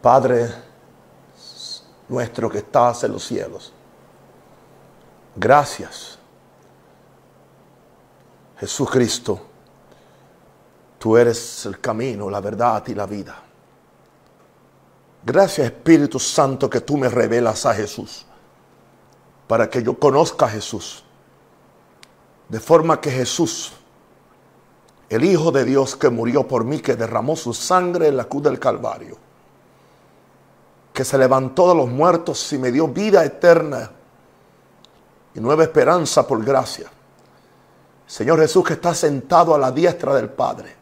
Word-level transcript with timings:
Padre 0.00 0.48
nuestro 2.08 2.48
que 2.48 2.58
estás 2.58 3.04
en 3.04 3.12
los 3.12 3.24
cielos, 3.24 3.72
gracias, 5.34 6.18
Jesucristo, 8.58 9.40
tú 10.98 11.16
eres 11.16 11.66
el 11.66 11.80
camino, 11.80 12.30
la 12.30 12.40
verdad 12.40 12.82
y 12.86 12.94
la 12.94 13.06
vida. 13.06 13.42
Gracias 15.24 15.66
Espíritu 15.66 16.18
Santo 16.18 16.70
que 16.70 16.80
tú 16.80 16.96
me 16.96 17.08
revelas 17.08 17.66
a 17.66 17.74
Jesús, 17.74 18.24
para 19.46 19.68
que 19.68 19.82
yo 19.82 19.98
conozca 19.98 20.46
a 20.46 20.48
Jesús, 20.48 21.04
de 22.48 22.60
forma 22.60 23.00
que 23.00 23.10
Jesús, 23.10 23.72
el 25.08 25.24
Hijo 25.24 25.50
de 25.50 25.64
Dios 25.64 25.96
que 25.96 26.08
murió 26.08 26.46
por 26.46 26.64
mí, 26.64 26.80
que 26.80 26.96
derramó 26.96 27.36
su 27.36 27.52
sangre 27.52 28.08
en 28.08 28.16
la 28.16 28.24
cruz 28.24 28.44
del 28.44 28.58
Calvario, 28.58 29.18
que 30.98 31.04
se 31.04 31.16
levantó 31.16 31.68
de 31.68 31.76
los 31.76 31.88
muertos 31.88 32.52
y 32.52 32.58
me 32.58 32.72
dio 32.72 32.88
vida 32.88 33.24
eterna 33.24 33.88
y 35.32 35.38
nueva 35.38 35.62
esperanza 35.62 36.26
por 36.26 36.44
gracia. 36.44 36.90
Señor 38.04 38.40
Jesús 38.40 38.64
que 38.64 38.72
está 38.72 38.92
sentado 38.92 39.54
a 39.54 39.58
la 39.58 39.70
diestra 39.70 40.12
del 40.12 40.28
Padre. 40.28 40.74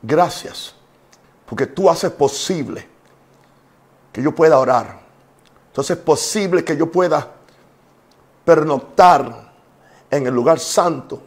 Gracias, 0.00 0.74
porque 1.44 1.66
tú 1.66 1.90
haces 1.90 2.10
posible 2.12 2.88
que 4.10 4.22
yo 4.22 4.34
pueda 4.34 4.58
orar. 4.58 4.98
Entonces 5.66 5.98
es 5.98 6.02
posible 6.02 6.64
que 6.64 6.74
yo 6.74 6.90
pueda 6.90 7.32
pernoctar 8.46 9.52
en 10.10 10.26
el 10.26 10.32
lugar 10.32 10.58
santo 10.58 11.20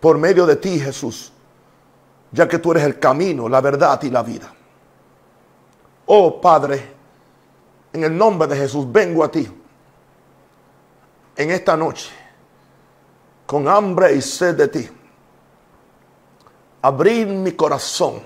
por 0.00 0.18
medio 0.18 0.46
de 0.46 0.56
ti, 0.56 0.80
Jesús, 0.80 1.30
ya 2.32 2.48
que 2.48 2.58
tú 2.58 2.72
eres 2.72 2.82
el 2.82 2.98
camino, 2.98 3.48
la 3.48 3.60
verdad 3.60 4.02
y 4.02 4.10
la 4.10 4.24
vida. 4.24 4.52
Oh 6.12 6.40
Padre, 6.40 6.82
en 7.92 8.02
el 8.02 8.18
nombre 8.18 8.48
de 8.48 8.56
Jesús 8.56 8.90
vengo 8.90 9.22
a 9.22 9.30
ti 9.30 9.48
en 11.36 11.50
esta 11.52 11.76
noche 11.76 12.10
con 13.46 13.68
hambre 13.68 14.16
y 14.16 14.20
sed 14.20 14.56
de 14.56 14.66
ti. 14.66 14.90
Abrir 16.82 17.28
mi 17.28 17.52
corazón 17.52 18.20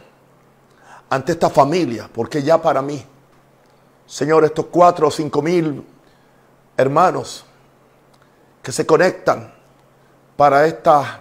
ante 1.11 1.33
esta 1.33 1.51
familia, 1.51 2.09
porque 2.11 2.43
ya 2.43 2.57
para 2.57 2.81
mí, 2.81 3.05
Señor, 4.07 4.47
estos 4.47 4.65
cuatro 4.71 5.09
o 5.09 5.11
cinco 5.11 5.43
mil 5.43 5.87
hermanos 6.79 7.45
que 8.63 8.73
se 8.73 8.87
conectan 8.87 9.53
para 10.39 10.67
esta, 10.67 11.21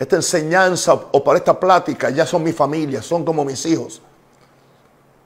esta 0.00 0.16
enseñanza 0.16 0.94
o 0.94 1.22
para 1.22 1.38
esta 1.38 1.60
plática, 1.60 2.10
ya 2.10 2.26
son 2.26 2.42
mi 2.42 2.52
familia, 2.52 3.00
son 3.00 3.24
como 3.24 3.44
mis 3.44 3.64
hijos. 3.66 4.02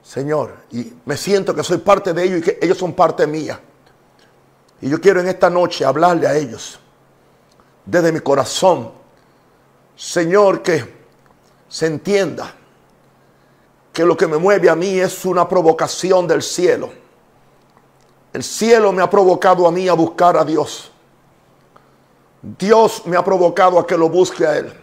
Señor, 0.09 0.55
y 0.71 0.91
me 1.05 1.15
siento 1.15 1.53
que 1.53 1.63
soy 1.63 1.77
parte 1.77 2.13
de 2.13 2.23
ellos 2.23 2.39
y 2.39 2.41
que 2.41 2.57
ellos 2.63 2.79
son 2.79 2.93
parte 2.93 3.27
mía. 3.27 3.59
Y 4.81 4.89
yo 4.89 4.99
quiero 4.99 5.19
en 5.19 5.27
esta 5.27 5.51
noche 5.51 5.85
hablarle 5.85 6.25
a 6.25 6.35
ellos 6.35 6.79
desde 7.85 8.11
mi 8.11 8.19
corazón. 8.19 8.91
Señor, 9.95 10.63
que 10.63 10.83
se 11.67 11.85
entienda 11.85 12.55
que 13.93 14.03
lo 14.03 14.17
que 14.17 14.25
me 14.25 14.37
mueve 14.37 14.67
a 14.67 14.75
mí 14.75 14.99
es 14.99 15.25
una 15.25 15.47
provocación 15.47 16.27
del 16.27 16.41
cielo. 16.41 16.89
El 18.33 18.43
cielo 18.43 18.91
me 18.91 19.03
ha 19.03 19.09
provocado 19.11 19.67
a 19.67 19.71
mí 19.71 19.87
a 19.87 19.93
buscar 19.93 20.37
a 20.37 20.43
Dios. 20.43 20.91
Dios 22.41 23.03
me 23.05 23.15
ha 23.15 23.23
provocado 23.23 23.77
a 23.77 23.85
que 23.85 23.95
lo 23.95 24.09
busque 24.09 24.47
a 24.47 24.57
Él. 24.57 24.73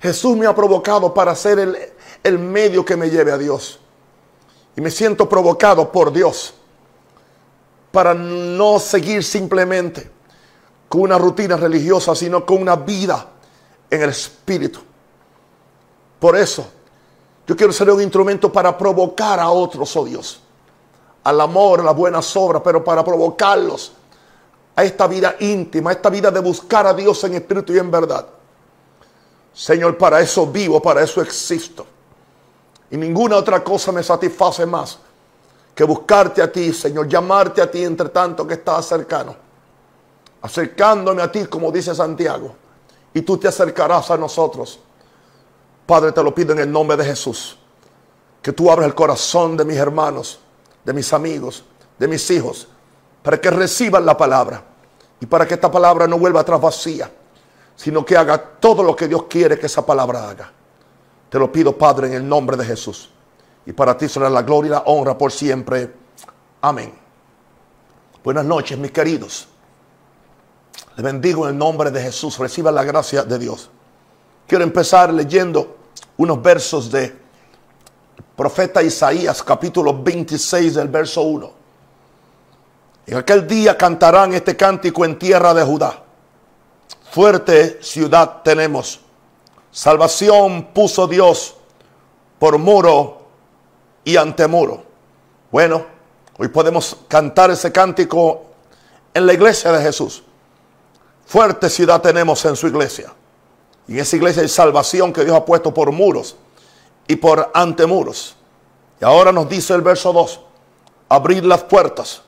Jesús 0.00 0.36
me 0.36 0.46
ha 0.46 0.54
provocado 0.56 1.14
para 1.14 1.36
ser 1.36 1.60
el, 1.60 1.78
el 2.24 2.40
medio 2.40 2.84
que 2.84 2.96
me 2.96 3.08
lleve 3.08 3.30
a 3.30 3.38
Dios. 3.38 3.78
Y 4.78 4.80
me 4.80 4.92
siento 4.92 5.28
provocado 5.28 5.90
por 5.90 6.12
Dios 6.12 6.54
para 7.90 8.14
no 8.14 8.78
seguir 8.78 9.24
simplemente 9.24 10.08
con 10.88 11.00
una 11.00 11.18
rutina 11.18 11.56
religiosa, 11.56 12.14
sino 12.14 12.46
con 12.46 12.62
una 12.62 12.76
vida 12.76 13.26
en 13.90 14.02
el 14.02 14.10
Espíritu. 14.10 14.78
Por 16.20 16.36
eso, 16.36 16.64
yo 17.44 17.56
quiero 17.56 17.72
ser 17.72 17.90
un 17.90 18.00
instrumento 18.00 18.52
para 18.52 18.78
provocar 18.78 19.40
a 19.40 19.50
otros, 19.50 19.96
oh 19.96 20.04
Dios, 20.04 20.42
al 21.24 21.40
amor, 21.40 21.80
a 21.80 21.82
las 21.82 21.96
buenas 21.96 22.36
obras, 22.36 22.62
pero 22.64 22.84
para 22.84 23.02
provocarlos 23.02 23.90
a 24.76 24.84
esta 24.84 25.08
vida 25.08 25.34
íntima, 25.40 25.90
a 25.90 25.94
esta 25.94 26.08
vida 26.08 26.30
de 26.30 26.38
buscar 26.38 26.86
a 26.86 26.94
Dios 26.94 27.24
en 27.24 27.34
espíritu 27.34 27.72
y 27.72 27.78
en 27.78 27.90
verdad. 27.90 28.28
Señor, 29.52 29.98
para 29.98 30.20
eso 30.20 30.46
vivo, 30.46 30.80
para 30.80 31.02
eso 31.02 31.20
existo. 31.20 31.97
Y 32.90 32.96
ninguna 32.96 33.36
otra 33.36 33.62
cosa 33.62 33.92
me 33.92 34.02
satisface 34.02 34.64
más 34.64 34.98
que 35.78 35.84
buscarte 35.84 36.42
a 36.42 36.50
ti, 36.50 36.72
Señor, 36.72 37.06
llamarte 37.06 37.62
a 37.62 37.70
ti 37.70 37.84
entre 37.84 38.08
tanto 38.08 38.44
que 38.44 38.54
estás 38.54 38.84
cercano. 38.84 39.36
Acercándome 40.42 41.22
a 41.22 41.30
ti, 41.30 41.46
como 41.46 41.70
dice 41.70 41.94
Santiago. 41.94 42.52
Y 43.14 43.22
tú 43.22 43.36
te 43.36 43.46
acercarás 43.46 44.10
a 44.10 44.16
nosotros. 44.16 44.80
Padre, 45.86 46.10
te 46.10 46.20
lo 46.20 46.34
pido 46.34 46.52
en 46.52 46.58
el 46.58 46.72
nombre 46.72 46.96
de 46.96 47.04
Jesús. 47.04 47.56
Que 48.42 48.52
tú 48.52 48.68
abras 48.70 48.88
el 48.88 48.94
corazón 48.96 49.56
de 49.56 49.64
mis 49.64 49.76
hermanos, 49.76 50.40
de 50.84 50.92
mis 50.92 51.12
amigos, 51.12 51.62
de 51.96 52.08
mis 52.08 52.28
hijos, 52.32 52.66
para 53.22 53.40
que 53.40 53.48
reciban 53.48 54.04
la 54.04 54.16
palabra. 54.16 54.64
Y 55.20 55.26
para 55.26 55.46
que 55.46 55.54
esta 55.54 55.70
palabra 55.70 56.08
no 56.08 56.18
vuelva 56.18 56.40
atrás 56.40 56.60
vacía, 56.60 57.08
sino 57.76 58.04
que 58.04 58.16
haga 58.16 58.36
todo 58.36 58.82
lo 58.82 58.96
que 58.96 59.06
Dios 59.06 59.26
quiere 59.30 59.56
que 59.56 59.66
esa 59.66 59.86
palabra 59.86 60.28
haga. 60.28 60.52
Te 61.28 61.38
lo 61.38 61.52
pido, 61.52 61.76
Padre, 61.76 62.08
en 62.08 62.14
el 62.14 62.28
nombre 62.28 62.56
de 62.56 62.64
Jesús. 62.64 63.10
Y 63.66 63.72
para 63.72 63.96
ti 63.96 64.08
será 64.08 64.30
la 64.30 64.42
gloria 64.42 64.68
y 64.68 64.70
la 64.72 64.82
honra 64.86 65.16
por 65.16 65.30
siempre. 65.30 65.92
Amén. 66.62 66.92
Buenas 68.24 68.44
noches, 68.44 68.78
mis 68.78 68.90
queridos. 68.90 69.48
Les 70.96 71.04
bendigo 71.04 71.44
en 71.44 71.52
el 71.52 71.58
nombre 71.58 71.90
de 71.90 72.02
Jesús. 72.02 72.38
Reciban 72.38 72.74
la 72.74 72.82
gracia 72.82 73.24
de 73.24 73.38
Dios. 73.38 73.70
Quiero 74.46 74.64
empezar 74.64 75.12
leyendo 75.12 75.76
unos 76.16 76.42
versos 76.42 76.90
de 76.90 77.14
profeta 78.34 78.82
Isaías, 78.82 79.42
capítulo 79.42 80.02
26, 80.02 80.74
del 80.74 80.88
verso 80.88 81.22
1. 81.22 81.52
En 83.06 83.16
aquel 83.16 83.46
día 83.46 83.76
cantarán 83.76 84.32
este 84.32 84.56
cántico 84.56 85.04
en 85.04 85.18
tierra 85.18 85.52
de 85.52 85.62
Judá. 85.62 86.02
Fuerte 87.10 87.82
ciudad 87.82 88.42
tenemos 88.42 89.00
Salvación 89.70 90.70
puso 90.72 91.06
Dios 91.06 91.54
por 92.38 92.58
muro 92.58 93.22
y 94.04 94.16
antemuro. 94.16 94.82
Bueno, 95.50 95.84
hoy 96.38 96.48
podemos 96.48 96.96
cantar 97.08 97.50
ese 97.50 97.70
cántico 97.70 98.42
en 99.12 99.26
la 99.26 99.32
iglesia 99.32 99.72
de 99.72 99.82
Jesús. 99.82 100.22
Fuerte 101.26 101.68
ciudad 101.68 102.00
tenemos 102.00 102.44
en 102.44 102.56
su 102.56 102.66
iglesia. 102.66 103.12
Y 103.86 103.94
en 103.94 104.00
esa 104.00 104.16
iglesia 104.16 104.42
hay 104.42 104.48
salvación 104.48 105.12
que 105.12 105.24
Dios 105.24 105.36
ha 105.36 105.44
puesto 105.44 105.72
por 105.72 105.92
muros 105.92 106.36
y 107.06 107.16
por 107.16 107.50
antemuros. 107.54 108.36
Y 109.00 109.04
ahora 109.04 109.32
nos 109.32 109.48
dice 109.48 109.74
el 109.74 109.82
verso 109.82 110.12
2, 110.12 110.40
abrir 111.08 111.44
las 111.44 111.62
puertas 111.64 112.22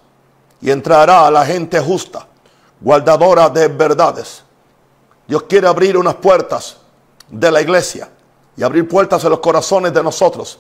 y 0.61 0.71
entrará 0.71 1.31
la 1.31 1.45
gente 1.45 1.81
justa, 1.81 2.27
guardadora 2.81 3.49
de 3.49 3.69
verdades. 3.69 4.43
Dios 5.27 5.45
quiere 5.45 5.67
abrir 5.67 5.97
unas 5.97 6.17
puertas 6.17 6.80
de 7.31 7.51
la 7.51 7.61
iglesia 7.61 8.09
y 8.57 8.63
abrir 8.63 8.89
puertas 8.89 9.25
en 9.25 9.31
los 9.31 9.41
corazones 9.41 9.93
de 9.95 10.03
nosotros 10.03 10.59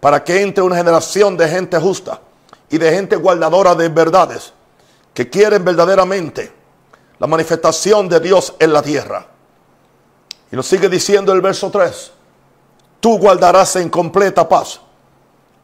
para 0.00 0.24
que 0.24 0.42
entre 0.42 0.62
una 0.62 0.76
generación 0.76 1.36
de 1.36 1.48
gente 1.48 1.78
justa 1.78 2.20
y 2.70 2.78
de 2.78 2.92
gente 2.92 3.16
guardadora 3.16 3.74
de 3.74 3.88
verdades 3.88 4.52
que 5.14 5.30
quieren 5.30 5.64
verdaderamente 5.64 6.52
la 7.18 7.26
manifestación 7.26 8.08
de 8.08 8.20
Dios 8.20 8.54
en 8.58 8.72
la 8.72 8.82
tierra. 8.82 9.26
Y 10.52 10.56
nos 10.56 10.66
sigue 10.66 10.88
diciendo 10.88 11.32
el 11.32 11.40
verso 11.40 11.70
3, 11.70 12.12
tú 13.00 13.18
guardarás 13.18 13.76
en 13.76 13.88
completa 13.88 14.48
paz 14.48 14.80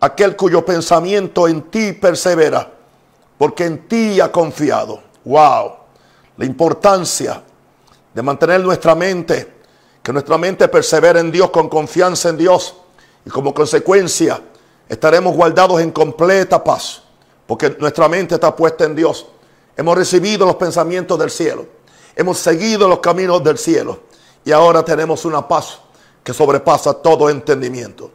aquel 0.00 0.34
cuyo 0.34 0.64
pensamiento 0.64 1.46
en 1.46 1.62
ti 1.70 1.92
persevera, 1.92 2.68
porque 3.38 3.64
en 3.64 3.86
ti 3.86 4.20
ha 4.20 4.32
confiado. 4.32 5.02
Wow, 5.24 5.72
la 6.36 6.44
importancia 6.44 7.42
de 8.12 8.22
mantener 8.22 8.60
nuestra 8.60 8.94
mente 8.94 9.51
que 10.02 10.12
nuestra 10.12 10.36
mente 10.36 10.68
persevere 10.68 11.20
en 11.20 11.30
Dios 11.30 11.50
con 11.50 11.68
confianza 11.68 12.28
en 12.28 12.36
Dios. 12.36 12.74
Y 13.24 13.30
como 13.30 13.54
consecuencia 13.54 14.40
estaremos 14.88 15.34
guardados 15.34 15.80
en 15.80 15.92
completa 15.92 16.62
paz. 16.62 17.02
Porque 17.46 17.76
nuestra 17.78 18.08
mente 18.08 18.34
está 18.34 18.54
puesta 18.54 18.84
en 18.84 18.96
Dios. 18.96 19.26
Hemos 19.76 19.96
recibido 19.96 20.44
los 20.44 20.56
pensamientos 20.56 21.18
del 21.18 21.30
cielo. 21.30 21.66
Hemos 22.16 22.38
seguido 22.38 22.88
los 22.88 22.98
caminos 22.98 23.42
del 23.44 23.58
cielo. 23.58 24.00
Y 24.44 24.50
ahora 24.50 24.84
tenemos 24.84 25.24
una 25.24 25.46
paz 25.46 25.78
que 26.24 26.34
sobrepasa 26.34 26.94
todo 26.94 27.30
entendimiento. 27.30 28.10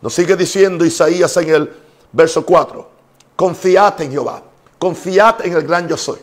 Nos 0.00 0.14
sigue 0.14 0.36
diciendo 0.36 0.84
Isaías 0.84 1.36
en 1.38 1.50
el 1.50 1.76
verso 2.12 2.46
4. 2.46 2.88
Confiad 3.34 4.00
en 4.00 4.12
Jehová. 4.12 4.42
Confiad 4.78 5.44
en 5.44 5.54
el 5.54 5.62
gran 5.66 5.88
yo 5.88 5.96
soy. 5.96 6.18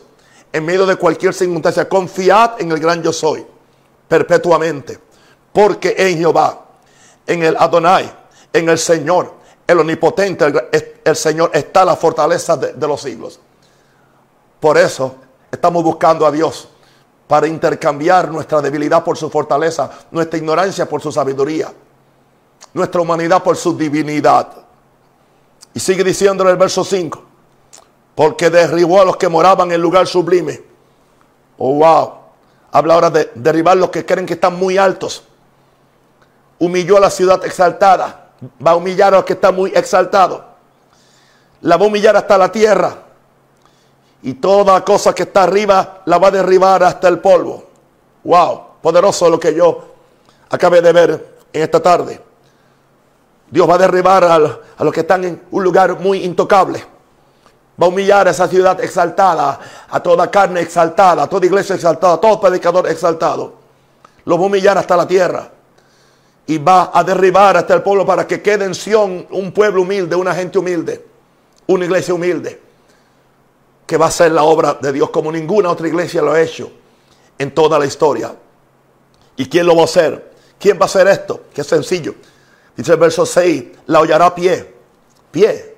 En 0.50 0.64
medio 0.64 0.86
de 0.86 0.96
cualquier 0.96 1.34
circunstancia, 1.34 1.88
confiad 1.88 2.60
en 2.60 2.72
el 2.72 2.78
gran 2.78 3.02
yo 3.02 3.12
soy 3.12 3.44
perpetuamente. 4.08 4.98
Porque 5.52 5.94
en 5.96 6.18
Jehová, 6.18 6.64
en 7.26 7.42
el 7.42 7.56
Adonai, 7.56 8.12
en 8.52 8.68
el 8.68 8.78
Señor, 8.78 9.34
el 9.66 9.80
omnipotente, 9.80 10.52
el, 11.04 11.16
Señor, 11.16 11.50
está 11.54 11.84
la 11.84 11.96
fortaleza 11.96 12.56
de, 12.56 12.72
de 12.72 12.88
los 12.88 13.00
siglos. 13.00 13.40
Por 14.60 14.76
eso 14.78 15.16
estamos 15.50 15.82
buscando 15.82 16.26
a 16.26 16.30
Dios 16.30 16.68
para 17.26 17.46
intercambiar 17.46 18.30
nuestra 18.30 18.60
debilidad 18.60 19.02
por 19.02 19.16
su 19.16 19.30
fortaleza, 19.30 19.90
nuestra 20.10 20.38
ignorancia 20.38 20.86
por 20.88 21.00
su 21.00 21.10
sabiduría, 21.10 21.72
nuestra 22.72 23.00
humanidad 23.00 23.42
por 23.42 23.56
su 23.56 23.76
divinidad. 23.76 24.48
Y 25.72 25.80
sigue 25.80 26.04
diciendo 26.04 26.44
en 26.44 26.50
el 26.50 26.56
verso 26.56 26.84
5, 26.84 27.22
porque 28.14 28.50
derribó 28.50 29.00
a 29.00 29.04
los 29.04 29.16
que 29.16 29.28
moraban 29.28 29.72
en 29.72 29.80
lugar 29.80 30.06
sublime. 30.06 30.62
Oh, 31.58 31.74
wow. 31.74 32.23
Habla 32.74 32.94
ahora 32.94 33.10
de 33.10 33.30
derribar 33.36 33.76
los 33.76 33.90
que 33.90 34.04
creen 34.04 34.26
que 34.26 34.34
están 34.34 34.56
muy 34.56 34.78
altos. 34.78 35.22
Humilló 36.58 36.96
a 36.96 37.00
la 37.00 37.10
ciudad 37.10 37.44
exaltada. 37.44 38.30
Va 38.66 38.72
a 38.72 38.74
humillar 38.74 39.14
a 39.14 39.18
los 39.18 39.24
que 39.24 39.34
están 39.34 39.54
muy 39.54 39.70
exaltados. 39.72 40.42
La 41.60 41.76
va 41.76 41.84
a 41.84 41.86
humillar 41.86 42.16
hasta 42.16 42.36
la 42.36 42.50
tierra. 42.50 42.96
Y 44.22 44.34
toda 44.34 44.84
cosa 44.84 45.14
que 45.14 45.22
está 45.22 45.44
arriba 45.44 46.02
la 46.04 46.18
va 46.18 46.26
a 46.26 46.30
derribar 46.32 46.82
hasta 46.82 47.06
el 47.06 47.20
polvo. 47.20 47.62
Wow. 48.24 48.62
Poderoso 48.82 49.30
lo 49.30 49.38
que 49.38 49.54
yo 49.54 49.94
acabé 50.50 50.82
de 50.82 50.92
ver 50.92 51.36
en 51.52 51.62
esta 51.62 51.80
tarde. 51.80 52.20
Dios 53.52 53.70
va 53.70 53.76
a 53.76 53.78
derribar 53.78 54.24
a, 54.24 54.36
los 54.38 54.92
que 54.92 55.00
están 55.00 55.22
en 55.22 55.42
un 55.52 55.62
lugar 55.62 56.00
muy 56.00 56.24
intocable. 56.24 56.84
Va 57.80 57.86
a 57.86 57.88
humillar 57.88 58.28
a 58.28 58.30
esa 58.30 58.46
ciudad 58.46 58.80
exaltada, 58.82 59.58
a 59.88 60.00
toda 60.00 60.30
carne 60.30 60.60
exaltada, 60.60 61.24
a 61.24 61.28
toda 61.28 61.46
iglesia 61.46 61.74
exaltada, 61.74 62.14
a 62.14 62.20
todo 62.20 62.40
predicador 62.40 62.88
exaltado. 62.88 63.54
Lo 64.24 64.36
va 64.36 64.44
a 64.44 64.46
humillar 64.46 64.78
hasta 64.78 64.96
la 64.96 65.06
tierra. 65.06 65.50
Y 66.46 66.58
va 66.58 66.90
a 66.92 67.02
derribar 67.02 67.56
hasta 67.56 67.74
el 67.74 67.82
pueblo 67.82 68.04
para 68.04 68.26
que 68.26 68.42
quede 68.42 68.66
en 68.66 68.74
Sion 68.74 69.26
un 69.30 69.52
pueblo 69.52 69.82
humilde, 69.82 70.14
una 70.14 70.34
gente 70.34 70.58
humilde, 70.58 71.04
una 71.66 71.84
iglesia 71.84 72.14
humilde. 72.14 72.60
Que 73.86 73.96
va 73.96 74.06
a 74.06 74.10
ser 74.10 74.32
la 74.32 74.44
obra 74.44 74.74
de 74.74 74.92
Dios 74.92 75.10
como 75.10 75.32
ninguna 75.32 75.70
otra 75.70 75.88
iglesia 75.88 76.22
lo 76.22 76.32
ha 76.32 76.40
hecho 76.40 76.70
en 77.38 77.52
toda 77.52 77.78
la 77.78 77.86
historia. 77.86 78.34
¿Y 79.36 79.48
quién 79.48 79.66
lo 79.66 79.74
va 79.74 79.82
a 79.82 79.86
hacer? 79.86 80.32
¿Quién 80.58 80.78
va 80.78 80.82
a 80.82 80.84
hacer 80.86 81.08
esto? 81.08 81.44
Qué 81.52 81.64
sencillo 81.64 82.14
Dice 82.76 82.92
el 82.92 82.98
verso 82.98 83.24
6, 83.24 83.64
la 83.86 84.00
hollará 84.00 84.34
pie. 84.34 84.74
Pie. 85.30 85.76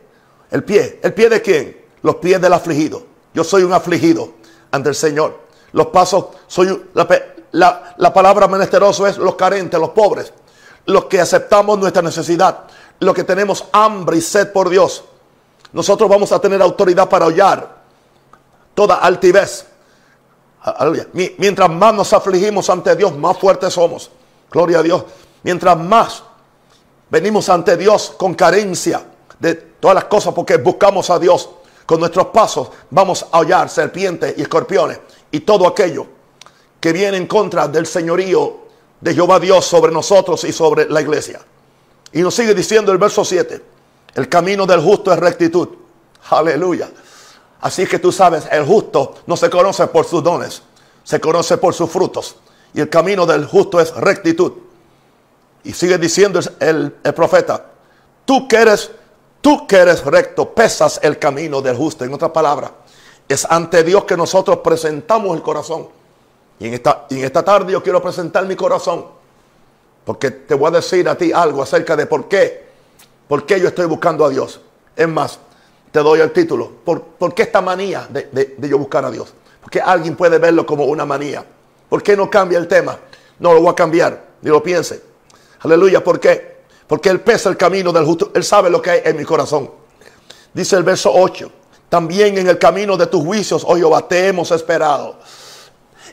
El 0.50 0.64
pie. 0.64 1.00
¿El 1.02 1.12
pie 1.12 1.28
de 1.28 1.42
quién? 1.42 1.85
Los 2.06 2.16
pies 2.16 2.40
del 2.40 2.52
afligido. 2.52 3.02
Yo 3.34 3.42
soy 3.42 3.64
un 3.64 3.72
afligido 3.72 4.34
ante 4.70 4.90
el 4.90 4.94
Señor. 4.94 5.40
Los 5.72 5.88
pasos, 5.88 6.26
soy 6.46 6.84
la, 7.52 7.94
la 7.96 8.14
palabra 8.14 8.46
menesteroso 8.46 9.06
es 9.08 9.18
los 9.18 9.34
carentes, 9.34 9.80
los 9.80 9.90
pobres. 9.90 10.32
Los 10.84 11.06
que 11.06 11.20
aceptamos 11.20 11.78
nuestra 11.78 12.02
necesidad. 12.02 12.60
Los 13.00 13.12
que 13.12 13.24
tenemos 13.24 13.64
hambre 13.72 14.18
y 14.18 14.20
sed 14.20 14.52
por 14.52 14.68
Dios. 14.68 15.02
Nosotros 15.72 16.08
vamos 16.08 16.30
a 16.30 16.38
tener 16.38 16.62
autoridad 16.62 17.08
para 17.08 17.26
hollar 17.26 17.76
toda 18.72 18.96
altivez. 18.96 19.66
Mientras 21.38 21.68
más 21.68 21.92
nos 21.92 22.12
afligimos 22.12 22.70
ante 22.70 22.94
Dios, 22.94 23.16
más 23.16 23.36
fuertes 23.36 23.74
somos. 23.74 24.12
Gloria 24.50 24.78
a 24.78 24.82
Dios. 24.82 25.04
Mientras 25.42 25.76
más 25.76 26.22
Venimos 27.08 27.48
ante 27.48 27.76
Dios 27.76 28.14
con 28.16 28.34
carencia 28.34 29.02
de 29.38 29.54
todas 29.54 29.94
las 29.94 30.04
cosas 30.04 30.34
porque 30.34 30.56
buscamos 30.56 31.08
a 31.10 31.18
Dios. 31.18 31.48
Con 31.86 32.00
nuestros 32.00 32.26
pasos 32.26 32.68
vamos 32.90 33.24
a 33.30 33.38
hollar 33.38 33.68
serpientes 33.70 34.34
y 34.36 34.42
escorpiones 34.42 34.98
y 35.30 35.40
todo 35.40 35.66
aquello 35.66 36.06
que 36.80 36.92
viene 36.92 37.16
en 37.16 37.26
contra 37.26 37.68
del 37.68 37.86
señorío 37.86 38.66
de 39.00 39.14
Jehová 39.14 39.38
Dios 39.38 39.64
sobre 39.64 39.92
nosotros 39.92 40.44
y 40.44 40.52
sobre 40.52 40.88
la 40.90 41.00
iglesia. 41.00 41.40
Y 42.12 42.20
nos 42.20 42.34
sigue 42.34 42.54
diciendo 42.54 42.92
el 42.92 42.98
verso 42.98 43.24
7, 43.24 43.62
el 44.14 44.28
camino 44.28 44.66
del 44.66 44.80
justo 44.80 45.12
es 45.12 45.18
rectitud. 45.18 45.68
Aleluya. 46.30 46.90
Así 47.60 47.86
que 47.86 47.98
tú 47.98 48.12
sabes, 48.12 48.44
el 48.50 48.64
justo 48.64 49.16
no 49.26 49.36
se 49.36 49.50
conoce 49.50 49.86
por 49.88 50.04
sus 50.04 50.22
dones, 50.22 50.62
se 51.04 51.20
conoce 51.20 51.56
por 51.58 51.74
sus 51.74 51.90
frutos. 51.90 52.36
Y 52.74 52.80
el 52.80 52.88
camino 52.88 53.26
del 53.26 53.46
justo 53.46 53.80
es 53.80 53.94
rectitud. 53.94 54.52
Y 55.64 55.72
sigue 55.72 55.98
diciendo 55.98 56.40
el, 56.60 56.92
profeta, 56.92 57.66
tú 58.24 58.46
que 58.46 58.56
eres, 58.56 58.90
tú 59.46 59.64
que 59.64 59.76
eres 59.76 60.04
recto, 60.04 60.52
pesas 60.52 60.98
el 61.04 61.20
camino 61.20 61.62
del 61.62 61.76
justo. 61.76 62.04
En 62.04 62.12
otras 62.12 62.32
palabras, 62.32 62.72
es 63.28 63.46
ante 63.48 63.84
Dios 63.84 64.02
que 64.02 64.16
nosotros 64.16 64.58
presentamos 64.58 65.36
el 65.36 65.40
corazón. 65.40 65.86
Y 66.58 66.66
en 66.66 66.74
esta, 66.74 67.06
en 67.08 67.22
esta 67.22 67.44
tarde 67.44 67.72
yo 67.72 67.80
quiero 67.80 68.02
presentar 68.02 68.44
mi 68.44 68.56
corazón. 68.56 69.06
Porque 70.04 70.32
te 70.32 70.52
voy 70.56 70.66
a 70.66 70.70
decir 70.72 71.08
a 71.08 71.16
ti 71.16 71.30
algo 71.30 71.62
acerca 71.62 71.94
de 71.94 72.06
por 72.06 72.26
qué. 72.26 72.66
Por 73.28 73.46
qué 73.46 73.60
yo 73.60 73.68
estoy 73.68 73.86
buscando 73.86 74.24
a 74.24 74.30
Dios. 74.30 74.60
Es 74.96 75.06
más, 75.06 75.38
te 75.92 76.00
doy 76.00 76.18
el 76.18 76.32
título. 76.32 76.68
¿Por, 76.84 77.32
qué 77.32 77.44
esta 77.44 77.60
manía 77.60 78.04
de, 78.10 78.56
de, 78.58 78.68
yo 78.68 78.78
buscar 78.78 79.04
a 79.04 79.12
Dios? 79.12 79.32
Porque 79.60 79.80
alguien 79.80 80.16
puede 80.16 80.38
verlo 80.38 80.66
como 80.66 80.86
una 80.86 81.06
manía. 81.06 81.46
¿Por 81.88 82.02
qué 82.02 82.16
no 82.16 82.28
cambia 82.28 82.58
el 82.58 82.66
tema? 82.66 82.98
No 83.38 83.54
lo 83.54 83.60
voy 83.60 83.70
a 83.70 83.76
cambiar, 83.76 84.24
ni 84.42 84.50
lo 84.50 84.60
piense. 84.60 85.00
Aleluya, 85.60 86.02
¿por 86.02 86.18
qué? 86.18 86.55
Porque 86.86 87.08
Él 87.08 87.20
pesa 87.20 87.48
el 87.48 87.56
camino 87.56 87.92
del 87.92 88.04
justo. 88.04 88.30
Él 88.34 88.44
sabe 88.44 88.70
lo 88.70 88.80
que 88.80 88.90
hay 88.90 89.00
en 89.04 89.16
mi 89.16 89.24
corazón. 89.24 89.70
Dice 90.52 90.76
el 90.76 90.82
verso 90.82 91.10
8. 91.12 91.50
También 91.88 92.38
en 92.38 92.48
el 92.48 92.58
camino 92.58 92.96
de 92.96 93.06
tus 93.06 93.24
juicios, 93.24 93.64
oh 93.66 93.76
Jehová, 93.76 94.06
te 94.08 94.28
hemos 94.28 94.50
esperado. 94.50 95.16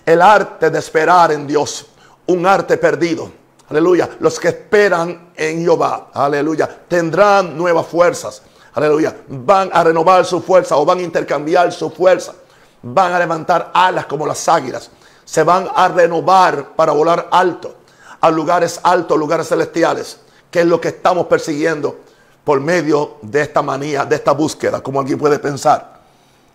El 0.06 0.22
arte 0.22 0.70
de 0.70 0.80
esperar 0.80 1.32
en 1.32 1.48
Dios. 1.48 1.88
Un 2.28 2.46
arte 2.46 2.78
perdido. 2.78 3.32
Aleluya. 3.70 4.10
Los 4.20 4.40
que 4.40 4.50
esperan 4.50 5.32
en 5.36 5.62
Jehová. 5.62 6.10
Aleluya. 6.14 6.68
Tendrán 6.88 7.58
nuevas 7.58 7.88
fuerzas. 7.88 8.42
Aleluya. 8.74 9.16
Van 9.28 9.70
a 9.72 9.84
renovar 9.84 10.26
su 10.26 10.42
fuerza 10.42 10.78
o 10.78 10.86
van 10.86 11.00
a 11.00 11.04
intercambiar 11.04 11.72
su 11.72 11.90
fuerza. 11.90 12.34
Van 12.82 13.14
a 13.14 13.20
levantar 13.20 13.72
alas 13.74 14.06
como 14.06 14.28
las 14.28 14.48
águilas. 14.48 14.90
Se 15.26 15.44
van 15.44 15.70
a 15.74 15.88
renovar 15.88 16.76
para 16.76 16.92
volar 16.92 17.30
alto 17.32 17.76
a 18.24 18.32
lugares 18.32 18.80
altos, 18.84 19.18
lugares 19.18 19.50
celestiales, 19.50 20.18
que 20.54 20.60
es 20.60 20.68
lo 20.68 20.80
que 20.80 20.90
estamos 20.90 21.26
persiguiendo 21.26 22.02
por 22.44 22.62
medio 22.62 23.18
de 23.24 23.42
esta 23.42 23.64
manía, 23.64 24.06
de 24.06 24.18
esta 24.18 24.34
búsqueda, 24.34 24.82
como 24.84 25.00
alguien 25.00 25.18
puede 25.18 25.40
pensar. 25.40 26.00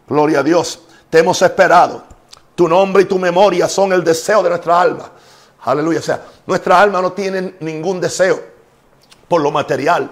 Gloria 0.06 0.38
a 0.38 0.42
Dios, 0.44 0.82
te 1.10 1.18
hemos 1.18 1.42
esperado. 1.42 2.04
Tu 2.54 2.68
nombre 2.68 3.02
y 3.02 3.06
tu 3.06 3.18
memoria 3.18 3.68
son 3.68 3.92
el 3.92 4.04
deseo 4.04 4.40
de 4.44 4.50
nuestra 4.50 4.80
alma. 4.80 5.10
Aleluya. 5.64 5.98
O 5.98 6.02
sea, 6.02 6.24
nuestra 6.46 6.80
alma 6.80 7.02
no 7.02 7.12
tiene 7.12 7.56
ningún 7.58 8.00
deseo 8.00 8.40
por 9.26 9.40
lo 9.40 9.50
material, 9.50 10.08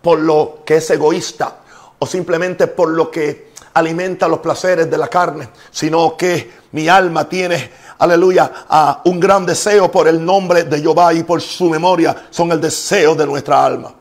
por 0.00 0.18
lo 0.18 0.60
que 0.64 0.76
es 0.76 0.88
egoísta 0.88 1.58
o 1.98 2.06
simplemente 2.06 2.68
por 2.68 2.88
lo 2.88 3.10
que 3.10 3.52
alimenta 3.74 4.26
los 4.28 4.38
placeres 4.38 4.90
de 4.90 4.96
la 4.96 5.08
carne, 5.08 5.50
sino 5.70 6.16
que 6.16 6.50
mi 6.72 6.88
alma 6.88 7.28
tiene 7.28 7.70
aleluya, 7.98 8.50
a 8.68 9.02
un 9.04 9.20
gran 9.20 9.46
deseo 9.46 9.90
por 9.90 10.08
el 10.08 10.24
nombre 10.24 10.64
de 10.64 10.80
Jehová 10.80 11.12
y 11.14 11.22
por 11.22 11.40
su 11.40 11.70
memoria 11.70 12.26
son 12.30 12.52
el 12.52 12.60
deseo 12.60 13.14
de 13.14 13.26
nuestra 13.26 13.64
alma. 13.64 13.92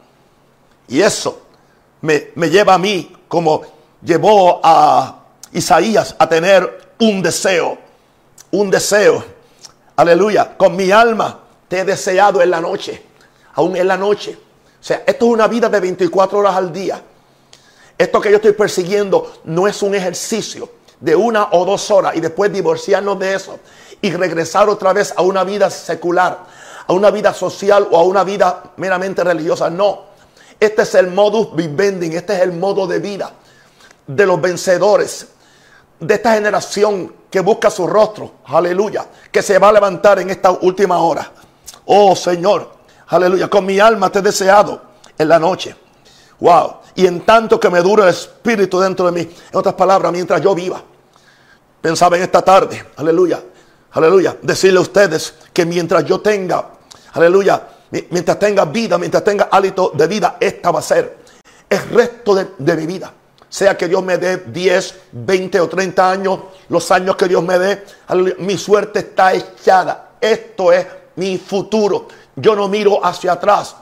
Y 0.88 1.02
eso 1.02 1.42
me, 2.02 2.32
me 2.36 2.50
lleva 2.50 2.74
a 2.76 2.78
mí 2.78 3.16
como 3.28 3.62
llevó 4.02 4.60
a 4.64 5.24
Isaías 5.52 6.16
a 6.18 6.28
tener 6.28 6.94
un 7.00 7.22
deseo, 7.22 7.78
un 8.52 8.70
deseo, 8.70 9.24
aleluya, 9.96 10.58
con 10.58 10.76
mi 10.76 10.92
alma 10.92 11.40
te 11.68 11.80
he 11.80 11.86
deseado 11.86 12.42
en 12.42 12.52
la 12.52 12.62
noche, 12.62 13.04
aún 13.56 13.76
en 13.76 13.88
la 13.88 13.98
noche. 13.98 14.38
O 14.80 14.84
sea, 14.84 15.04
esto 15.08 15.26
es 15.26 15.32
una 15.32 15.48
vida 15.48 15.70
de 15.70 15.80
24 15.80 16.40
horas 16.40 16.56
al 16.56 16.74
día. 16.74 17.02
Esto 17.98 18.20
que 18.20 18.30
yo 18.30 18.36
estoy 18.36 18.52
persiguiendo 18.52 19.32
no 19.46 19.68
es 19.68 19.82
un 19.82 19.96
ejercicio 19.96 20.70
de 21.00 21.16
una 21.16 21.50
o 21.52 21.66
dos 21.66 21.90
horas 21.92 22.16
y 22.16 22.20
después 22.20 22.52
divorciarnos 22.52 23.18
de 23.20 23.34
eso 23.34 23.60
y 24.03 24.12
regresar 24.12 24.67
otra 24.67 24.91
vez 24.91 25.13
a 25.15 25.22
una 25.22 25.45
vida 25.45 25.69
secular, 25.69 26.39
a 26.86 26.91
una 26.91 27.10
vida 27.10 27.33
social 27.33 27.88
o 27.89 27.98
a 27.98 28.03
una 28.03 28.25
vida 28.25 28.62
meramente 28.75 29.24
religiosa. 29.24 29.69
No, 29.69 30.01
este 30.60 30.81
es 30.81 30.93
el 30.95 31.07
modus 31.07 31.55
vivendi, 31.55 32.13
este 32.13 32.33
es 32.33 32.41
el 32.41 32.51
modo 32.51 32.86
de 32.86 33.00
vida 33.00 33.31
de 34.05 34.25
los 34.25 34.41
vencedores, 34.41 35.27
de 36.01 36.15
esta 36.15 36.33
generación 36.33 37.15
que 37.31 37.39
busca 37.39 37.69
su 37.69 37.88
rostro, 37.88 38.33
aleluya, 38.43 39.05
que 39.31 39.41
se 39.41 39.57
va 39.57 39.69
a 39.69 39.72
levantar 39.72 40.19
en 40.19 40.31
esta 40.31 40.51
última 40.51 40.98
hora. 40.98 41.31
Oh 41.86 42.13
Señor, 42.13 42.74
aleluya, 43.07 43.50
con 43.50 43.65
mi 43.65 43.79
alma 43.79 44.10
te 44.10 44.19
he 44.19 44.22
deseado 44.22 44.81
en 45.17 45.29
la 45.29 45.39
noche. 45.39 45.77
Wow, 46.41 46.79
y 46.95 47.07
en 47.07 47.22
tanto 47.22 47.57
que 47.57 47.69
me 47.69 47.79
dura 47.79 48.03
el 48.03 48.10
espíritu 48.10 48.81
dentro 48.81 49.10
de 49.10 49.13
mí, 49.13 49.22
en 49.22 49.57
otras 49.57 49.75
palabras, 49.75 50.12
mientras 50.12 50.41
yo 50.41 50.53
viva, 50.53 50.83
pensaba 51.79 52.17
en 52.17 52.24
esta 52.24 52.41
tarde, 52.41 52.86
aleluya, 52.98 53.41
aleluya, 53.94 54.38
decirle 54.42 54.80
a 54.80 54.82
ustedes 54.82 55.34
que 55.54 55.66
mientras 55.66 56.06
yo 56.06 56.20
tenga, 56.20 56.70
aleluya, 57.14 57.68
mientras 58.10 58.40
tenga 58.40 58.66
vida, 58.66 58.98
mientras 58.98 59.24
tenga 59.24 59.50
hálito 59.52 59.92
de 59.94 60.08
vida, 60.08 60.38
esta 60.40 60.72
va 60.72 60.80
a 60.80 60.84
ser 60.84 61.18
el 61.70 61.90
resto 61.90 62.36
de, 62.36 62.76
mi 62.76 62.86
vida. 62.86 63.14
Sea 63.50 63.78
que 63.78 63.88
Dios 63.88 64.04
me 64.04 64.18
dé 64.18 64.38
10, 64.38 64.96
20 65.12 65.60
o 65.60 65.70
30 65.70 66.12
años, 66.12 66.40
los 66.70 66.90
años 66.92 67.16
que 67.16 67.28
Dios 67.28 67.44
me 67.44 67.60
dé, 67.60 67.84
mi 68.40 68.58
suerte 68.58 69.00
está 69.00 69.34
echada. 69.34 70.12
Esto 70.20 70.72
es 70.72 70.88
mi 71.16 71.38
futuro. 71.38 72.08
Yo 72.36 72.56
no 72.56 72.68
miro 72.68 73.04
hacia 73.06 73.34
atrás. 73.34 73.76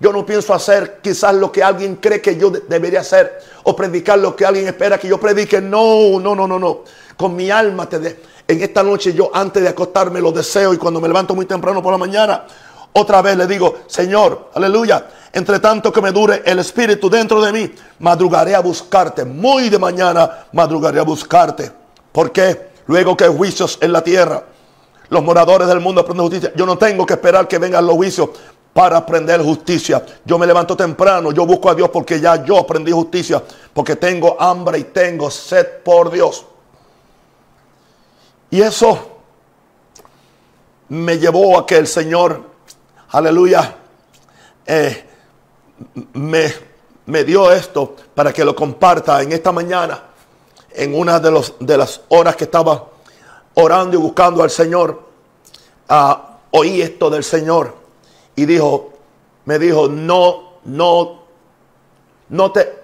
Yo 0.00 0.12
no 0.12 0.24
pienso 0.24 0.54
hacer 0.54 1.00
quizás 1.02 1.34
lo 1.34 1.50
que 1.50 1.62
alguien 1.62 1.96
cree 1.96 2.22
que 2.22 2.36
yo 2.36 2.50
debería 2.50 3.00
hacer 3.00 3.40
o 3.64 3.74
predicar 3.74 4.18
lo 4.18 4.36
que 4.36 4.46
alguien 4.46 4.68
espera 4.68 4.96
que 4.96 5.08
yo 5.08 5.18
predique. 5.18 5.60
No, 5.60 6.20
no, 6.20 6.36
no, 6.36 6.46
no, 6.46 6.58
no. 6.58 6.84
Con 7.18 7.34
mi 7.34 7.50
alma 7.50 7.88
te 7.88 7.98
de, 7.98 8.22
en 8.46 8.62
esta 8.62 8.84
noche 8.84 9.12
yo 9.12 9.30
antes 9.34 9.60
de 9.60 9.68
acostarme 9.68 10.20
lo 10.20 10.30
deseo 10.30 10.72
y 10.72 10.78
cuando 10.78 11.00
me 11.00 11.08
levanto 11.08 11.34
muy 11.34 11.46
temprano 11.46 11.82
por 11.82 11.90
la 11.90 11.98
mañana, 11.98 12.44
otra 12.92 13.20
vez 13.22 13.36
le 13.36 13.48
digo, 13.48 13.80
Señor, 13.88 14.50
aleluya, 14.54 15.04
entre 15.32 15.58
tanto 15.58 15.92
que 15.92 16.00
me 16.00 16.12
dure 16.12 16.42
el 16.46 16.60
Espíritu 16.60 17.10
dentro 17.10 17.42
de 17.42 17.52
mí, 17.52 17.74
madrugaré 17.98 18.54
a 18.54 18.60
buscarte. 18.60 19.24
Muy 19.24 19.68
de 19.68 19.80
mañana 19.80 20.46
madrugaré 20.52 21.00
a 21.00 21.02
buscarte. 21.02 21.72
¿Por 22.12 22.30
qué? 22.30 22.68
Luego 22.86 23.16
que 23.16 23.24
hay 23.24 23.36
juicios 23.36 23.78
en 23.80 23.92
la 23.92 24.02
tierra, 24.04 24.44
los 25.08 25.24
moradores 25.24 25.66
del 25.66 25.80
mundo 25.80 26.02
aprenden 26.02 26.26
justicia. 26.26 26.52
Yo 26.54 26.66
no 26.66 26.78
tengo 26.78 27.04
que 27.04 27.14
esperar 27.14 27.48
que 27.48 27.58
vengan 27.58 27.84
los 27.84 27.96
juicios 27.96 28.30
para 28.72 28.96
aprender 28.96 29.42
justicia. 29.42 30.06
Yo 30.24 30.38
me 30.38 30.46
levanto 30.46 30.76
temprano, 30.76 31.32
yo 31.32 31.44
busco 31.44 31.68
a 31.68 31.74
Dios 31.74 31.90
porque 31.90 32.20
ya 32.20 32.44
yo 32.44 32.58
aprendí 32.58 32.92
justicia, 32.92 33.42
porque 33.74 33.96
tengo 33.96 34.40
hambre 34.40 34.78
y 34.78 34.84
tengo 34.84 35.32
sed 35.32 35.66
por 35.82 36.12
Dios. 36.12 36.46
Y 38.50 38.62
eso 38.62 39.18
me 40.88 41.18
llevó 41.18 41.58
a 41.58 41.66
que 41.66 41.76
el 41.76 41.86
Señor, 41.86 42.42
aleluya, 43.10 43.76
eh, 44.66 45.04
me, 46.14 46.52
me, 47.06 47.24
dio 47.24 47.52
esto 47.52 47.94
para 48.14 48.32
que 48.32 48.44
lo 48.44 48.54
comparta 48.54 49.22
en 49.22 49.32
esta 49.32 49.52
mañana, 49.52 50.02
en 50.70 50.94
una 50.98 51.20
de, 51.20 51.30
los, 51.30 51.54
de 51.60 51.76
las 51.76 52.00
horas 52.08 52.36
que 52.36 52.44
estaba 52.44 52.86
orando 53.54 53.96
y 53.96 54.00
buscando 54.00 54.42
al 54.42 54.50
Señor. 54.50 55.08
Oí 56.50 56.80
esto 56.80 57.10
del 57.10 57.24
Señor 57.24 57.74
y 58.34 58.46
dijo, 58.46 58.92
me 59.44 59.58
dijo, 59.58 59.88
no, 59.88 60.60
no, 60.64 61.22
no 62.30 62.52
te, 62.52 62.82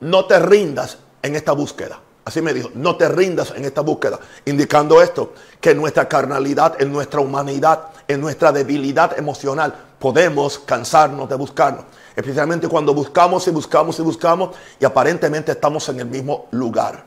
no 0.00 0.24
te 0.26 0.38
rindas 0.38 0.98
en 1.22 1.36
esta 1.36 1.52
búsqueda. 1.52 2.00
Así 2.30 2.40
me 2.40 2.54
dijo, 2.54 2.70
no 2.74 2.94
te 2.94 3.08
rindas 3.08 3.52
en 3.56 3.64
esta 3.64 3.80
búsqueda, 3.80 4.20
indicando 4.44 5.02
esto, 5.02 5.32
que 5.60 5.70
en 5.70 5.78
nuestra 5.78 6.08
carnalidad, 6.08 6.80
en 6.80 6.92
nuestra 6.92 7.18
humanidad, 7.18 7.88
en 8.06 8.20
nuestra 8.20 8.52
debilidad 8.52 9.18
emocional, 9.18 9.74
podemos 9.98 10.60
cansarnos 10.60 11.28
de 11.28 11.34
buscarnos. 11.34 11.86
Especialmente 12.14 12.68
cuando 12.68 12.94
buscamos 12.94 13.48
y 13.48 13.50
buscamos 13.50 13.98
y 13.98 14.02
buscamos 14.02 14.54
y 14.78 14.84
aparentemente 14.84 15.50
estamos 15.50 15.88
en 15.88 15.98
el 15.98 16.06
mismo 16.06 16.46
lugar. 16.52 17.04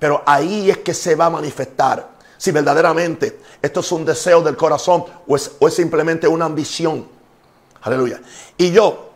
Pero 0.00 0.20
ahí 0.26 0.68
es 0.68 0.78
que 0.78 0.94
se 0.94 1.14
va 1.14 1.26
a 1.26 1.30
manifestar 1.30 2.08
si 2.36 2.50
verdaderamente 2.50 3.38
esto 3.62 3.78
es 3.78 3.92
un 3.92 4.04
deseo 4.04 4.42
del 4.42 4.56
corazón 4.56 5.04
o 5.28 5.36
es, 5.36 5.52
o 5.60 5.68
es 5.68 5.74
simplemente 5.74 6.26
una 6.26 6.46
ambición. 6.46 7.06
Aleluya. 7.82 8.20
Y 8.56 8.72
yo 8.72 9.11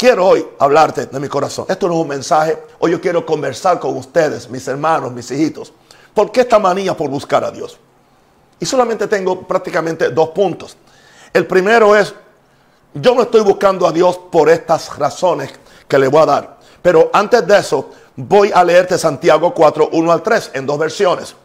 quiero 0.00 0.28
hoy 0.28 0.48
hablarte 0.58 1.04
de 1.04 1.20
mi 1.20 1.28
corazón. 1.28 1.66
Esto 1.68 1.86
no 1.86 1.92
es 1.92 2.00
un 2.00 2.08
mensaje. 2.08 2.56
Hoy 2.78 2.92
yo 2.92 3.00
quiero 3.02 3.26
conversar 3.26 3.78
con 3.78 3.94
ustedes, 3.98 4.48
mis 4.48 4.66
hermanos, 4.66 5.12
mis 5.12 5.30
hijitos. 5.30 5.74
¿Por 6.14 6.32
qué 6.32 6.40
esta 6.40 6.58
manía 6.58 6.96
por 6.96 7.10
buscar 7.10 7.44
a 7.44 7.50
Dios? 7.50 7.78
Y 8.58 8.64
solamente 8.64 9.06
tengo 9.08 9.46
prácticamente 9.46 10.08
dos 10.08 10.30
puntos. 10.30 10.74
El 11.34 11.46
primero 11.46 11.94
es, 11.94 12.14
yo 12.94 13.14
no 13.14 13.20
estoy 13.20 13.42
buscando 13.42 13.86
a 13.86 13.92
Dios 13.92 14.18
por 14.32 14.48
estas 14.48 14.96
razones 14.96 15.50
que 15.86 15.98
le 15.98 16.08
voy 16.08 16.22
a 16.22 16.26
dar. 16.26 16.58
Pero 16.80 17.10
antes 17.12 17.46
de 17.46 17.58
eso, 17.58 17.90
voy 18.16 18.50
a 18.54 18.64
leerte 18.64 18.96
Santiago 18.96 19.52
4, 19.52 19.90
1 19.92 20.12
al 20.12 20.22
3 20.22 20.52
en 20.54 20.64
dos 20.64 20.78
versiones. 20.78 21.36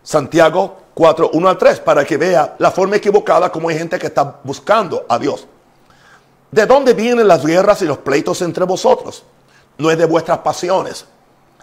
Santiago 0.00 0.76
4, 0.94 1.30
1 1.32 1.48
al 1.48 1.58
3, 1.58 1.80
para 1.80 2.04
que 2.04 2.16
vea 2.16 2.54
la 2.60 2.70
forma 2.70 2.94
equivocada 2.94 3.50
como 3.50 3.68
hay 3.68 3.78
gente 3.78 3.98
que 3.98 4.06
está 4.06 4.38
buscando 4.44 5.04
a 5.08 5.18
Dios. 5.18 5.48
¿De 6.52 6.66
dónde 6.66 6.92
vienen 6.92 7.26
las 7.26 7.46
guerras 7.46 7.80
y 7.80 7.86
los 7.86 7.96
pleitos 7.98 8.42
entre 8.42 8.66
vosotros? 8.66 9.24
No 9.78 9.90
es 9.90 9.96
de 9.96 10.04
vuestras 10.04 10.38
pasiones, 10.38 11.06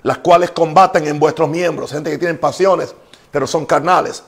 las 0.01 0.17
cuales 0.17 0.49
combaten 0.49 1.05
en 1.05 1.19
vuestros 1.19 1.47
miembros. 1.47 1.91
Gente 1.91 2.09
que 2.09 2.17
tiene 2.17 2.33
pasiones, 2.33 2.95
pero 3.29 3.45
son 3.45 3.67
carnales. 3.67 4.23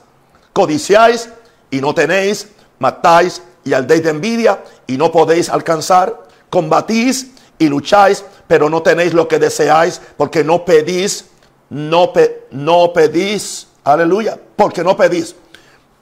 Codiciáis 0.52 1.28
y 1.68 1.80
no 1.80 1.92
tenéis, 1.92 2.46
matáis 2.78 3.42
y 3.64 3.72
aldéis 3.72 4.04
de 4.04 4.10
envidia 4.10 4.62
y 4.86 4.96
no 4.96 5.10
podéis 5.10 5.48
alcanzar. 5.48 6.28
Combatís 6.48 7.32
y 7.58 7.66
lucháis, 7.66 8.24
pero 8.46 8.70
no 8.70 8.82
tenéis 8.82 9.14
lo 9.14 9.26
que 9.26 9.40
deseáis, 9.40 10.00
porque 10.16 10.44
no 10.44 10.64
pedís, 10.64 11.24
no, 11.70 12.12
no 12.52 12.92
pedís, 12.92 13.66
aleluya, 13.82 14.38
porque 14.54 14.84
no 14.84 14.96
pedís. 14.96 15.34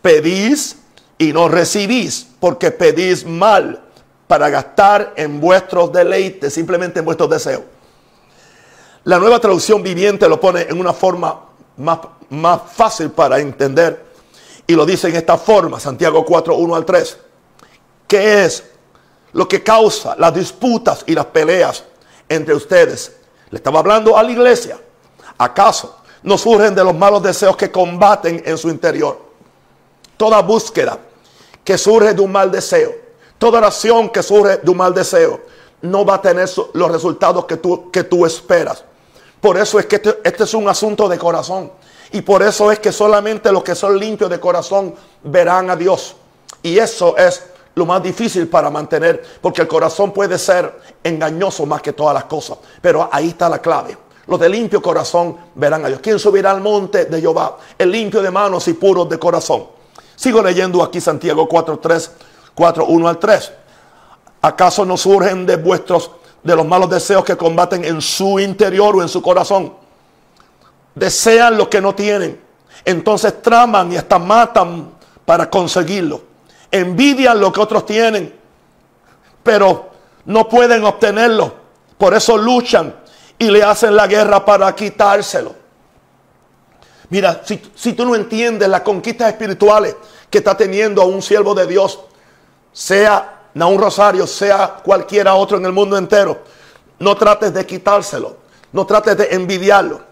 Pedís 0.02 0.76
y 1.16 1.32
no 1.32 1.48
recibís, 1.48 2.26
porque 2.38 2.70
pedís 2.70 3.24
mal 3.24 3.84
para 4.30 4.48
gastar 4.48 5.12
en 5.16 5.40
vuestros 5.40 5.92
deleites, 5.92 6.54
simplemente 6.54 7.00
en 7.00 7.04
vuestros 7.04 7.28
deseos. 7.28 7.62
La 9.02 9.18
nueva 9.18 9.40
traducción 9.40 9.82
viviente 9.82 10.28
lo 10.28 10.38
pone 10.38 10.68
en 10.68 10.78
una 10.78 10.92
forma 10.92 11.46
más, 11.78 11.98
más 12.28 12.60
fácil 12.72 13.10
para 13.10 13.40
entender 13.40 14.06
y 14.68 14.74
lo 14.76 14.86
dice 14.86 15.08
en 15.08 15.16
esta 15.16 15.36
forma, 15.36 15.80
Santiago 15.80 16.24
4, 16.24 16.54
1 16.54 16.76
al 16.76 16.84
3. 16.84 17.18
¿Qué 18.06 18.44
es 18.44 18.62
lo 19.32 19.48
que 19.48 19.64
causa 19.64 20.14
las 20.16 20.32
disputas 20.32 21.02
y 21.08 21.14
las 21.16 21.26
peleas 21.26 21.82
entre 22.28 22.54
ustedes? 22.54 23.16
Le 23.50 23.56
estaba 23.56 23.80
hablando 23.80 24.16
a 24.16 24.22
la 24.22 24.30
iglesia. 24.30 24.78
¿Acaso 25.38 26.02
no 26.22 26.38
surgen 26.38 26.72
de 26.72 26.84
los 26.84 26.94
malos 26.94 27.20
deseos 27.20 27.56
que 27.56 27.72
combaten 27.72 28.44
en 28.46 28.56
su 28.56 28.68
interior? 28.68 29.20
Toda 30.16 30.40
búsqueda 30.40 31.00
que 31.64 31.76
surge 31.76 32.14
de 32.14 32.20
un 32.20 32.30
mal 32.30 32.52
deseo 32.52 33.09
Toda 33.40 33.56
oración 33.56 34.10
que 34.10 34.22
surge 34.22 34.58
de 34.58 34.70
un 34.70 34.76
mal 34.76 34.92
deseo 34.92 35.40
no 35.80 36.04
va 36.04 36.16
a 36.16 36.20
tener 36.20 36.46
los 36.74 36.92
resultados 36.92 37.46
que 37.46 37.56
tú, 37.56 37.90
que 37.90 38.04
tú 38.04 38.26
esperas. 38.26 38.84
Por 39.40 39.56
eso 39.56 39.78
es 39.78 39.86
que 39.86 39.96
este, 39.96 40.20
este, 40.22 40.44
es 40.44 40.52
un 40.52 40.68
asunto 40.68 41.08
de 41.08 41.16
corazón. 41.16 41.72
Y 42.12 42.20
por 42.20 42.42
eso 42.42 42.70
es 42.70 42.80
que 42.80 42.92
solamente 42.92 43.50
los 43.50 43.64
que 43.64 43.74
son 43.74 43.98
limpios 43.98 44.28
de 44.28 44.38
corazón 44.38 44.94
verán 45.22 45.70
a 45.70 45.76
Dios. 45.76 46.16
Y 46.62 46.76
eso 46.76 47.16
es 47.16 47.42
lo 47.76 47.86
más 47.86 48.02
difícil 48.02 48.46
para 48.46 48.68
mantener, 48.68 49.24
porque 49.40 49.62
el 49.62 49.68
corazón 49.68 50.12
puede 50.12 50.36
ser 50.36 50.78
engañoso 51.02 51.64
más 51.64 51.80
que 51.80 51.94
todas 51.94 52.12
las 52.12 52.24
cosas. 52.24 52.58
Pero 52.82 53.08
ahí 53.10 53.28
está 53.28 53.48
la 53.48 53.60
clave. 53.60 53.96
Los 54.26 54.38
de 54.38 54.50
limpio 54.50 54.82
corazón 54.82 55.34
verán 55.54 55.82
a 55.86 55.88
Dios. 55.88 56.00
¿Quién 56.02 56.18
subirá 56.18 56.50
al 56.50 56.60
monte 56.60 57.06
de 57.06 57.18
Jehová? 57.18 57.56
El 57.78 57.90
limpio 57.90 58.20
de 58.20 58.30
manos 58.30 58.68
y 58.68 58.74
puros 58.74 59.08
de 59.08 59.18
corazón. 59.18 59.64
Sigo 60.14 60.42
leyendo 60.42 60.82
aquí 60.82 61.00
Santiago 61.00 61.48
4.3 61.48 62.10
4, 62.60 62.84
1 62.84 63.08
al 63.08 63.18
3. 63.18 63.52
¿Acaso 64.42 64.84
no 64.84 64.98
surgen 64.98 65.46
de 65.46 65.56
vuestros, 65.56 66.10
de 66.42 66.54
los 66.54 66.66
malos 66.66 66.90
deseos 66.90 67.24
que 67.24 67.34
combaten 67.34 67.86
en 67.86 68.02
su 68.02 68.38
interior 68.38 68.96
o 68.96 69.00
en 69.00 69.08
su 69.08 69.22
corazón? 69.22 69.72
Desean 70.94 71.56
lo 71.56 71.70
que 71.70 71.80
no 71.80 71.94
tienen. 71.94 72.38
Entonces 72.84 73.40
traman 73.40 73.90
y 73.90 73.96
hasta 73.96 74.18
matan 74.18 74.90
para 75.24 75.48
conseguirlo. 75.48 76.20
Envidian 76.70 77.40
lo 77.40 77.50
que 77.50 77.60
otros 77.60 77.86
tienen, 77.86 78.38
pero 79.42 79.88
no 80.26 80.46
pueden 80.46 80.84
obtenerlo. 80.84 81.54
Por 81.96 82.12
eso 82.12 82.36
luchan 82.36 82.94
y 83.38 83.50
le 83.50 83.62
hacen 83.62 83.96
la 83.96 84.06
guerra 84.06 84.44
para 84.44 84.74
quitárselo. 84.74 85.54
Mira, 87.08 87.40
si, 87.42 87.58
si 87.74 87.94
tú 87.94 88.04
no 88.04 88.14
entiendes 88.14 88.68
las 88.68 88.82
conquistas 88.82 89.28
espirituales 89.28 89.96
que 90.28 90.38
está 90.38 90.54
teniendo 90.58 91.06
un 91.06 91.22
siervo 91.22 91.54
de 91.54 91.66
Dios, 91.66 92.00
sea 92.72 93.40
un 93.54 93.78
Rosario, 93.78 94.26
sea 94.26 94.76
cualquiera 94.82 95.34
otro 95.34 95.56
en 95.56 95.66
el 95.66 95.72
mundo 95.72 95.96
entero, 95.96 96.38
no 96.98 97.16
trates 97.16 97.52
de 97.52 97.66
quitárselo, 97.66 98.36
no 98.72 98.86
trates 98.86 99.16
de 99.16 99.28
envidiarlo. 99.34 100.02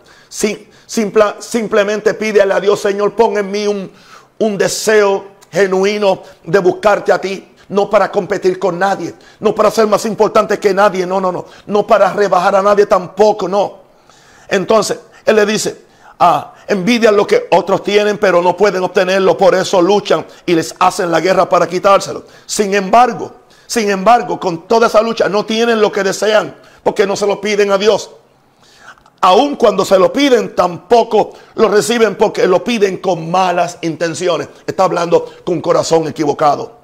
simplemente 1.38 2.14
pídele 2.14 2.54
a 2.54 2.60
Dios, 2.60 2.80
Señor, 2.80 3.14
pon 3.14 3.36
en 3.38 3.50
mí 3.50 3.66
un, 3.66 3.90
un 4.38 4.58
deseo 4.58 5.38
genuino 5.50 6.22
de 6.44 6.58
buscarte 6.58 7.12
a 7.12 7.20
ti. 7.20 7.54
No 7.68 7.90
para 7.90 8.10
competir 8.10 8.58
con 8.58 8.78
nadie, 8.78 9.14
no 9.40 9.54
para 9.54 9.70
ser 9.70 9.86
más 9.86 10.06
importante 10.06 10.58
que 10.58 10.72
nadie, 10.72 11.04
no, 11.04 11.20
no, 11.20 11.30
no, 11.30 11.44
no 11.66 11.86
para 11.86 12.10
rebajar 12.14 12.56
a 12.56 12.62
nadie 12.62 12.86
tampoco, 12.86 13.46
no. 13.46 13.80
Entonces, 14.48 14.98
Él 15.26 15.36
le 15.36 15.44
dice, 15.44 15.84
ah, 16.18 16.54
envidian 16.66 17.16
lo 17.16 17.26
que 17.26 17.46
otros 17.50 17.82
tienen, 17.82 18.18
pero 18.18 18.42
no 18.42 18.56
pueden 18.56 18.82
obtenerlo, 18.82 19.36
por 19.36 19.54
eso 19.54 19.80
luchan 19.80 20.26
y 20.46 20.54
les 20.54 20.74
hacen 20.78 21.10
la 21.10 21.20
guerra 21.20 21.48
para 21.48 21.66
quitárselo. 21.66 22.24
Sin 22.46 22.74
embargo, 22.74 23.32
sin 23.66 23.90
embargo, 23.90 24.40
con 24.40 24.66
toda 24.66 24.86
esa 24.86 25.02
lucha 25.02 25.28
no 25.28 25.44
tienen 25.44 25.80
lo 25.80 25.92
que 25.92 26.02
desean, 26.02 26.56
porque 26.82 27.06
no 27.06 27.16
se 27.16 27.26
lo 27.26 27.40
piden 27.40 27.70
a 27.70 27.78
Dios. 27.78 28.10
Aun 29.20 29.56
cuando 29.56 29.84
se 29.84 29.98
lo 29.98 30.12
piden, 30.12 30.54
tampoco 30.54 31.32
lo 31.54 31.68
reciben 31.68 32.14
porque 32.16 32.46
lo 32.46 32.62
piden 32.62 32.98
con 32.98 33.30
malas 33.30 33.78
intenciones. 33.82 34.48
Está 34.66 34.84
hablando 34.84 35.26
con 35.44 35.60
corazón 35.60 36.06
equivocado. 36.06 36.78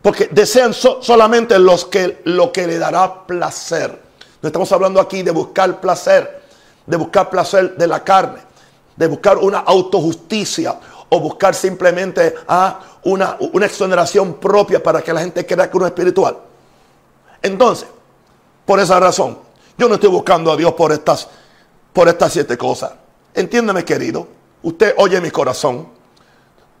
Porque 0.00 0.28
desean 0.32 0.72
solamente 0.72 1.58
los 1.58 1.84
que, 1.84 2.22
lo 2.24 2.50
que 2.50 2.66
le 2.66 2.78
dará 2.78 3.26
placer. 3.26 4.00
No 4.40 4.46
estamos 4.46 4.72
hablando 4.72 5.00
aquí 5.00 5.22
de 5.22 5.30
buscar 5.30 5.80
placer, 5.80 6.42
de 6.86 6.96
buscar 6.96 7.28
placer 7.28 7.76
de 7.76 7.86
la 7.86 8.02
carne 8.02 8.49
de 9.00 9.06
buscar 9.06 9.38
una 9.38 9.60
autojusticia 9.60 10.78
o 11.08 11.20
buscar 11.20 11.54
simplemente 11.54 12.34
a 12.46 12.80
una, 13.04 13.34
una 13.54 13.64
exoneración 13.64 14.34
propia 14.34 14.82
para 14.82 15.00
que 15.00 15.10
la 15.10 15.20
gente 15.20 15.46
crea 15.46 15.70
que 15.70 15.76
uno 15.78 15.86
es 15.86 15.92
espiritual. 15.92 16.36
Entonces, 17.40 17.88
por 18.66 18.78
esa 18.78 19.00
razón, 19.00 19.38
yo 19.78 19.88
no 19.88 19.94
estoy 19.94 20.10
buscando 20.10 20.52
a 20.52 20.56
Dios 20.56 20.74
por 20.74 20.92
estas, 20.92 21.28
por 21.94 22.08
estas 22.08 22.30
siete 22.30 22.58
cosas. 22.58 22.92
Entiéndeme, 23.32 23.86
querido. 23.86 24.28
Usted 24.62 24.92
oye 24.98 25.18
mi 25.22 25.30
corazón. 25.30 25.88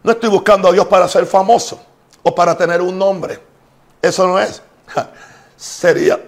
No 0.02 0.12
estoy 0.12 0.28
buscando 0.28 0.68
a 0.68 0.72
Dios 0.72 0.86
para 0.88 1.08
ser 1.08 1.24
famoso 1.24 1.80
o 2.22 2.34
para 2.34 2.54
tener 2.54 2.82
un 2.82 2.98
nombre. 2.98 3.40
Eso 4.02 4.26
no 4.26 4.38
es. 4.38 4.60
Sería 5.56 6.22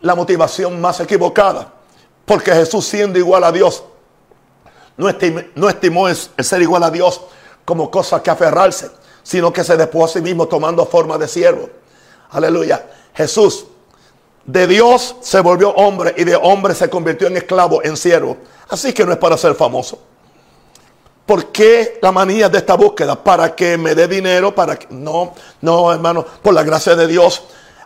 la 0.00 0.14
motivación 0.14 0.80
más 0.80 1.00
equivocada. 1.00 1.70
Porque 2.24 2.50
Jesús 2.50 2.86
siendo 2.86 3.18
igual 3.18 3.44
a 3.44 3.52
Dios, 3.52 3.84
no 4.98 5.08
estimó, 5.68 6.08
el 6.08 6.44
ser 6.44 6.60
igual 6.60 6.82
a 6.82 6.90
Dios 6.90 7.22
como 7.64 7.90
cosa 7.90 8.22
que 8.22 8.30
aferrarse, 8.30 8.90
sino 9.22 9.52
que 9.52 9.64
se 9.64 9.76
despojó 9.76 10.04
a 10.04 10.08
sí 10.08 10.20
mismo 10.20 10.46
tomando 10.46 10.84
forma 10.84 11.16
de 11.16 11.28
siervo. 11.28 11.70
Aleluya. 12.30 12.84
Jesús 13.14 13.66
de 14.44 14.66
Dios 14.66 15.16
se 15.20 15.40
volvió 15.40 15.70
hombre 15.70 16.14
y 16.16 16.24
de 16.24 16.34
hombre 16.36 16.74
se 16.74 16.90
convirtió 16.90 17.28
en 17.28 17.36
esclavo, 17.36 17.82
en 17.82 17.96
siervo. 17.96 18.36
Así 18.68 18.92
que 18.92 19.04
no 19.04 19.12
es 19.12 19.18
para 19.18 19.36
ser 19.36 19.54
famoso. 19.54 19.98
¿Por 21.26 21.46
qué 21.52 21.98
la 22.00 22.10
manía 22.10 22.48
de 22.48 22.58
esta 22.58 22.74
búsqueda? 22.74 23.22
Para 23.22 23.54
que 23.54 23.76
me 23.76 23.94
dé 23.94 24.08
dinero, 24.08 24.54
para 24.54 24.78
que... 24.78 24.86
No, 24.90 25.34
no, 25.60 25.92
hermano, 25.92 26.24
por 26.42 26.54
la 26.54 26.62
gracia 26.62 26.96
de 26.96 27.06
Dios 27.06 27.42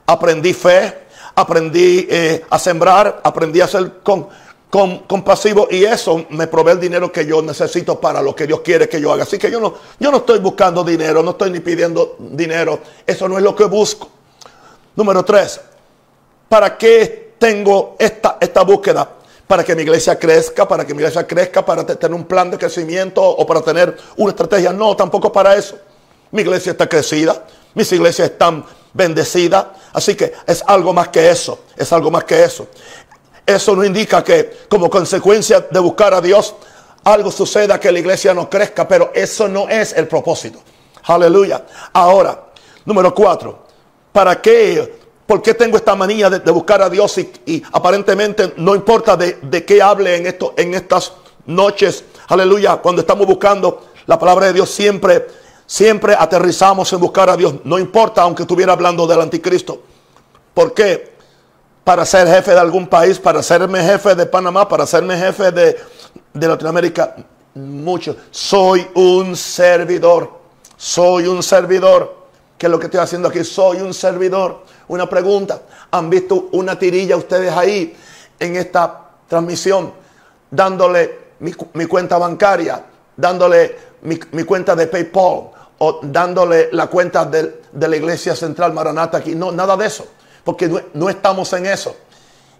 aprendí 0.07 0.55
fe, 0.55 1.07
aprendí 1.35 2.07
eh, 2.09 2.45
a 2.49 2.59
sembrar, 2.59 3.21
aprendí 3.25 3.61
a 3.61 3.67
ser 3.67 4.01
con, 4.05 4.23
con, 4.23 4.29
compasivo 4.73 5.69
y 5.71 5.85
eso 5.85 6.25
me 6.31 6.47
provee 6.47 6.71
el 6.73 6.81
dinero 6.81 7.13
que 7.13 7.27
yo 7.27 7.43
necesito 7.43 8.01
para 8.01 8.23
lo 8.23 8.35
que 8.35 8.47
Dios 8.47 8.61
quiere 8.61 8.89
que 8.89 8.99
yo 8.99 9.13
haga. 9.13 9.25
Así 9.25 9.39
que 9.39 9.51
yo 9.51 9.61
no, 9.61 9.75
yo 10.01 10.11
no 10.11 10.19
estoy 10.19 10.39
buscando 10.39 10.83
dinero, 10.83 11.23
no 11.23 11.33
estoy 11.33 11.51
ni 11.51 11.61
pidiendo 11.61 12.17
dinero. 12.19 12.81
Eso 13.07 13.29
no 13.29 13.37
es 13.37 13.45
lo 13.45 13.55
que 13.55 13.65
busco. 13.65 14.09
Número 14.97 15.23
tres, 15.27 15.61
¿para 16.49 16.79
qué 16.79 17.35
tengo 17.39 17.97
esta, 17.99 18.39
esta 18.41 18.63
búsqueda? 18.63 19.11
Para 19.47 19.63
que 19.63 19.77
mi 19.77 19.83
iglesia 19.83 20.19
crezca, 20.19 20.67
para 20.67 20.87
que 20.87 20.95
mi 20.95 21.01
iglesia 21.03 21.27
crezca, 21.27 21.63
para 21.63 21.85
tener 21.85 22.15
un 22.15 22.25
plan 22.25 22.51
de 22.51 22.57
crecimiento 22.57 23.23
o 23.23 23.45
para 23.45 23.61
tener 23.61 23.95
una 24.17 24.31
estrategia. 24.31 24.73
No, 24.73 24.97
tampoco 24.97 25.31
para 25.31 25.55
eso. 25.55 25.77
Mi 26.31 26.41
iglesia 26.41 26.73
está 26.73 26.89
crecida, 26.89 27.45
mis 27.75 27.93
iglesias 27.93 28.31
están 28.31 28.65
bendecidas. 28.95 29.67
Así 29.93 30.15
que 30.15 30.33
es 30.47 30.65
algo 30.67 30.95
más 30.95 31.09
que 31.09 31.29
eso, 31.29 31.59
es 31.77 31.93
algo 31.93 32.11
más 32.11 32.25
que 32.25 32.43
eso. 32.43 32.69
Eso 33.45 33.75
no 33.75 33.85
indica 33.85 34.23
que 34.23 34.67
como 34.69 34.89
consecuencia 34.89 35.61
de 35.71 35.81
buscar 35.81 36.15
a 36.15 36.21
Dios, 36.21 36.55
algo 37.05 37.31
suceda 37.31 37.81
que 37.81 37.91
la 37.91 37.99
iglesia 37.99 38.33
no 38.35 38.49
crezca, 38.49 38.87
pero 38.87 39.11
eso 39.15 39.49
no 39.49 39.69
es 39.69 39.93
el 39.95 40.07
propósito. 40.07 40.61
Aleluya. 41.05 41.65
Ahora, 41.93 42.47
número 42.85 43.13
cuatro, 43.15 43.67
¿para 44.13 44.41
qué? 44.41 45.01
¿Por 45.27 45.43
qué 45.43 45.55
tengo 45.55 45.77
esta 45.77 45.95
manía 45.95 46.31
de, 46.31 46.51
buscar 46.51 46.83
a 46.83 46.91
Dios 46.91 47.19
y, 47.19 47.63
aparentemente 47.73 48.55
no 48.57 48.75
importa 48.75 49.17
de, 49.17 49.39
de 49.43 49.65
qué 49.65 49.81
hable 49.83 50.17
en, 50.17 50.27
esto, 50.27 50.55
en 50.57 50.75
estas 50.75 51.13
noches? 51.47 52.05
Aleluya. 52.29 52.77
Cuando 52.77 53.01
estamos 53.01 53.27
buscando 53.27 53.89
la 54.07 54.19
palabra 54.19 54.47
de 54.47 54.53
Dios 54.53 54.71
siempre, 54.71 55.27
siempre 55.67 56.15
aterrizamos 56.17 56.93
en 56.93 57.01
buscar 57.01 57.31
a 57.31 57.37
Dios. 57.37 57.55
No 57.65 57.79
importa 57.79 58.23
aunque 58.23 58.43
estuviera 58.43 58.73
hablando 58.73 59.07
del 59.07 59.21
anticristo. 59.21 59.83
¿Por 60.55 60.75
qué? 60.75 61.12
Para 61.85 62.05
ser 62.05 62.29
jefe 62.29 62.53
de 62.53 62.61
algún 62.61 62.87
país, 62.87 63.19
para 63.19 63.43
serme 63.43 63.83
jefe 63.83 64.15
de 64.15 64.27
Panamá, 64.27 64.69
para 64.69 64.87
serme 64.87 65.17
jefe 65.17 65.51
de, 65.51 65.77
Latinoamérica. 66.35 67.17
Mucho. 67.55 68.17
Soy 68.31 68.87
un 68.95 69.37
servidor. 69.37 70.31
Soy 70.77 71.27
un 71.27 71.43
servidor. 71.43 72.23
¿Qué 72.57 72.67
es 72.67 72.71
lo 72.71 72.79
que 72.79 72.87
estoy 72.87 73.01
haciendo 73.01 73.29
aquí? 73.29 73.45
Soy 73.45 73.81
un 73.81 73.93
servidor. 73.93 74.65
Una 74.89 75.09
pregunta. 75.09 75.63
¿Han 75.91 76.09
visto 76.09 76.49
una 76.53 76.79
tirilla 76.79 77.17
ustedes 77.17 77.53
ahí 77.53 77.95
en 78.39 78.57
esta 78.57 79.11
transmisión? 79.29 79.93
Dándole 80.51 81.19
mi, 81.41 81.87
cuenta 81.87 82.17
bancaria, 82.17 82.85
dándole 83.17 83.77
mi, 84.03 84.45
cuenta 84.45 84.77
de 84.77 84.87
PayPal 84.87 85.51
o 85.79 86.01
dándole 86.03 86.69
la 86.73 86.87
cuenta 86.87 87.25
de, 87.25 87.63
de 87.73 87.89
la 87.89 87.97
iglesia 87.97 88.37
central 88.37 88.73
Maranata 88.73 89.19
aquí. 89.19 89.35
No, 89.35 89.51
nada 89.51 89.77
de 89.77 89.87
eso 89.87 90.07
porque 90.45 90.85
no, 90.95 91.09
estamos 91.09 91.53
en 91.53 91.67
eso. 91.67 91.95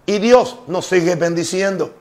Y 0.05 0.19
Dios 0.19 0.57
nos 0.67 0.85
sigue 0.85 1.15
bendiciendo. 1.15 1.91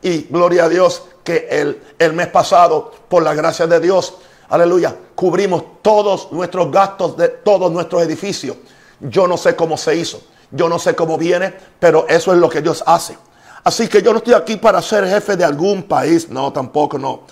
Y 0.00 0.22
gloria 0.24 0.64
a 0.64 0.68
Dios 0.68 1.02
que 1.24 1.48
el, 1.50 1.82
el 1.98 2.12
mes 2.12 2.28
pasado, 2.28 2.92
por 3.08 3.22
la 3.22 3.34
gracia 3.34 3.66
de 3.66 3.80
Dios, 3.80 4.14
aleluya, 4.48 4.96
cubrimos 5.14 5.64
todos 5.82 6.30
nuestros 6.32 6.70
gastos 6.70 7.16
de 7.16 7.28
todos 7.28 7.70
nuestros 7.72 8.02
edificios. 8.02 8.56
Yo 9.00 9.26
no 9.26 9.36
sé 9.36 9.56
cómo 9.56 9.76
se 9.76 9.96
hizo, 9.96 10.20
yo 10.50 10.68
no 10.68 10.78
sé 10.78 10.94
cómo 10.94 11.18
viene, 11.18 11.52
pero 11.78 12.06
eso 12.08 12.32
es 12.32 12.38
lo 12.38 12.48
que 12.48 12.62
Dios 12.62 12.82
hace. 12.86 13.18
Así 13.64 13.88
que 13.88 14.02
yo 14.02 14.12
no 14.12 14.18
estoy 14.18 14.34
aquí 14.34 14.56
para 14.56 14.80
ser 14.80 15.06
jefe 15.06 15.36
de 15.36 15.44
algún 15.44 15.82
país, 15.82 16.28
no, 16.28 16.52
tampoco 16.52 16.98
no. 16.98 17.22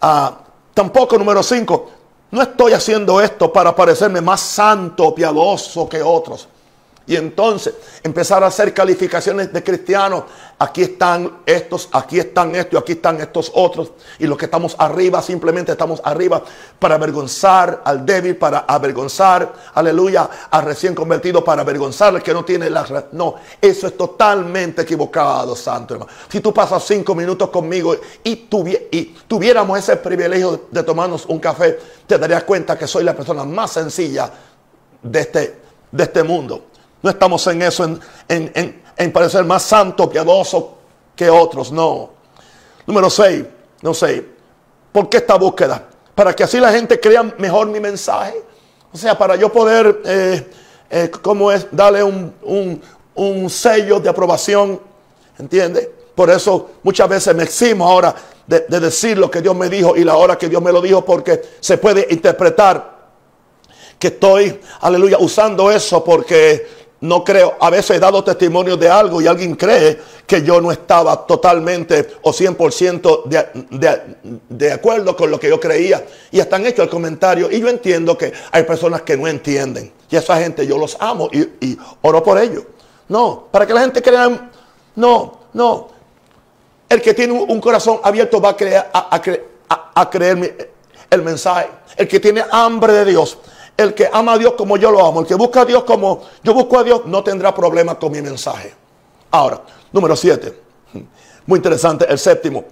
Ah, 0.00 0.38
tampoco 0.72 1.18
número 1.18 1.42
cinco, 1.42 1.90
no 2.30 2.42
estoy 2.42 2.72
haciendo 2.72 3.20
esto 3.20 3.52
para 3.52 3.74
parecerme 3.74 4.20
más 4.20 4.40
santo, 4.40 5.14
piadoso 5.14 5.88
que 5.88 6.02
otros. 6.02 6.48
Y 7.08 7.16
entonces 7.16 7.72
empezar 8.02 8.44
a 8.44 8.48
hacer 8.48 8.74
calificaciones 8.74 9.50
de 9.50 9.64
cristianos. 9.64 10.24
Aquí 10.58 10.82
están 10.82 11.38
estos, 11.46 11.88
aquí 11.90 12.18
están 12.18 12.54
estos 12.54 12.82
aquí 12.82 12.92
están 12.92 13.18
estos 13.22 13.50
otros. 13.54 13.92
Y 14.18 14.26
los 14.26 14.36
que 14.36 14.44
estamos 14.44 14.76
arriba, 14.78 15.22
simplemente 15.22 15.72
estamos 15.72 16.02
arriba 16.04 16.42
para 16.78 16.96
avergonzar 16.96 17.80
al 17.82 18.04
débil, 18.04 18.36
para 18.36 18.58
avergonzar, 18.60 19.50
aleluya, 19.72 20.28
al 20.50 20.64
recién 20.66 20.94
convertido, 20.94 21.42
para 21.42 21.62
avergonzar 21.62 22.14
al 22.14 22.22
que 22.22 22.34
no 22.34 22.44
tiene 22.44 22.68
la... 22.68 23.06
No, 23.12 23.36
eso 23.58 23.86
es 23.86 23.96
totalmente 23.96 24.82
equivocado, 24.82 25.56
santo 25.56 25.94
hermano. 25.94 26.12
Si 26.28 26.40
tú 26.40 26.52
pasas 26.52 26.84
cinco 26.84 27.14
minutos 27.14 27.48
conmigo 27.48 27.96
y, 28.22 28.36
tuviéramos 29.26 29.78
ese 29.78 29.96
privilegio 29.96 30.66
de 30.70 30.82
tomarnos 30.82 31.24
un 31.24 31.38
café, 31.38 31.78
te 32.06 32.18
darías 32.18 32.44
cuenta 32.44 32.76
que 32.76 32.86
soy 32.86 33.02
la 33.02 33.16
persona 33.16 33.44
más 33.44 33.72
sencilla 33.72 34.30
de 35.02 35.20
este, 35.20 35.56
de 35.90 36.02
este 36.02 36.22
mundo. 36.22 36.64
No 37.02 37.10
estamos 37.10 37.46
en 37.46 37.62
eso, 37.62 37.98
en, 38.28 39.12
parecer 39.12 39.44
más 39.44 39.62
santo, 39.62 40.10
piadoso 40.10 40.78
que 41.14 41.30
otros, 41.30 41.70
no. 41.70 42.10
Número 42.86 43.08
6, 43.08 43.44
no 43.82 43.94
sé. 43.94 44.24
¿Por 44.90 45.08
qué 45.08 45.18
esta 45.18 45.36
búsqueda? 45.36 45.86
Para 46.14 46.34
que 46.34 46.42
así 46.42 46.58
la 46.58 46.72
gente 46.72 46.98
crea 46.98 47.22
mejor 47.22 47.68
mi 47.68 47.78
mensaje. 47.78 48.42
O 48.92 48.96
sea, 48.96 49.16
para 49.16 49.36
yo 49.36 49.52
poder, 49.52 50.00
eh, 50.04 50.50
eh, 50.90 51.10
¿cómo 51.22 51.52
es? 51.52 51.66
Darle 51.70 52.02
un, 52.02 52.82
sello 53.48 54.00
de 54.00 54.08
aprobación. 54.08 54.80
¿Entiende? 55.38 55.92
Por 56.14 56.30
eso 56.30 56.70
muchas 56.82 57.08
veces 57.08 57.34
me 57.34 57.44
eximo 57.44 57.86
ahora 57.86 58.12
de, 58.44 58.60
de, 58.68 58.80
decir 58.80 59.16
lo 59.18 59.30
que 59.30 59.40
Dios 59.40 59.54
me 59.54 59.68
dijo 59.68 59.96
y 59.96 60.02
la 60.02 60.16
hora 60.16 60.36
que 60.36 60.48
Dios 60.48 60.60
me 60.60 60.72
lo 60.72 60.80
dijo 60.80 61.04
porque 61.04 61.40
se 61.60 61.78
puede 61.78 62.08
interpretar 62.10 62.98
que 63.98 64.08
estoy, 64.08 64.60
aleluya, 64.80 65.18
usando 65.18 65.70
eso 65.70 66.04
porque 66.04 66.77
no 67.00 67.22
creo, 67.22 67.56
a 67.60 67.70
veces 67.70 67.96
he 67.96 68.00
dado 68.00 68.24
testimonio 68.24 68.76
de 68.76 68.88
algo 68.88 69.20
y 69.20 69.28
alguien 69.28 69.54
cree 69.54 70.00
que 70.26 70.42
yo 70.42 70.60
no 70.60 70.72
estaba 70.72 71.26
totalmente 71.26 72.08
o 72.22 72.32
100% 72.32 73.24
de, 73.24 74.38
de, 74.48 74.72
acuerdo 74.72 75.16
con 75.16 75.30
lo 75.30 75.38
que 75.38 75.48
yo 75.48 75.60
creía. 75.60 76.04
Y 76.32 76.40
han 76.40 76.66
hecho 76.66 76.82
el 76.82 76.88
comentario. 76.88 77.48
Y 77.52 77.60
yo 77.60 77.68
entiendo 77.68 78.18
que 78.18 78.32
hay 78.50 78.64
personas 78.64 79.02
que 79.02 79.16
no 79.16 79.28
entienden. 79.28 79.92
Y 80.10 80.16
esa 80.16 80.38
gente 80.38 80.66
yo 80.66 80.76
los 80.76 80.96
amo 80.98 81.28
y, 81.32 81.78
oro 82.02 82.22
por 82.22 82.36
ellos. 82.38 82.64
No, 83.08 83.46
para 83.50 83.64
que 83.64 83.74
la 83.74 83.82
gente 83.82 84.02
crea, 84.02 84.50
no, 84.96 85.38
no. 85.52 85.88
El 86.88 87.00
que 87.00 87.14
tiene 87.14 87.32
un 87.32 87.60
corazón 87.60 88.00
abierto 88.02 88.40
va 88.40 88.50
a, 88.50 88.56
creer, 88.56 88.86
a 88.90 90.10
creer 90.10 90.72
el 91.08 91.22
mensaje. 91.22 91.68
El 91.96 92.08
que 92.08 92.18
tiene 92.18 92.44
hambre 92.50 92.92
de 92.92 93.04
Dios 93.04 93.38
el 93.78 93.94
que 93.94 94.10
ama 94.12 94.32
a 94.32 94.38
Dios 94.38 94.54
como 94.54 94.76
yo 94.76 94.90
lo 94.90 95.06
amo, 95.06 95.20
el 95.20 95.26
que 95.26 95.36
busca 95.36 95.62
a 95.62 95.64
Dios 95.64 95.84
como 95.84 96.22
yo 96.42 96.52
busco 96.52 96.78
a 96.78 96.84
Dios, 96.84 97.02
no 97.06 97.22
tendrá 97.22 97.54
problema 97.54 97.98
con 97.98 98.12
mi 98.12 98.20
mensaje. 98.20 98.74
Ahora, 99.30 99.62
número 99.92 100.16
siete. 100.16 100.60
Muy 101.46 101.58
interesante, 101.58 102.04
el 102.10 102.18
séptimo. 102.18 102.64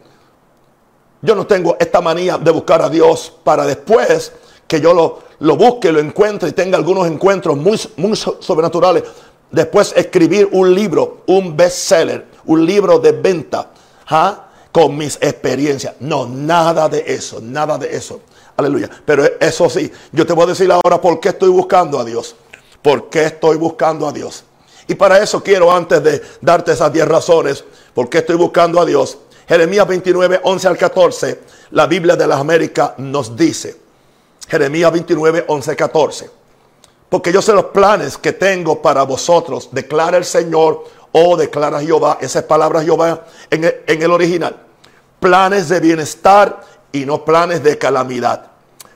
Yo 1.23 1.35
no 1.35 1.47
tengo 1.47 1.77
esta 1.79 2.01
manía 2.01 2.37
de 2.37 2.51
buscar 2.51 2.83
a 2.83 2.90
Dios 2.90 3.33
para 3.42 3.64
después 3.64 4.33
que 4.66 4.81
yo 4.81 4.92
lo, 4.92 5.21
lo 5.38 5.57
busque, 5.57 5.92
lo 5.92 6.01
encuentre 6.01 6.49
y 6.49 6.53
tenga 6.53 6.77
algunos 6.77 7.07
encuentros 7.07 7.57
muy, 7.57 7.81
muy 7.97 8.16
sobrenaturales. 8.16 9.05
Después 9.51 9.95
escribir 9.97 10.49
un 10.53 10.75
libro, 10.75 11.23
un 11.27 11.57
bestseller, 11.57 12.27
un 12.47 12.66
libro 12.66 12.99
de 12.99 13.12
venta 13.12 13.71
¿ah? 14.09 14.49
con 14.73 14.97
mis 14.97 15.16
experiencias. 15.23 15.95
No, 16.01 16.27
nada 16.27 16.88
de 16.88 17.05
eso, 17.07 17.40
nada 17.40 17.79
de 17.79 17.97
eso. 17.97 18.21
Aleluya. 18.57 18.90
Pero 19.05 19.25
eso 19.38 19.69
sí, 19.69 19.90
yo 20.12 20.27
te 20.27 20.33
voy 20.33 20.45
a 20.45 20.49
decir 20.49 20.71
ahora 20.71 21.01
por 21.01 21.21
qué 21.21 21.31
estoy 21.31 21.51
buscando 21.51 21.99
a 21.99 22.05
Dios. 22.05 22.37
¿Por 22.83 23.09
qué 23.11 23.27
estoy 23.27 23.57
buscando 23.57 24.07
a 24.07 24.12
Dios? 24.12 24.45
Y 24.88 24.95
para 24.95 25.19
eso 25.19 25.42
quiero, 25.42 25.73
antes 25.73 26.03
de 26.03 26.23
darte 26.40 26.73
esas 26.73 26.92
10 26.92 27.09
razones, 27.09 27.64
por 27.92 28.09
qué 28.09 28.19
estoy 28.19 28.37
buscando 28.37 28.81
a 28.81 28.85
Dios, 28.85 29.19
Jeremías 29.49 29.87
29, 29.87 30.40
11 30.42 30.69
al 30.69 30.77
14, 30.77 31.40
la 31.73 31.87
Biblia 31.87 32.16
de 32.16 32.27
las 32.27 32.40
Américas 32.40 32.92
nos 32.99 33.37
dice, 33.37 33.77
Jeremías 34.49 34.92
29, 34.92 35.45
11, 35.49 35.77
14, 35.77 36.31
porque 37.09 37.33
yo 37.33 37.42
sé 37.42 37.53
los 37.53 37.66
planes 37.66 38.19
que 38.19 38.33
tengo 38.33 38.81
para 38.81 39.03
vosotros, 39.03 39.69
declara 39.73 40.16
el 40.16 40.25
Señor 40.25 40.85
o 41.12 41.37
declara 41.37 41.81
Jehová, 41.81 42.19
esas 42.21 42.45
palabras 42.45 42.85
Jehová 42.85 43.25
en 43.51 43.64
el, 43.64 43.83
en 43.87 44.03
el 44.03 44.11
original, 44.11 44.57
planes 45.19 45.69
de 45.69 45.81
bienestar 45.81 46.61
y 46.92 47.05
no 47.05 47.25
planes 47.25 47.62
de 47.62 47.79
calamidad, 47.79 48.46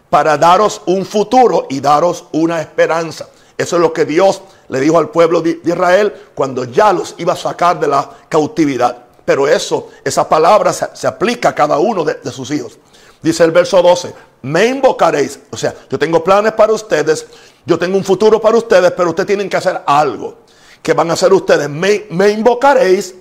para 0.09 0.37
daros 0.37 0.83
un 0.87 1.05
futuro 1.05 1.67
y 1.71 1.81
daros 1.81 2.25
una 2.33 2.61
esperanza. 2.61 3.29
Eso 3.57 3.77
es 3.77 3.83
lo 3.83 3.93
que 3.93 4.07
Dios 4.07 4.41
le 4.69 4.81
dijo 4.81 4.97
al 4.99 5.11
pueblo 5.11 5.43
de 5.43 5.61
Israel 5.65 6.15
cuando 6.35 6.65
ya 6.65 6.93
los 6.93 7.15
iba 7.19 7.35
a 7.35 7.37
sacar 7.37 7.79
de 7.79 7.89
la 7.89 8.09
cautividad. 8.29 9.05
Pero 9.25 9.47
eso, 9.47 9.91
esa 10.03 10.29
palabra 10.29 10.73
se, 10.73 11.07
aplica 11.07 11.51
a 11.51 11.55
cada 11.55 11.79
uno 11.79 12.03
de, 12.03 12.19
sus 12.33 12.51
hijos. 12.51 12.79
Dice 13.21 13.45
el 13.45 13.51
verso 13.51 13.83
12, 13.83 14.15
me 14.43 14.67
invocaréis. 14.67 15.41
O 15.51 15.57
sea, 15.57 15.75
yo 15.91 15.99
tengo 15.99 16.25
planes 16.25 16.53
para 16.53 16.73
ustedes, 16.73 17.27
yo 17.67 17.79
tengo 17.79 17.99
un 17.99 18.05
futuro 18.05 18.41
para 18.41 18.57
ustedes, 18.57 18.91
pero 18.93 19.11
ustedes 19.11 19.27
tienen 19.27 19.51
que 19.51 19.59
hacer 19.59 19.83
algo. 19.87 20.39
que 20.83 20.95
van 20.95 21.11
a 21.11 21.13
hacer 21.13 21.31
ustedes? 21.33 21.69
Me 21.69 22.31
invocaréis 22.31 23.15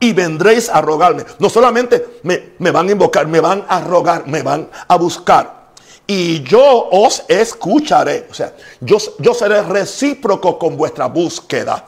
y 0.00 0.12
vendréis 0.12 0.68
a 0.68 0.80
rogarme. 0.80 1.24
No 1.38 1.48
solamente 1.48 2.18
me, 2.24 2.54
me, 2.58 2.70
van 2.70 2.88
a 2.88 2.92
invocar, 2.92 3.28
me 3.28 3.40
van 3.40 3.64
a 3.68 3.80
rogar, 3.80 4.26
me 4.26 4.42
van 4.42 4.68
a 4.88 4.96
buscar 4.96 5.60
y 6.10 6.42
yo 6.42 6.88
os 6.90 7.22
escucharé. 7.28 8.26
O 8.28 8.34
sea, 8.34 8.52
yo, 8.80 8.96
yo 9.20 9.32
seré 9.32 9.62
recíproco 9.62 10.58
con 10.58 10.76
vuestra 10.76 11.06
búsqueda. 11.06 11.84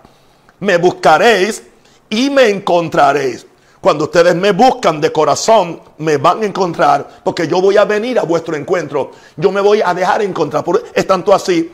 Me 0.60 0.76
buscaréis 0.76 1.60
y 2.08 2.30
me 2.30 2.48
encontraréis. 2.48 3.44
Cuando 3.80 4.04
ustedes 4.04 4.36
me 4.36 4.52
buscan 4.52 5.00
de 5.00 5.10
corazón, 5.10 5.80
me 5.98 6.18
van 6.18 6.40
a 6.40 6.46
encontrar, 6.46 7.22
porque 7.24 7.48
yo 7.48 7.60
voy 7.60 7.76
a 7.76 7.84
venir 7.84 8.16
a 8.16 8.22
vuestro 8.22 8.54
encuentro. 8.54 9.10
Yo 9.36 9.50
me 9.50 9.60
voy 9.60 9.82
a 9.84 9.92
dejar 9.92 10.22
encontrar. 10.22 10.64
Es 10.94 11.04
tanto 11.04 11.34
así 11.34 11.72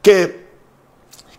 que, 0.00 0.46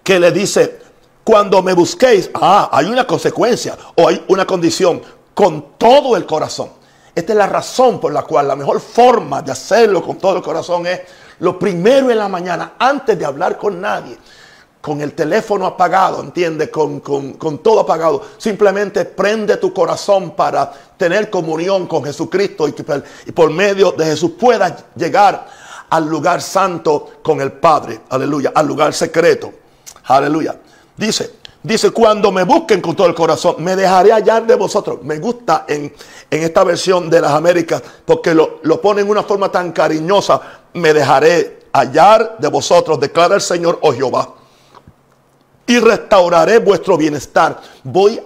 que 0.04 0.20
le 0.20 0.34
dice, 0.34 0.81
cuando 1.24 1.62
me 1.62 1.74
busquéis, 1.74 2.30
ah, 2.34 2.70
hay 2.72 2.88
una 2.88 3.06
consecuencia 3.06 3.78
o 3.96 4.08
hay 4.08 4.24
una 4.28 4.46
condición 4.46 5.02
con 5.34 5.78
todo 5.78 6.16
el 6.16 6.26
corazón. 6.26 6.70
Esta 7.14 7.34
es 7.34 7.38
la 7.38 7.48
razón 7.48 8.00
por 8.00 8.14
la 8.14 8.24
cual 8.24 8.48
la 8.48 8.56
mejor 8.56 8.80
forma 8.80 9.42
de 9.42 9.52
hacerlo 9.52 10.02
con 10.02 10.18
todo 10.18 10.38
el 10.38 10.42
corazón 10.42 10.88
es 10.88 11.02
lo 11.40 11.60
primero 11.60 12.10
en 12.10 12.18
la 12.18 12.28
mañana, 12.28 12.74
antes 12.80 13.18
de 13.18 13.26
hablar 13.26 13.58
con 13.58 13.82
nadie, 13.82 14.18
con 14.80 15.02
el 15.02 15.14
teléfono 15.14 15.66
apagado, 15.66 16.22
¿entiendes? 16.22 16.70
Con, 16.70 17.02
todo 17.02 17.80
apagado. 17.80 18.24
Simplemente 18.38 19.06
prende 19.06 19.58
tu 19.58 19.74
corazón 19.74 20.32
para 20.32 20.72
tener 20.98 21.30
comunión 21.30 21.88
con 21.88 22.04
Jesucristo 22.04 22.68
y, 22.68 22.76
y 23.26 23.32
por 23.32 23.50
medio 23.52 23.92
de 23.92 24.06
Jesús 24.06 24.32
puedas 24.40 24.86
llegar 24.96 25.48
al 25.90 26.08
lugar 26.08 26.42
santo 26.42 27.10
con 27.22 27.42
el 27.42 27.52
Padre. 27.52 28.02
Aleluya. 28.10 28.54
Al 28.56 28.68
lugar 28.68 28.94
secreto. 28.94 29.52
Aleluya. 30.06 30.56
Dice, 31.02 31.32
Dice, 31.64 31.92
cuando 31.92 32.32
me 32.32 32.44
busquen 32.44 32.82
con 32.82 32.96
todo 32.96 33.06
el 33.06 33.14
corazón, 33.14 33.56
me 33.60 33.76
dejaré 33.76 34.12
hallar 34.12 34.48
de 34.48 34.56
vosotros. 34.56 35.04
Me 35.04 35.20
gusta 35.20 35.66
en, 35.68 35.94
esta 36.30 36.64
versión 36.64 37.08
de 37.08 37.22
las 37.22 37.32
Américas 37.34 37.84
porque 38.04 38.34
lo, 38.34 38.60
lo 38.64 38.82
pone 38.82 39.02
en 39.02 39.10
una 39.10 39.22
forma 39.22 39.52
tan 39.52 39.72
cariñosa. 39.72 40.42
Me 40.74 40.92
dejaré 40.92 41.68
hallar 41.72 42.38
de 42.40 42.48
vosotros, 42.48 43.00
declara 43.00 43.36
el 43.36 43.42
Señor, 43.42 43.78
oh 43.84 43.94
Jehová. 43.94 44.34
Y 45.68 45.78
restauraré 45.78 46.58
vuestro 46.58 46.98
bienestar. 46.98 47.62
Voy 47.84 48.20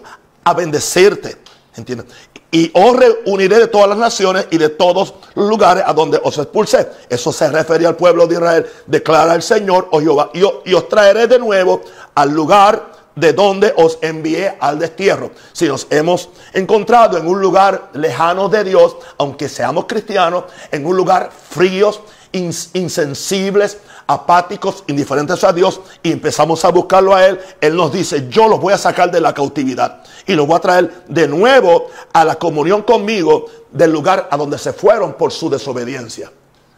a 0.45 0.53
bendecirte. 0.53 1.35
¿Entiendes? 1.75 2.07
Y 2.55 2.71
os 2.73 2.95
reuniré 2.95 3.59
de 3.59 3.67
todas 3.67 3.89
las 3.89 3.97
naciones 3.97 4.47
y 4.49 4.57
de 4.57 4.69
todos 4.69 5.13
los 5.33 5.49
lugares 5.49 5.83
a 5.85 5.91
donde 5.91 6.21
os 6.23 6.37
expulsé. 6.37 6.87
Eso 7.09 7.33
se 7.33 7.49
refería 7.49 7.89
al 7.89 7.97
pueblo 7.97 8.25
de 8.27 8.35
Israel. 8.35 8.65
Declara 8.87 9.35
el 9.35 9.41
Señor, 9.41 9.89
oh 9.91 9.99
Jehová. 9.99 10.29
Y, 10.33 10.39
y 10.39 10.73
os 10.73 10.87
traeré 10.87 11.27
de 11.27 11.37
nuevo 11.37 11.81
al 12.15 12.31
lugar 12.31 12.93
de 13.13 13.33
donde 13.33 13.73
os 13.75 13.97
envié 14.01 14.55
al 14.57 14.79
destierro. 14.79 15.31
Si 15.51 15.67
nos 15.67 15.87
hemos 15.89 16.29
encontrado 16.53 17.17
en 17.17 17.27
un 17.27 17.41
lugar 17.41 17.89
lejano 17.91 18.47
de 18.47 18.63
Dios, 18.63 18.95
aunque 19.17 19.49
seamos 19.49 19.83
cristianos, 19.83 20.45
en 20.71 20.85
un 20.85 20.95
lugar 20.95 21.31
fríos, 21.49 21.99
insensibles, 22.31 23.79
apáticos, 24.07 24.85
indiferentes 24.87 25.43
a 25.43 25.51
Dios, 25.51 25.81
y 26.01 26.13
empezamos 26.13 26.63
a 26.63 26.69
buscarlo 26.69 27.13
a 27.15 27.25
Él, 27.25 27.37
Él 27.59 27.75
nos 27.75 27.91
dice, 27.91 28.27
yo 28.29 28.47
los 28.47 28.61
voy 28.61 28.71
a 28.73 28.77
sacar 28.77 29.11
de 29.11 29.19
la 29.19 29.33
cautividad 29.33 30.03
y 30.27 30.33
los 30.33 30.47
voy 30.47 30.57
a 30.57 30.59
traer 30.59 31.03
de 31.07 31.27
nuevo 31.27 31.87
a 32.13 32.25
la 32.25 32.35
comunión 32.35 32.83
conmigo 32.83 33.45
del 33.71 33.91
lugar 33.91 34.27
a 34.31 34.37
donde 34.37 34.57
se 34.57 34.73
fueron 34.73 35.13
por 35.13 35.31
su 35.31 35.49
desobediencia. 35.49 36.31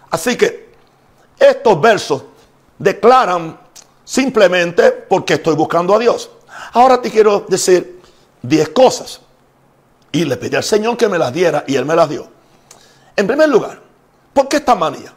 Así 0.09 0.37
que 0.37 0.67
estos 1.39 1.79
versos 1.79 2.23
declaran 2.77 3.59
simplemente 4.03 4.91
porque 4.91 5.35
estoy 5.35 5.55
buscando 5.55 5.95
a 5.95 5.99
Dios. 5.99 6.29
Ahora 6.73 7.01
te 7.01 7.09
quiero 7.09 7.45
decir 7.47 8.01
10 8.41 8.69
cosas. 8.69 9.21
Y 10.11 10.25
le 10.25 10.37
pedí 10.37 10.55
al 10.55 10.63
Señor 10.63 10.97
que 10.97 11.07
me 11.07 11.17
las 11.17 11.33
diera 11.33 11.63
y 11.67 11.75
Él 11.75 11.85
me 11.85 11.95
las 11.95 12.09
dio. 12.09 12.27
En 13.15 13.27
primer 13.27 13.49
lugar, 13.49 13.81
¿por 14.33 14.47
qué 14.47 14.57
esta 14.57 14.75
manía? 14.75 15.13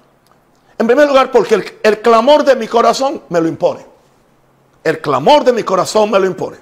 En 0.79 0.87
primer 0.87 1.07
lugar, 1.07 1.31
porque 1.31 1.55
el, 1.55 1.79
el 1.83 2.01
clamor 2.01 2.45
de 2.45 2.57
mi 2.57 2.67
corazón 2.67 3.23
me 3.29 3.41
lo 3.41 3.49
impone. 3.49 3.87
El 4.83 5.01
clamor 5.01 5.45
de 5.45 5.53
mi 5.53 5.63
corazón 5.63 6.11
me 6.11 6.19
lo 6.19 6.27
impone. 6.27 6.57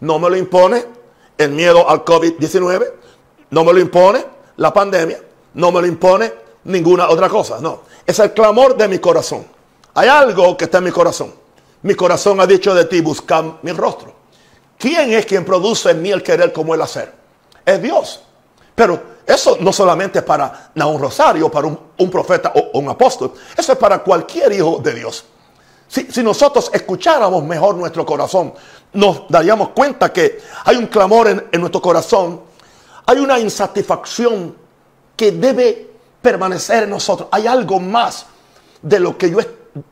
No 0.00 0.18
me 0.18 0.30
lo 0.30 0.36
impone 0.36 0.99
el 1.40 1.52
miedo 1.52 1.88
al 1.88 2.04
COVID-19. 2.04 2.92
No 3.50 3.64
me 3.64 3.72
lo 3.72 3.80
impone 3.80 4.24
la 4.56 4.72
pandemia. 4.72 5.20
No 5.54 5.72
me 5.72 5.80
lo 5.80 5.86
impone 5.86 6.32
ninguna 6.64 7.08
otra 7.08 7.28
cosa. 7.28 7.58
No. 7.60 7.82
Es 8.06 8.18
el 8.18 8.32
clamor 8.32 8.76
de 8.76 8.88
mi 8.88 8.98
corazón. 8.98 9.46
Hay 9.94 10.08
algo 10.08 10.56
que 10.56 10.64
está 10.64 10.78
en 10.78 10.84
mi 10.84 10.90
corazón. 10.90 11.34
Mi 11.82 11.94
corazón 11.94 12.40
ha 12.40 12.46
dicho 12.46 12.74
de 12.74 12.84
ti, 12.84 13.00
busca 13.00 13.42
mi 13.62 13.72
rostro. 13.72 14.12
¿Quién 14.78 15.12
es 15.12 15.26
quien 15.26 15.44
produce 15.44 15.90
en 15.90 16.02
mí 16.02 16.10
el 16.10 16.22
querer 16.22 16.52
como 16.52 16.74
el 16.74 16.82
hacer? 16.82 17.12
Es 17.64 17.80
Dios. 17.80 18.20
Pero 18.74 19.00
eso 19.26 19.56
no 19.60 19.72
solamente 19.72 20.18
es 20.18 20.24
para 20.24 20.70
un 20.74 21.00
rosario, 21.00 21.50
para 21.50 21.66
un, 21.66 22.10
profeta 22.10 22.52
o, 22.54 22.78
un 22.78 22.88
apóstol. 22.88 23.32
Eso 23.56 23.72
es 23.72 23.78
para 23.78 23.98
cualquier 23.98 24.52
hijo 24.52 24.78
de 24.82 24.94
Dios. 24.94 25.24
Si, 25.90 26.22
nosotros 26.22 26.70
escucháramos 26.72 27.42
mejor 27.42 27.74
nuestro 27.74 28.06
corazón, 28.06 28.54
nos 28.92 29.28
daríamos 29.28 29.70
cuenta 29.70 30.12
que 30.12 30.40
hay 30.64 30.76
un 30.76 30.86
clamor 30.86 31.28
en, 31.50 31.60
nuestro 31.60 31.80
corazón. 31.80 32.40
Hay 33.06 33.18
una 33.18 33.38
insatisfacción 33.38 34.54
que 35.16 35.32
debe 35.32 35.90
permanecer 36.20 36.84
en 36.84 36.90
nosotros. 36.90 37.28
Hay 37.32 37.46
algo 37.46 37.78
más 37.80 38.26
de 38.82 39.00
lo 39.00 39.16
que 39.16 39.30
yo 39.30 39.38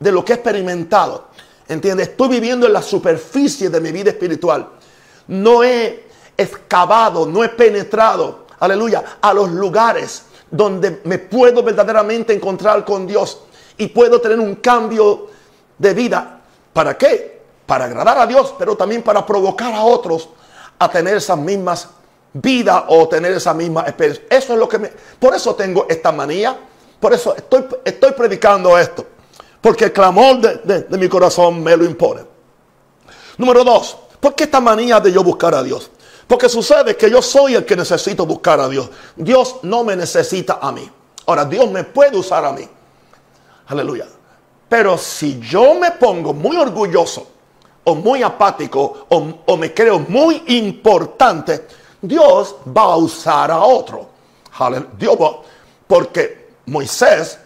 de 0.01 0.13
lo 0.13 0.25
que 0.25 0.33
he 0.33 0.37
experimentado. 0.37 1.29
¿Entiendes? 1.69 2.09
Estoy 2.09 2.29
viviendo 2.29 2.67
en 2.67 2.73
la 2.73 2.83
superficie 2.83 3.71
de 3.71 3.81
mi 3.81 3.93
vida 3.93 4.11
espiritual. 4.11 4.69
No 5.29 5.63
he 5.63 6.07
excavado, 6.37 7.27
no 7.27 7.45
he 7.45 7.51
penetrado, 7.51 8.47
aleluya, 8.59 9.19
a 9.21 9.35
los 9.35 9.51
lugares 9.51 10.23
donde 10.51 11.03
me 11.05 11.19
puedo 11.19 11.63
verdaderamente 11.63 12.33
encontrar 12.33 12.85
con 12.85 13.07
Dios 13.07 13.43
y 13.77 13.89
puedo 13.89 14.21
tener 14.21 14.41
un 14.41 14.57
cambio 14.57 15.27
de 15.77 15.95
vida. 15.95 16.41
¿Para 16.73 16.97
qué? 16.97 17.38
Para 17.69 17.85
agradar 17.85 18.17
a 18.17 18.27
Dios, 18.27 18.55
pero 18.59 18.79
también 18.79 19.03
para 19.03 19.27
provocar 19.27 19.75
a 19.75 19.83
otros 19.83 20.31
a 20.79 20.91
tener 20.91 21.19
esas 21.19 21.37
mismas 21.37 21.87
vidas 22.33 22.85
o 22.89 23.07
tener 23.07 23.33
esa 23.33 23.53
misma 23.53 23.83
experiencia. 23.83 24.25
Eso 24.31 24.55
es 24.55 24.59
lo 24.59 24.67
que 24.67 24.79
me... 24.79 24.89
Por 25.21 25.35
eso 25.35 25.55
tengo 25.55 25.85
esta 25.87 26.11
manía, 26.11 26.59
por 26.99 27.13
eso 27.13 27.37
estoy, 27.37 27.67
estoy 27.85 28.13
predicando 28.13 28.79
esto. 28.79 29.05
Porque 29.61 29.85
el 29.85 29.93
clamor 29.93 30.39
de, 30.41 30.97
mi 30.97 31.11
corazón 31.11 31.63
me 31.63 31.77
lo 31.77 31.85
impone. 31.85 32.23
Número 33.37 33.63
dos, 33.63 33.99
¿por 34.19 34.35
qué 34.35 34.45
esta 34.45 34.61
manía 34.61 34.99
de 34.99 35.13
yo 35.13 35.23
buscar 35.23 35.55
a 35.55 35.63
Dios? 35.63 35.91
Porque 36.27 36.49
sucede 36.49 36.97
que 36.97 37.11
yo 37.11 37.21
soy 37.21 37.55
el 37.55 37.67
que 37.67 37.77
necesito 37.77 38.25
buscar 38.25 38.61
a 38.61 38.69
Dios. 38.71 38.89
Dios 39.15 39.57
no 39.61 39.85
me 39.85 39.95
necesita 39.95 40.59
a 40.63 40.73
mí. 40.73 40.91
Ahora, 41.27 41.45
Dios 41.45 41.71
me 41.71 41.85
puede 41.85 42.17
usar 42.17 42.47
a 42.47 42.53
mí. 42.53 42.67
Aleluya. 43.67 44.07
Pero 44.71 44.97
si 44.97 45.39
yo 45.39 45.75
me 45.75 45.91
pongo 45.91 46.33
muy 46.33 46.57
orgulloso 46.57 47.38
o 47.89 47.95
muy 47.95 48.23
apático 48.23 49.07
o, 49.09 49.57
me 49.57 49.73
creo 49.73 49.99
muy 50.01 50.43
importante, 50.49 51.67
Dios 52.03 52.57
va 52.77 52.83
a 52.83 52.97
usar 52.97 53.51
a 53.51 53.61
otro. 53.61 54.07
Porque 55.87 56.49
Moisés 56.67 57.39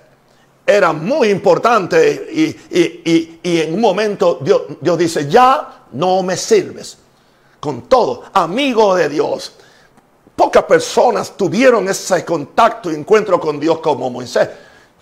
era 0.67 0.93
muy 0.93 1.29
importante 1.29 2.29
y, 2.33 3.41
en 3.45 3.75
un 3.75 3.81
momento 3.81 4.39
Dios, 4.41 4.63
Dios, 4.81 4.99
dice, 4.99 5.29
ya 5.29 5.85
no 5.93 6.23
me 6.23 6.37
sirves. 6.37 6.99
Con 7.61 7.83
todo, 7.83 8.25
amigo 8.33 8.97
de 8.97 9.09
Dios. 9.09 9.53
Pocas 10.35 10.65
personas 10.65 11.37
tuvieron 11.37 11.89
ese 11.89 12.25
contacto 12.25 12.91
y 12.91 12.97
encuentro 12.97 13.39
con 13.39 13.61
Dios 13.61 13.79
como 13.79 14.11
Moisés. 14.11 14.49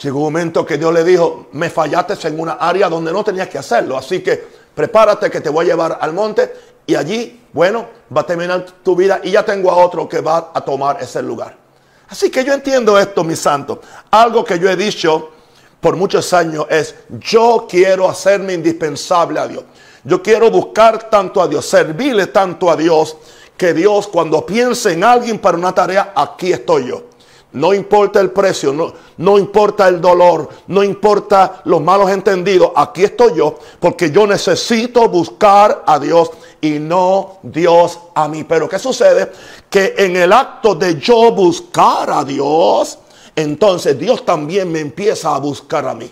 Llegó 0.02 0.18
un 0.18 0.24
momento 0.24 0.66
que 0.66 0.76
Dios 0.76 0.92
le 0.92 1.02
dijo, 1.02 1.46
me 1.52 1.70
fallaste 1.70 2.28
en 2.28 2.38
una 2.38 2.52
área 2.54 2.90
donde 2.90 3.10
no 3.12 3.24
tenías 3.24 3.48
que 3.48 3.56
hacerlo, 3.56 3.96
así 3.96 4.20
que 4.20 4.59
prepárate 4.80 5.30
que 5.30 5.42
te 5.42 5.50
voy 5.50 5.66
a 5.66 5.68
llevar 5.68 5.98
al 6.00 6.14
monte 6.14 6.54
y 6.86 6.94
allí, 6.94 7.38
bueno, 7.52 7.86
va 8.16 8.22
a 8.22 8.26
terminar 8.26 8.64
tu 8.82 8.96
vida 8.96 9.20
y 9.22 9.30
ya 9.30 9.44
tengo 9.44 9.70
a 9.70 9.76
otro 9.76 10.08
que 10.08 10.22
va 10.22 10.52
a 10.54 10.60
tomar 10.62 10.96
ese 11.02 11.20
lugar. 11.20 11.54
Así 12.08 12.30
que 12.30 12.42
yo 12.42 12.54
entiendo 12.54 12.98
esto, 12.98 13.22
mis 13.22 13.38
santos. 13.38 13.80
Algo 14.10 14.42
que 14.42 14.58
yo 14.58 14.70
he 14.70 14.76
dicho 14.76 15.32
por 15.82 15.96
muchos 15.96 16.32
años 16.32 16.64
es, 16.70 16.94
yo 17.10 17.66
quiero 17.68 18.08
hacerme 18.08 18.54
indispensable 18.54 19.38
a 19.38 19.46
Dios. 19.46 19.64
Yo 20.02 20.22
quiero 20.22 20.50
buscar 20.50 21.10
tanto 21.10 21.42
a 21.42 21.46
Dios, 21.46 21.66
servirle 21.66 22.28
tanto 22.28 22.70
a 22.70 22.76
Dios, 22.76 23.18
que 23.58 23.74
Dios 23.74 24.08
cuando 24.08 24.46
piense 24.46 24.94
en 24.94 25.04
alguien 25.04 25.38
para 25.38 25.58
una 25.58 25.74
tarea, 25.74 26.14
aquí 26.16 26.50
estoy 26.54 26.88
yo. 26.88 27.02
No 27.52 27.74
importa 27.74 28.20
el 28.20 28.30
precio, 28.30 28.72
no, 28.72 28.92
no 29.16 29.36
importa 29.36 29.88
el 29.88 30.00
dolor, 30.00 30.48
no 30.68 30.84
importa 30.84 31.62
los 31.64 31.80
malos 31.80 32.10
entendidos. 32.10 32.70
Aquí 32.76 33.02
estoy 33.02 33.34
yo 33.34 33.58
porque 33.80 34.10
yo 34.10 34.26
necesito 34.26 35.08
buscar 35.08 35.82
a 35.86 35.98
Dios 35.98 36.30
y 36.60 36.78
no 36.78 37.38
Dios 37.42 37.98
a 38.14 38.28
mí. 38.28 38.44
Pero 38.44 38.68
¿qué 38.68 38.78
sucede? 38.78 39.32
Que 39.68 39.94
en 39.98 40.16
el 40.16 40.32
acto 40.32 40.76
de 40.76 41.00
yo 41.00 41.32
buscar 41.32 42.10
a 42.10 42.24
Dios, 42.24 42.98
entonces 43.34 43.98
Dios 43.98 44.24
también 44.24 44.70
me 44.70 44.78
empieza 44.78 45.34
a 45.34 45.38
buscar 45.38 45.88
a 45.88 45.94
mí. 45.94 46.10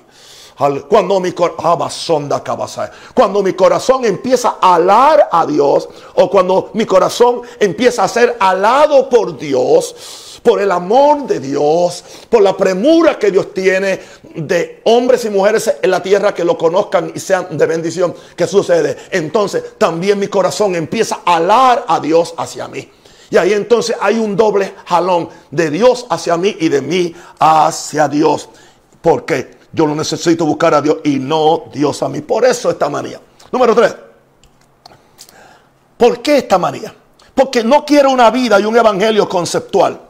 Cuando 0.88 1.20
mi, 1.20 1.32
cuando 1.32 3.42
mi 3.44 3.52
corazón 3.52 4.04
empieza 4.04 4.56
a 4.60 4.74
alar 4.74 5.28
a 5.30 5.46
Dios 5.46 5.88
o 6.16 6.28
cuando 6.28 6.70
mi 6.74 6.84
corazón 6.84 7.42
empieza 7.60 8.02
a 8.02 8.08
ser 8.08 8.36
alado 8.40 9.08
por 9.08 9.38
Dios, 9.38 9.94
por 10.42 10.60
el 10.60 10.70
amor 10.70 11.26
de 11.26 11.40
Dios, 11.40 12.04
por 12.28 12.42
la 12.42 12.56
premura 12.56 13.18
que 13.18 13.30
Dios 13.30 13.52
tiene 13.52 14.00
de 14.34 14.80
hombres 14.84 15.24
y 15.24 15.30
mujeres 15.30 15.74
en 15.82 15.90
la 15.90 16.02
tierra 16.02 16.34
que 16.34 16.44
lo 16.44 16.56
conozcan 16.56 17.12
y 17.14 17.20
sean 17.20 17.56
de 17.56 17.66
bendición. 17.66 18.14
¿Qué 18.36 18.46
sucede? 18.46 18.96
Entonces 19.10 19.78
también 19.78 20.18
mi 20.18 20.28
corazón 20.28 20.74
empieza 20.74 21.20
a 21.24 21.36
alar 21.36 21.84
a 21.88 22.00
Dios 22.00 22.34
hacia 22.36 22.68
mí. 22.68 22.90
Y 23.30 23.36
ahí 23.36 23.52
entonces 23.52 23.96
hay 24.00 24.18
un 24.18 24.36
doble 24.36 24.74
jalón 24.86 25.28
de 25.50 25.70
Dios 25.70 26.06
hacia 26.08 26.36
mí 26.36 26.56
y 26.60 26.68
de 26.68 26.80
mí 26.80 27.14
hacia 27.38 28.08
Dios. 28.08 28.48
Porque 29.02 29.58
yo 29.72 29.86
lo 29.86 29.94
necesito 29.94 30.46
buscar 30.46 30.74
a 30.74 30.80
Dios 30.80 30.98
y 31.04 31.18
no 31.18 31.64
Dios 31.72 32.02
a 32.02 32.08
mí. 32.08 32.22
Por 32.22 32.44
eso 32.44 32.70
esta 32.70 32.88
manía. 32.88 33.20
Número 33.52 33.74
tres. 33.74 33.94
¿Por 35.98 36.22
qué 36.22 36.38
esta 36.38 36.58
manía? 36.58 36.94
Porque 37.34 37.62
no 37.62 37.84
quiero 37.84 38.10
una 38.10 38.30
vida 38.30 38.58
y 38.58 38.64
un 38.64 38.76
evangelio 38.76 39.28
conceptual 39.28 40.07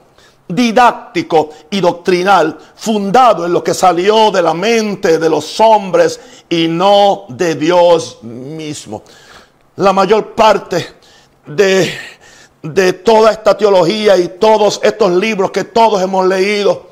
didáctico 0.48 1.50
y 1.70 1.80
doctrinal, 1.80 2.58
fundado 2.74 3.44
en 3.44 3.52
lo 3.52 3.62
que 3.62 3.74
salió 3.74 4.30
de 4.30 4.42
la 4.42 4.54
mente 4.54 5.18
de 5.18 5.28
los 5.28 5.60
hombres 5.60 6.18
y 6.48 6.66
no 6.68 7.26
de 7.28 7.54
Dios 7.54 8.22
mismo. 8.22 9.02
La 9.76 9.92
mayor 9.92 10.34
parte 10.34 10.86
de, 11.46 11.92
de 12.62 12.92
toda 12.94 13.30
esta 13.32 13.56
teología 13.56 14.16
y 14.16 14.28
todos 14.40 14.80
estos 14.82 15.12
libros 15.12 15.50
que 15.50 15.64
todos 15.64 16.02
hemos 16.02 16.26
leído, 16.26 16.88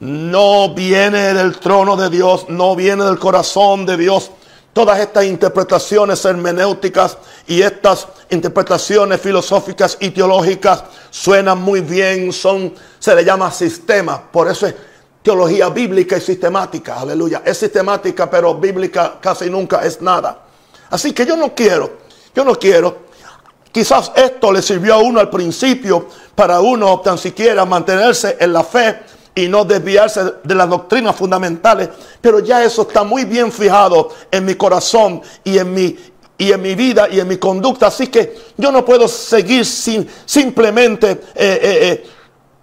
no 0.00 0.74
viene 0.74 1.34
del 1.34 1.58
trono 1.58 1.96
de 1.96 2.08
Dios, 2.08 2.46
no 2.48 2.76
viene 2.76 3.04
del 3.04 3.18
corazón 3.18 3.84
de 3.84 3.96
Dios, 3.96 4.30
Todas 4.78 5.00
estas 5.00 5.24
interpretaciones 5.24 6.24
hermenéuticas 6.24 7.18
y 7.48 7.62
estas 7.62 8.06
interpretaciones 8.30 9.20
filosóficas 9.20 9.96
y 9.98 10.10
teológicas 10.10 10.84
suenan 11.10 11.60
muy 11.60 11.80
bien, 11.80 12.32
son, 12.32 12.72
se 13.00 13.12
le 13.16 13.24
llama 13.24 13.50
sistema, 13.50 14.30
por 14.30 14.48
eso 14.48 14.68
es 14.68 14.76
teología 15.20 15.68
bíblica 15.68 16.16
y 16.16 16.20
sistemática, 16.20 17.00
aleluya. 17.00 17.42
Es 17.44 17.58
sistemática, 17.58 18.30
pero 18.30 18.54
bíblica 18.54 19.18
casi 19.20 19.50
nunca 19.50 19.84
es 19.84 20.00
nada. 20.00 20.44
Así 20.90 21.12
que 21.12 21.26
yo 21.26 21.36
no 21.36 21.56
quiero, 21.56 21.98
yo 22.32 22.44
no 22.44 22.54
quiero. 22.54 22.98
Quizás 23.72 24.12
esto 24.14 24.52
le 24.52 24.62
sirvió 24.62 24.94
a 24.94 24.98
uno 24.98 25.18
al 25.18 25.28
principio 25.28 26.06
para 26.36 26.60
uno 26.60 27.00
tan 27.00 27.18
siquiera 27.18 27.64
mantenerse 27.64 28.36
en 28.38 28.52
la 28.52 28.62
fe 28.62 28.96
y 29.38 29.48
no 29.48 29.64
desviarse 29.64 30.20
de 30.42 30.54
las 30.54 30.68
doctrinas 30.68 31.14
fundamentales. 31.14 31.88
Pero 32.20 32.40
ya 32.40 32.64
eso 32.64 32.82
está 32.82 33.04
muy 33.04 33.24
bien 33.24 33.52
fijado 33.52 34.10
en 34.30 34.44
mi 34.44 34.56
corazón 34.56 35.22
y 35.44 35.58
en 35.58 35.72
mi, 35.72 35.96
y 36.36 36.50
en 36.50 36.60
mi 36.60 36.74
vida 36.74 37.08
y 37.08 37.20
en 37.20 37.28
mi 37.28 37.36
conducta. 37.36 37.86
Así 37.86 38.08
que 38.08 38.36
yo 38.56 38.72
no 38.72 38.84
puedo 38.84 39.06
seguir 39.06 39.64
sin, 39.64 40.08
simplemente 40.24 41.10
eh, 41.10 41.20
eh, 41.34 41.58
eh, 41.62 42.06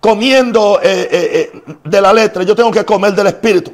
comiendo 0.02 0.80
de 0.82 2.02
la 2.02 2.14
letra. 2.14 2.44
Yo 2.44 2.56
tengo 2.56 2.72
que 2.72 2.84
comer 2.84 3.14
del 3.14 3.28
Espíritu. 3.28 3.74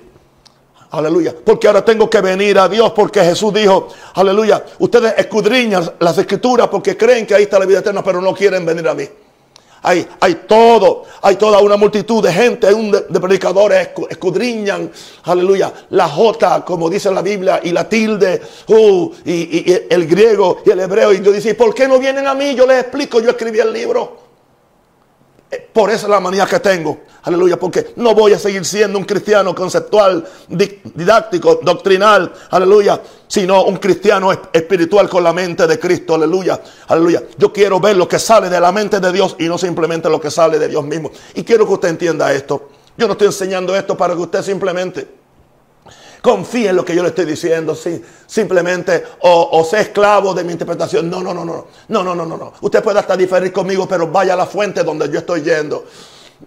Aleluya. 0.91 1.33
Porque 1.43 1.67
ahora 1.67 1.83
tengo 1.83 2.09
que 2.09 2.21
venir 2.21 2.59
a 2.59 2.69
Dios 2.69 2.91
porque 2.91 3.21
Jesús 3.21 3.53
dijo, 3.53 3.87
aleluya, 4.13 4.63
ustedes 4.79 5.15
escudriñan 5.17 5.89
las 5.99 6.17
escrituras 6.17 6.67
porque 6.67 6.95
creen 6.95 7.25
que 7.25 7.33
ahí 7.33 7.43
está 7.43 7.57
la 7.57 7.65
vida 7.65 7.79
eterna, 7.79 8.03
pero 8.03 8.21
no 8.21 8.33
quieren 8.33 8.65
venir 8.65 8.87
a 8.87 8.93
mí. 8.93 9.07
Hay, 9.83 10.07
hay 10.19 10.35
todo, 10.47 11.05
hay 11.21 11.37
toda 11.37 11.59
una 11.59 11.75
multitud 11.75 12.23
de 12.23 12.31
gente, 12.31 12.71
un 12.71 12.91
de, 12.91 13.19
predicadores 13.19 13.89
escudriñan, 14.09 14.91
aleluya, 15.23 15.73
la 15.89 16.07
J, 16.07 16.63
como 16.63 16.87
dice 16.87 17.09
la 17.11 17.23
Biblia, 17.23 17.59
y 17.63 17.71
la 17.71 17.89
tilde, 17.89 18.41
uh, 18.67 19.11
y, 19.25 19.73
el 19.89 20.07
griego 20.07 20.61
y 20.63 20.69
el 20.69 20.81
hebreo. 20.81 21.13
Y 21.13 21.21
yo 21.23 21.31
dice, 21.31 21.55
¿por 21.55 21.73
qué 21.73 21.87
no 21.87 21.97
vienen 21.97 22.27
a 22.27 22.35
mí? 22.35 22.53
Yo 22.53 22.67
les 22.67 22.81
explico, 22.81 23.19
yo 23.21 23.31
escribí 23.31 23.59
el 23.59 23.73
libro. 23.73 24.20
Por 25.73 25.89
esa 25.89 26.05
es 26.05 26.09
la 26.09 26.19
manía 26.19 26.45
que 26.45 26.59
tengo. 26.59 27.01
Aleluya, 27.23 27.59
porque 27.59 27.93
no 27.97 28.15
voy 28.15 28.33
a 28.33 28.39
seguir 28.39 28.65
siendo 28.65 28.97
un 28.97 29.05
cristiano 29.05 29.53
conceptual, 29.53 30.25
didáctico, 30.47 31.59
doctrinal. 31.61 32.31
Aleluya, 32.49 33.01
sino 33.27 33.63
un 33.65 33.77
cristiano 33.77 34.31
espiritual 34.31 35.09
con 35.09 35.23
la 35.23 35.33
mente 35.33 35.67
de 35.67 35.77
Cristo. 35.77 36.15
Aleluya, 36.15 36.59
aleluya. 36.87 37.23
Yo 37.37 37.51
quiero 37.51 37.79
ver 37.79 37.97
lo 37.97 38.07
que 38.07 38.17
sale 38.17 38.49
de 38.49 38.59
la 38.59 38.71
mente 38.71 38.99
de 38.99 39.11
Dios 39.11 39.35
y 39.39 39.47
no 39.47 39.57
simplemente 39.57 40.09
lo 40.09 40.19
que 40.21 40.31
sale 40.31 40.57
de 40.57 40.67
Dios 40.67 40.83
mismo. 40.85 41.11
Y 41.35 41.43
quiero 41.43 41.67
que 41.67 41.73
usted 41.73 41.89
entienda 41.89 42.33
esto. 42.33 42.69
Yo 42.97 43.07
no 43.07 43.13
estoy 43.13 43.27
enseñando 43.27 43.75
esto 43.75 43.95
para 43.95 44.13
que 44.13 44.21
usted 44.21 44.41
simplemente 44.41 45.20
confíe 46.21 46.69
en 46.69 46.75
lo 46.75 46.85
que 46.85 46.95
yo 46.95 47.01
le 47.01 47.09
estoy 47.09 47.25
diciendo, 47.25 47.75
sí, 47.75 48.01
simplemente 48.27 49.03
o, 49.21 49.65
sea 49.69 49.81
esclavo 49.81 50.33
de 50.33 50.43
mi 50.43 50.51
interpretación. 50.53 51.09
No, 51.09 51.21
no, 51.21 51.33
no, 51.33 51.43
no, 51.43 51.67
no, 51.87 52.03
no, 52.03 52.15
no, 52.15 52.25
no, 52.25 52.37
no. 52.37 52.53
Usted 52.61 52.83
puede 52.83 52.99
hasta 52.99 53.17
diferir 53.17 53.51
conmigo, 53.51 53.87
pero 53.87 54.07
vaya 54.07 54.33
a 54.33 54.37
la 54.37 54.45
fuente 54.45 54.83
donde 54.83 55.09
yo 55.09 55.19
estoy 55.19 55.41
yendo. 55.41 55.85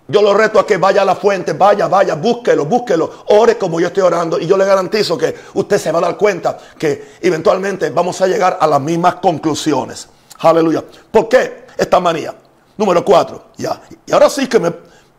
Yo 0.09 0.23
lo 0.23 0.35
reto 0.35 0.59
a 0.59 0.67
que 0.67 0.77
vaya 0.77 1.03
a 1.03 1.05
la 1.05 1.15
fuente, 1.15 1.53
vaya, 1.53 1.87
vaya, 1.87 2.15
búsquelo, 2.15 2.65
búsquelo, 2.67 3.25
ore 3.29 3.57
como 3.57 3.79
yo 3.79 3.89
estoy 3.89 4.03
orando 4.03 4.41
y 4.41 4.47
yo 4.47 4.57
le 4.57 4.65
garantizo 4.65 5.17
que 5.17 5.35
usted 5.55 5.79
se 5.79 5.93
va 5.93 6.01
a 6.01 6.03
dar 6.03 6.17
cuenta 6.17 6.59
que 6.77 7.13
eventualmente 7.21 7.91
vamos 7.91 8.21
a 8.21 8.27
llegar 8.27 8.59
a 8.61 8.67
las 8.67 8.81
mismas 8.81 9.17
conclusiones. 9.17 10.09
Aleluya. 10.41 10.83
¿Por 11.11 11.29
qué 11.29 11.67
esta 11.77 12.01
manía? 12.01 12.35
Número 12.77 13.05
cuatro, 13.05 13.45
ya. 13.57 13.81
Y 14.05 14.13
ahora 14.13 14.29
sí 14.29 14.49
que 14.49 14.59
me, 14.59 14.73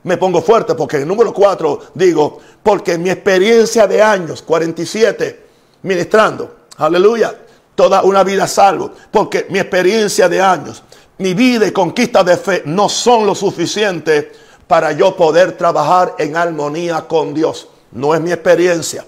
me 0.05 0.17
pongo 0.17 0.39
fuerte 0.41 0.75
porque 0.75 0.97
el 0.97 1.07
número 1.07 1.33
cuatro 1.33 1.79
digo, 1.95 2.39
porque 2.61 2.95
mi 2.97 3.09
experiencia 3.09 3.87
de 3.87 4.01
años, 4.03 4.43
47, 4.43 5.45
ministrando, 5.81 6.55
aleluya, 6.77 7.35
toda 7.73 8.03
una 8.03 8.23
vida 8.23 8.47
salvo, 8.47 8.91
porque 9.09 9.47
mi 9.49 9.57
experiencia 9.57 10.29
de 10.29 10.39
años, 10.39 10.83
mi 11.17 11.33
vida 11.33 11.65
y 11.65 11.71
conquista 11.71 12.23
de 12.23 12.37
fe 12.37 12.61
no 12.65 12.87
son 12.87 13.25
lo 13.25 13.33
suficiente 13.33 14.31
para 14.67 14.91
yo 14.91 15.15
poder 15.15 15.57
trabajar 15.57 16.15
en 16.19 16.37
armonía 16.37 17.01
con 17.07 17.33
Dios. 17.33 17.67
No 17.91 18.13
es 18.13 18.21
mi 18.21 18.31
experiencia, 18.31 19.03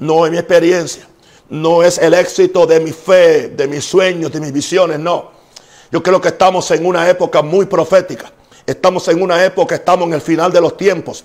no 0.00 0.26
es 0.26 0.32
mi 0.32 0.38
experiencia, 0.38 1.06
no 1.48 1.84
es 1.84 1.96
el 1.98 2.12
éxito 2.12 2.66
de 2.66 2.80
mi 2.80 2.90
fe, 2.90 3.50
de 3.50 3.68
mis 3.68 3.84
sueños, 3.84 4.32
de 4.32 4.40
mis 4.40 4.52
visiones, 4.52 4.98
no. 4.98 5.30
Yo 5.92 6.02
creo 6.02 6.20
que 6.20 6.28
estamos 6.28 6.68
en 6.72 6.84
una 6.84 7.08
época 7.08 7.40
muy 7.40 7.66
profética. 7.66 8.33
Estamos 8.66 9.06
en 9.08 9.20
una 9.20 9.44
época, 9.44 9.74
estamos 9.74 10.06
en 10.06 10.14
el 10.14 10.20
final 10.20 10.52
de 10.52 10.60
los 10.60 10.76
tiempos. 10.76 11.24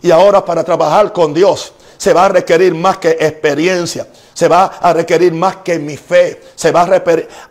Y 0.00 0.10
ahora 0.10 0.44
para 0.44 0.64
trabajar 0.64 1.12
con 1.12 1.34
Dios 1.34 1.72
se 1.98 2.12
va 2.12 2.26
a 2.26 2.28
requerir 2.28 2.74
más 2.74 2.98
que 2.98 3.10
experiencia. 3.10 4.06
Se 4.32 4.48
va 4.48 4.66
a 4.80 4.92
requerir 4.92 5.34
más 5.34 5.56
que 5.56 5.78
mi 5.78 5.96
fe. 5.96 6.40
Se 6.54 6.70
va 6.70 6.82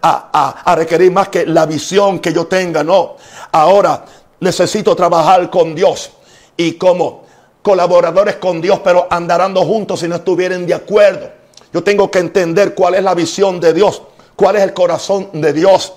a, 0.01 0.75
requerir 0.75 1.11
más 1.11 1.27
que 1.27 1.45
la 1.45 1.65
visión 1.65 2.19
que 2.19 2.33
yo 2.33 2.47
tenga. 2.47 2.83
No. 2.83 3.17
Ahora 3.51 4.05
necesito 4.39 4.95
trabajar 4.95 5.49
con 5.49 5.75
Dios. 5.75 6.11
Y 6.55 6.73
como 6.73 7.25
colaboradores 7.61 8.37
con 8.37 8.61
Dios, 8.61 8.79
pero 8.83 9.07
andarando 9.09 9.63
juntos 9.65 9.99
si 9.99 10.07
no 10.07 10.15
estuvieran 10.15 10.65
de 10.65 10.73
acuerdo. 10.73 11.29
Yo 11.73 11.83
tengo 11.83 12.09
que 12.09 12.19
entender 12.19 12.73
cuál 12.73 12.95
es 12.95 13.03
la 13.03 13.13
visión 13.13 13.59
de 13.59 13.73
Dios. 13.73 14.01
Cuál 14.35 14.55
es 14.55 14.63
el 14.63 14.73
corazón 14.73 15.29
de 15.33 15.51
Dios. 15.51 15.93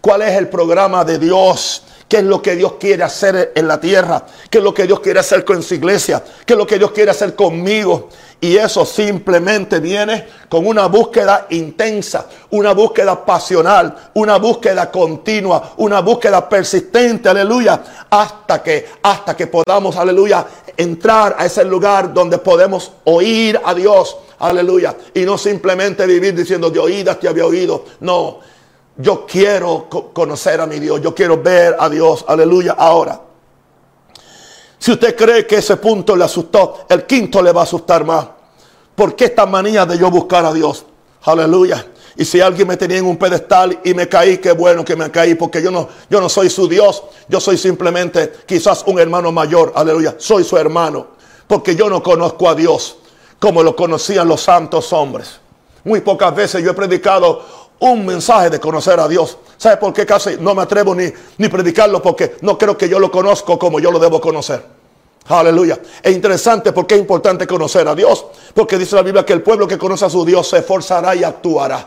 Cuál 0.00 0.22
es 0.22 0.36
el 0.36 0.48
programa 0.48 1.04
de 1.04 1.18
Dios 1.18 1.84
qué 2.08 2.18
es 2.18 2.24
lo 2.24 2.42
que 2.42 2.56
Dios 2.56 2.74
quiere 2.74 3.02
hacer 3.02 3.52
en 3.54 3.68
la 3.68 3.80
tierra, 3.80 4.24
qué 4.50 4.58
es 4.58 4.64
lo 4.64 4.74
que 4.74 4.86
Dios 4.86 5.00
quiere 5.00 5.20
hacer 5.20 5.44
con 5.44 5.62
su 5.62 5.74
iglesia, 5.74 6.22
qué 6.44 6.52
es 6.54 6.58
lo 6.58 6.66
que 6.66 6.78
Dios 6.78 6.92
quiere 6.92 7.10
hacer 7.10 7.34
conmigo. 7.34 8.08
Y 8.40 8.56
eso 8.56 8.84
simplemente 8.84 9.80
viene 9.80 10.26
con 10.50 10.66
una 10.66 10.86
búsqueda 10.86 11.46
intensa, 11.50 12.26
una 12.50 12.72
búsqueda 12.72 13.24
pasional, 13.24 14.10
una 14.14 14.36
búsqueda 14.36 14.90
continua, 14.90 15.72
una 15.78 16.00
búsqueda 16.00 16.46
persistente, 16.46 17.28
aleluya, 17.30 17.82
hasta 18.10 18.62
que, 18.62 18.86
hasta 19.02 19.34
que 19.34 19.46
podamos, 19.46 19.96
aleluya, 19.96 20.46
entrar 20.76 21.36
a 21.38 21.46
ese 21.46 21.64
lugar 21.64 22.12
donde 22.12 22.36
podemos 22.36 22.92
oír 23.04 23.58
a 23.64 23.72
Dios, 23.72 24.16
aleluya, 24.40 24.94
y 25.14 25.20
no 25.20 25.38
simplemente 25.38 26.06
vivir 26.06 26.34
diciendo 26.34 26.68
de 26.68 26.80
oídas 26.80 27.18
te 27.18 27.28
había 27.28 27.46
oído, 27.46 27.86
no 28.00 28.40
yo 28.96 29.26
quiero 29.26 29.88
conocer 29.88 30.60
a 30.60 30.66
mi 30.66 30.78
Dios, 30.78 31.00
yo 31.00 31.14
quiero 31.14 31.42
ver 31.42 31.76
a 31.78 31.88
Dios, 31.88 32.24
aleluya. 32.28 32.76
Ahora, 32.78 33.20
si 34.78 34.92
usted 34.92 35.16
cree 35.16 35.46
que 35.46 35.56
ese 35.56 35.76
punto 35.76 36.14
le 36.14 36.24
asustó, 36.24 36.84
el 36.88 37.06
quinto 37.06 37.42
le 37.42 37.52
va 37.52 37.62
a 37.62 37.64
asustar 37.64 38.04
más. 38.04 38.26
¿Por 38.94 39.16
qué 39.16 39.24
esta 39.26 39.46
manía 39.46 39.84
de 39.86 39.98
yo 39.98 40.10
buscar 40.10 40.44
a 40.44 40.52
Dios? 40.52 40.84
Aleluya. 41.22 41.84
Y 42.16 42.24
si 42.24 42.40
alguien 42.40 42.68
me 42.68 42.76
tenía 42.76 42.98
en 42.98 43.06
un 43.06 43.16
pedestal 43.16 43.80
y 43.82 43.92
me 43.92 44.08
caí, 44.08 44.38
qué 44.38 44.52
bueno 44.52 44.84
que 44.84 44.94
me 44.94 45.10
caí, 45.10 45.34
porque 45.34 45.60
yo 45.60 45.70
no, 45.70 45.88
yo 46.08 46.20
no 46.20 46.28
soy 46.28 46.48
su 46.48 46.68
Dios, 46.68 47.02
yo 47.28 47.40
soy 47.40 47.58
simplemente 47.58 48.32
quizás 48.46 48.84
un 48.86 49.00
hermano 49.00 49.32
mayor, 49.32 49.72
aleluya, 49.74 50.14
soy 50.18 50.44
su 50.44 50.56
hermano, 50.56 51.08
porque 51.48 51.74
yo 51.74 51.90
no 51.90 52.02
conozco 52.02 52.48
a 52.48 52.54
Dios 52.54 52.98
como 53.40 53.62
lo 53.62 53.74
conocían 53.74 54.28
los 54.28 54.42
santos 54.42 54.92
hombres. 54.92 55.40
Muy 55.82 56.00
pocas 56.02 56.34
veces 56.34 56.62
yo 56.62 56.70
he 56.70 56.74
predicado 56.74 57.44
un 57.90 58.06
mensaje 58.06 58.50
de 58.50 58.60
conocer 58.60 58.98
a 58.98 59.06
Dios. 59.06 59.36
¿Sabe 59.56 59.76
por 59.76 59.92
qué 59.92 60.06
casi 60.06 60.36
no 60.40 60.54
me 60.54 60.62
atrevo 60.62 60.94
ni, 60.94 61.12
ni 61.38 61.48
predicarlo? 61.48 62.00
Porque 62.02 62.36
no 62.40 62.56
creo 62.56 62.76
que 62.76 62.88
yo 62.88 62.98
lo 62.98 63.10
conozco 63.10 63.58
como 63.58 63.78
yo 63.78 63.90
lo 63.90 63.98
debo 63.98 64.20
conocer. 64.20 64.64
Aleluya. 65.26 65.80
Es 66.02 66.14
interesante 66.14 66.72
porque 66.72 66.94
es 66.94 67.00
importante 67.00 67.46
conocer 67.46 67.86
a 67.88 67.94
Dios. 67.94 68.26
Porque 68.54 68.78
dice 68.78 68.96
la 68.96 69.02
Biblia 69.02 69.24
que 69.24 69.32
el 69.32 69.42
pueblo 69.42 69.66
que 69.66 69.78
conoce 69.78 70.04
a 70.04 70.10
su 70.10 70.24
Dios 70.24 70.48
se 70.48 70.58
esforzará 70.58 71.14
y 71.14 71.24
actuará. 71.24 71.86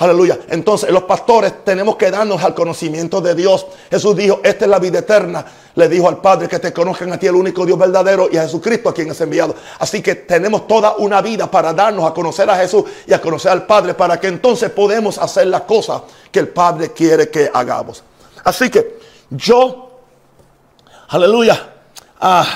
Aleluya. 0.00 0.38
Entonces 0.48 0.90
los 0.90 1.04
pastores 1.04 1.64
tenemos 1.64 1.96
que 1.96 2.10
darnos 2.10 2.42
al 2.42 2.54
conocimiento 2.54 3.20
de 3.20 3.34
Dios. 3.34 3.66
Jesús 3.90 4.16
dijo, 4.16 4.40
esta 4.42 4.64
es 4.64 4.70
la 4.70 4.78
vida 4.78 4.98
eterna. 4.98 5.44
Le 5.74 5.88
dijo 5.88 6.08
al 6.08 6.20
Padre 6.20 6.48
que 6.48 6.58
te 6.58 6.72
conozcan 6.72 7.12
a 7.12 7.18
ti 7.18 7.26
el 7.26 7.34
único 7.34 7.64
Dios 7.64 7.78
verdadero 7.78 8.28
y 8.30 8.36
a 8.36 8.42
Jesucristo 8.42 8.88
a 8.88 8.94
quien 8.94 9.10
es 9.10 9.20
enviado. 9.20 9.54
Así 9.78 10.02
que 10.02 10.16
tenemos 10.16 10.66
toda 10.66 10.96
una 10.96 11.20
vida 11.22 11.50
para 11.50 11.72
darnos 11.72 12.04
a 12.04 12.12
conocer 12.12 12.50
a 12.50 12.56
Jesús 12.56 12.84
y 13.06 13.12
a 13.12 13.20
conocer 13.20 13.52
al 13.52 13.66
Padre 13.66 13.94
para 13.94 14.18
que 14.18 14.26
entonces 14.26 14.70
podemos 14.70 15.18
hacer 15.18 15.46
las 15.46 15.62
cosas 15.62 16.02
que 16.32 16.40
el 16.40 16.48
Padre 16.48 16.92
quiere 16.92 17.28
que 17.28 17.50
hagamos. 17.52 18.02
Así 18.42 18.68
que 18.70 18.98
yo, 19.30 20.00
aleluya, 21.08 21.70
Ah, 22.22 22.46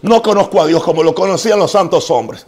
no 0.00 0.22
conozco 0.22 0.62
a 0.62 0.66
Dios 0.66 0.82
como 0.82 1.02
lo 1.02 1.14
conocían 1.14 1.58
los 1.58 1.70
santos 1.70 2.10
hombres. 2.10 2.46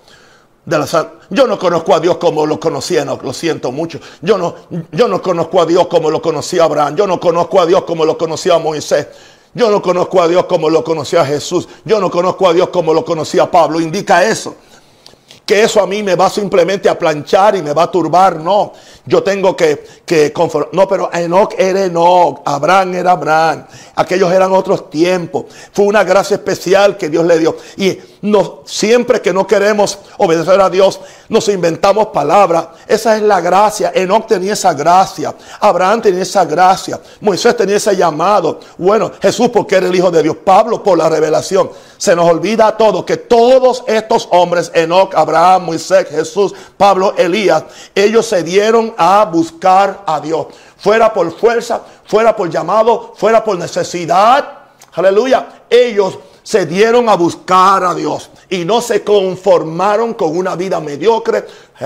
Yo 1.31 1.47
no 1.47 1.59
conozco 1.59 1.95
a 1.95 2.01
Dios 2.01 2.17
como 2.17 2.47
lo 2.47 2.59
conocían, 2.59 3.09
lo 3.09 3.33
siento 3.33 3.73
mucho. 3.73 4.01
Yo 4.23 4.39
no, 4.39 4.55
yo 4.93 5.09
no 5.09 5.21
conozco 5.21 5.61
a 5.61 5.67
Dios 5.67 5.87
como 5.89 6.11
lo 6.11 6.23
conocía 6.23 6.65
Abraham. 6.65 6.97
Yo 6.97 7.07
no 7.07 7.19
conozco 7.19 7.61
a 7.61 7.67
Dios 7.67 7.85
como 7.85 8.05
lo 8.05 8.17
conocía 8.17 8.59
Moisés. 8.59 9.09
Yo 9.53 9.71
no 9.71 9.83
conozco 9.83 10.23
a 10.23 10.29
Dios 10.29 10.45
como 10.47 10.71
lo 10.71 10.85
conocía 10.85 11.25
Jesús. 11.25 11.69
Yo 11.85 12.01
no 12.01 12.11
conozco 12.11 12.49
a 12.49 12.53
Dios 12.53 12.69
como 12.69 12.95
lo 12.95 13.05
conocía 13.05 13.51
Pablo. 13.51 13.81
Indica 13.81 14.25
eso 14.25 14.55
que 15.51 15.65
eso 15.65 15.83
a 15.83 15.87
mí 15.89 16.01
me 16.01 16.15
va 16.15 16.31
simplemente 16.31 16.89
a 16.89 16.97
planchar 16.97 17.57
y 17.57 17.63
me 17.63 17.73
va 17.73 17.83
a 17.83 17.91
turbar. 17.91 18.37
No, 18.37 18.73
yo 19.05 19.21
tengo 19.21 19.57
que, 19.57 19.85
que 20.07 20.33
No, 20.71 20.87
pero 20.87 21.11
Enoch 21.13 21.55
era 21.59 21.87
Enoch, 21.87 22.41
Abraham 22.45 22.95
era 22.95 23.11
Abraham. 23.11 23.67
Aquellos 23.97 24.33
eran 24.33 24.53
otros 24.53 24.89
tiempos. 24.89 25.47
Fue 25.73 25.87
una 25.87 26.05
gracia 26.05 26.37
especial 26.37 26.97
que 26.97 27.09
Dios 27.09 27.25
le 27.25 27.37
dio. 27.41 27.57
Y 27.79 27.99
no, 28.23 28.61
siempre 28.65 29.21
que 29.21 29.33
no 29.33 29.45
queremos 29.45 29.99
obedecer 30.19 30.61
a 30.61 30.71
Dios, 30.71 31.01
nos 31.29 31.49
inventamos 31.49 32.07
palabras. 32.09 32.69
Esa 32.87 33.17
es 33.17 33.23
la 33.23 33.41
gracia. 33.41 33.91
Enoch 33.93 34.29
tenía 34.29 34.53
esa 34.53 34.73
gracia. 34.73 35.35
Abraham 35.59 36.01
tenía 36.01 36.23
esa 36.23 36.45
gracia. 36.45 37.01
Moisés 37.23 37.57
tenía 37.57 37.75
ese 37.75 37.97
llamado. 37.97 38.61
Bueno, 38.79 39.11
Jesús 39.21 39.49
porque 39.49 39.75
era 39.75 39.89
el 39.89 39.97
Hijo 39.97 40.13
de 40.13 40.23
Dios. 40.23 40.37
Pablo 40.45 40.81
por 40.81 40.97
la 40.97 41.09
revelación. 41.09 41.71
Se 42.01 42.17
nos 42.17 42.31
olvida 42.31 42.67
a 42.67 42.77
todos 42.79 43.05
que 43.05 43.19
todos 43.19 43.85
estos 43.87 44.27
hombres, 44.31 44.73
Enoch, 44.75 45.15
Abraham, 45.15 45.67
Moisés, 45.67 46.09
Jesús, 46.09 46.55
Pablo, 46.79 47.13
Elías, 47.15 47.63
ellos 47.95 48.25
se 48.25 48.43
dieron 48.43 48.95
a 48.97 49.27
buscar 49.27 50.03
a 50.07 50.19
Dios. 50.19 50.47
Fuera 50.79 51.13
por 51.13 51.31
fuerza, 51.39 51.83
fuera 52.07 52.35
por 52.35 52.49
llamado, 52.49 53.13
fuera 53.17 53.45
por 53.45 53.59
necesidad. 53.59 54.61
Aleluya. 54.95 55.65
Ellos 55.69 56.19
se 56.43 56.65
dieron 56.65 57.07
a 57.11 57.17
buscar 57.17 57.85
a 57.85 57.95
Dios 57.95 58.31
y 58.49 58.65
no 58.65 58.81
se 58.81 59.05
conformaron 59.05 60.15
con 60.15 60.35
una 60.35 60.57
vida 60.57 60.81
mediocre, 60.81 61.45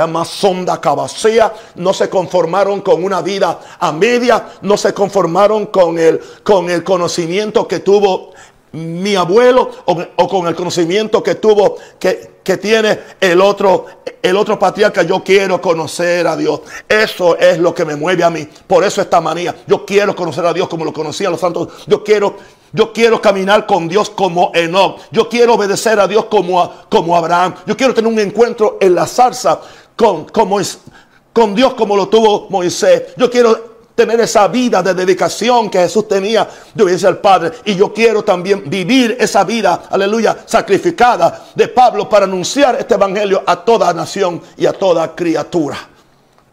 más 0.08 0.28
sonda 0.28 0.80
cabacea, 0.80 1.52
no 1.74 1.92
se 1.92 2.08
conformaron 2.08 2.82
con 2.82 3.02
una 3.02 3.20
vida 3.20 3.58
a 3.80 3.90
media, 3.90 4.46
no 4.62 4.76
se 4.76 4.94
conformaron 4.94 5.66
con 5.66 5.98
el, 5.98 6.20
con 6.44 6.70
el 6.70 6.84
conocimiento 6.84 7.66
que 7.66 7.80
tuvo 7.80 8.30
mi 8.74 9.14
abuelo 9.14 9.70
o, 9.84 10.28
con 10.28 10.48
el 10.48 10.54
conocimiento 10.54 11.22
que 11.22 11.36
tuvo, 11.36 11.76
que, 11.98 12.40
que, 12.42 12.56
tiene 12.56 12.98
el 13.20 13.40
otro, 13.40 13.86
el 14.20 14.36
otro 14.36 14.58
patriarca. 14.58 15.02
Yo 15.02 15.22
quiero 15.22 15.60
conocer 15.60 16.26
a 16.26 16.36
Dios. 16.36 16.60
Eso 16.88 17.38
es 17.38 17.58
lo 17.58 17.72
que 17.72 17.84
me 17.84 17.94
mueve 17.94 18.24
a 18.24 18.30
mí. 18.30 18.48
Por 18.66 18.82
eso 18.82 19.00
esta 19.00 19.20
manía. 19.20 19.54
Yo 19.66 19.86
quiero 19.86 20.16
conocer 20.16 20.44
a 20.44 20.52
Dios 20.52 20.68
como 20.68 20.84
lo 20.84 20.92
conocían 20.92 21.30
los 21.30 21.40
santos. 21.40 21.68
Yo 21.86 22.02
quiero, 22.02 22.36
yo 22.72 22.92
quiero 22.92 23.22
caminar 23.22 23.64
con 23.64 23.86
Dios 23.86 24.10
como 24.10 24.50
Enoch. 24.54 25.00
Yo 25.12 25.28
quiero 25.28 25.54
obedecer 25.54 26.00
a 26.00 26.08
Dios 26.08 26.24
como, 26.24 26.70
como 26.90 27.16
Abraham. 27.16 27.54
Yo 27.66 27.76
quiero 27.76 27.94
tener 27.94 28.12
un 28.12 28.18
encuentro 28.18 28.78
en 28.80 28.96
la 28.96 29.06
zarza 29.06 29.60
con, 29.94 30.24
con 30.24 31.54
Dios 31.54 31.74
como 31.74 31.96
lo 31.96 32.08
tuvo 32.08 32.48
Moisés. 32.50 33.14
Yo 33.16 33.30
quiero 33.30 33.73
tener 33.94 34.20
esa 34.20 34.48
vida 34.48 34.82
de 34.82 34.94
dedicación 34.94 35.70
que 35.70 35.78
Jesús 35.78 36.08
tenía 36.08 36.48
de 36.74 36.82
obediencia 36.82 37.08
al 37.08 37.18
Padre. 37.18 37.52
Y 37.64 37.76
yo 37.76 37.92
quiero 37.92 38.24
también 38.24 38.68
vivir 38.68 39.16
esa 39.20 39.44
vida, 39.44 39.84
aleluya, 39.90 40.38
sacrificada 40.46 41.46
de 41.54 41.68
Pablo 41.68 42.08
para 42.08 42.24
anunciar 42.24 42.76
este 42.78 42.94
evangelio 42.94 43.42
a 43.46 43.64
toda 43.64 43.92
nación 43.92 44.42
y 44.56 44.66
a 44.66 44.72
toda 44.72 45.14
criatura. 45.14 45.76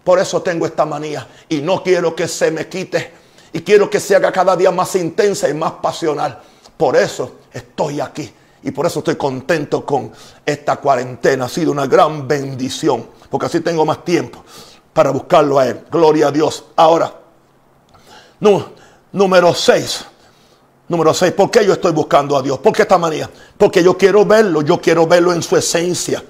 Por 0.04 0.20
eso 0.20 0.42
tengo 0.42 0.66
esta 0.66 0.86
manía 0.86 1.28
y 1.50 1.62
no 1.62 1.84
quiero 1.84 2.16
que 2.16 2.28
se 2.28 2.52
me 2.52 2.68
quite 2.68 3.14
y 3.54 3.62
quiero 3.62 3.90
que 3.90 4.00
se 4.00 4.16
haga 4.16 4.32
cada 4.32 4.56
día 4.56 4.72
más 4.72 4.96
intensa 4.96 5.50
y 5.50 5.54
más 5.54 5.74
pasional. 5.74 6.40
Por 6.78 6.96
eso 6.96 7.38
estoy 7.54 8.00
aquí 8.00 8.32
y 8.64 8.72
por 8.72 8.86
eso 8.86 9.00
estoy 9.00 9.16
contento 9.16 9.86
con 9.86 10.12
esta 10.46 10.78
cuarentena. 10.78 11.46
Ha 11.46 11.50
sido 11.50 11.72
una 11.72 11.86
gran 11.86 12.28
bendición 12.28 13.08
porque 13.30 13.46
así 13.46 13.62
tengo 13.62 13.86
más 13.86 14.04
tiempo 14.04 14.44
para 14.94 15.12
buscarlo 15.12 15.60
a 15.60 15.68
Él. 15.68 15.86
Gloria 15.92 16.28
a 16.28 16.32
Dios. 16.32 16.66
Ahora, 16.76 17.21
número 19.12 19.54
6. 19.54 20.06
Número 20.88 21.14
6. 21.14 21.32
¿Por 21.34 21.50
qué 21.50 21.66
yo 21.66 21.74
estoy 21.74 21.94
buscando 21.94 22.36
a 22.36 22.42
Dios? 22.42 22.60
¿Por 22.60 22.74
qué 22.74 22.82
esta 22.82 22.98
manía? 22.98 23.30
Porque 23.58 23.84
yo 23.84 23.98
quiero 23.98 24.26
verlo, 24.26 24.62
yo 24.62 24.82
quiero 24.82 25.08
verlo 25.08 25.32
en 25.32 25.42
su 25.42 25.56
esencia. 25.56 26.24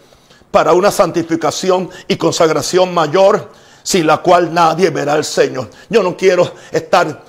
Para 0.51 0.73
una 0.73 0.91
santificación 0.91 1.89
y 2.07 2.17
consagración 2.17 2.93
mayor, 2.93 3.49
sin 3.81 4.05
la 4.05 4.17
cual 4.17 4.53
nadie 4.53 4.89
verá 4.89 5.13
al 5.13 5.23
Señor. 5.23 5.69
Yo 5.89 6.03
no 6.03 6.15
quiero 6.15 6.53
estar 6.71 7.23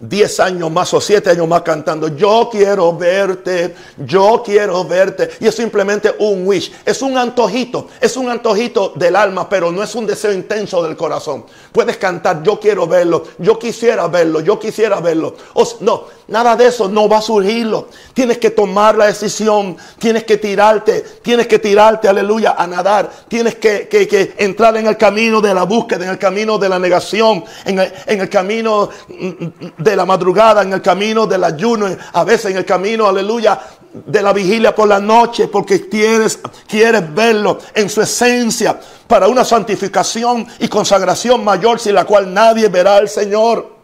10 0.00 0.40
años 0.40 0.70
más 0.70 0.92
o 0.92 1.00
7 1.00 1.30
años 1.30 1.48
más 1.48 1.62
cantando, 1.62 2.08
yo 2.08 2.48
quiero 2.52 2.96
verte, 2.96 3.74
yo 3.96 4.42
quiero 4.44 4.84
verte. 4.84 5.30
Y 5.40 5.46
es 5.46 5.54
simplemente 5.54 6.14
un 6.18 6.46
wish, 6.46 6.72
es 6.84 7.00
un 7.00 7.16
antojito, 7.16 7.88
es 8.00 8.16
un 8.16 8.28
antojito 8.28 8.92
del 8.96 9.16
alma, 9.16 9.48
pero 9.48 9.72
no 9.72 9.82
es 9.82 9.94
un 9.94 10.06
deseo 10.06 10.32
intenso 10.32 10.82
del 10.82 10.96
corazón. 10.96 11.46
Puedes 11.72 11.96
cantar, 11.96 12.42
yo 12.42 12.60
quiero 12.60 12.86
verlo, 12.86 13.24
yo 13.38 13.58
quisiera 13.58 14.06
verlo, 14.08 14.40
yo 14.40 14.58
quisiera 14.58 15.00
verlo. 15.00 15.34
O, 15.54 15.66
no, 15.80 16.04
nada 16.28 16.54
de 16.56 16.66
eso 16.66 16.88
no 16.88 17.08
va 17.08 17.18
a 17.18 17.22
surgirlo. 17.22 17.88
Tienes 18.14 18.38
que 18.38 18.50
tomar 18.50 18.96
la 18.96 19.06
decisión, 19.06 19.76
tienes 19.98 20.24
que 20.24 20.36
tirarte, 20.36 21.04
tienes 21.22 21.46
que 21.46 21.58
tirarte, 21.58 22.06
aleluya, 22.06 22.54
a 22.56 22.66
nadar. 22.66 23.10
Tienes 23.28 23.56
que, 23.56 23.88
que, 23.88 24.34
entrar 24.38 24.76
en 24.76 24.86
el 24.86 24.96
camino 24.96 25.40
de 25.40 25.54
la 25.54 25.64
búsqueda, 25.64 26.04
en 26.04 26.10
el 26.10 26.18
camino 26.18 26.58
de 26.58 26.68
la 26.68 26.78
negación, 26.78 27.44
en 27.64 27.78
el, 28.20 28.28
camino 28.28 28.90
de 29.78 29.96
la 29.96 30.04
madrugada, 30.04 30.62
en 30.62 30.72
el 30.72 30.82
camino 30.82 31.26
del 31.26 31.42
ayuno, 31.42 31.88
a 32.12 32.24
veces 32.24 32.52
en 32.52 32.58
el 32.58 32.64
camino, 32.64 33.08
aleluya, 33.08 33.58
de 33.92 34.22
la 34.22 34.32
vigilia 34.32 34.74
por 34.74 34.86
la 34.86 35.00
noche, 35.00 35.48
porque 35.48 35.88
quieres, 35.88 36.38
quieres 36.66 37.02
verlo 37.14 37.58
en 37.74 37.88
su 37.88 38.02
esencia 38.02 38.78
para 39.06 39.28
una 39.28 39.44
santificación 39.44 40.46
y 40.58 40.68
consagración 40.68 41.42
mayor 41.42 41.80
sin 41.80 41.94
la 41.94 42.04
cual 42.04 42.32
nadie 42.32 42.68
verá 42.68 42.96
al 42.96 43.08
Señor. 43.08 43.77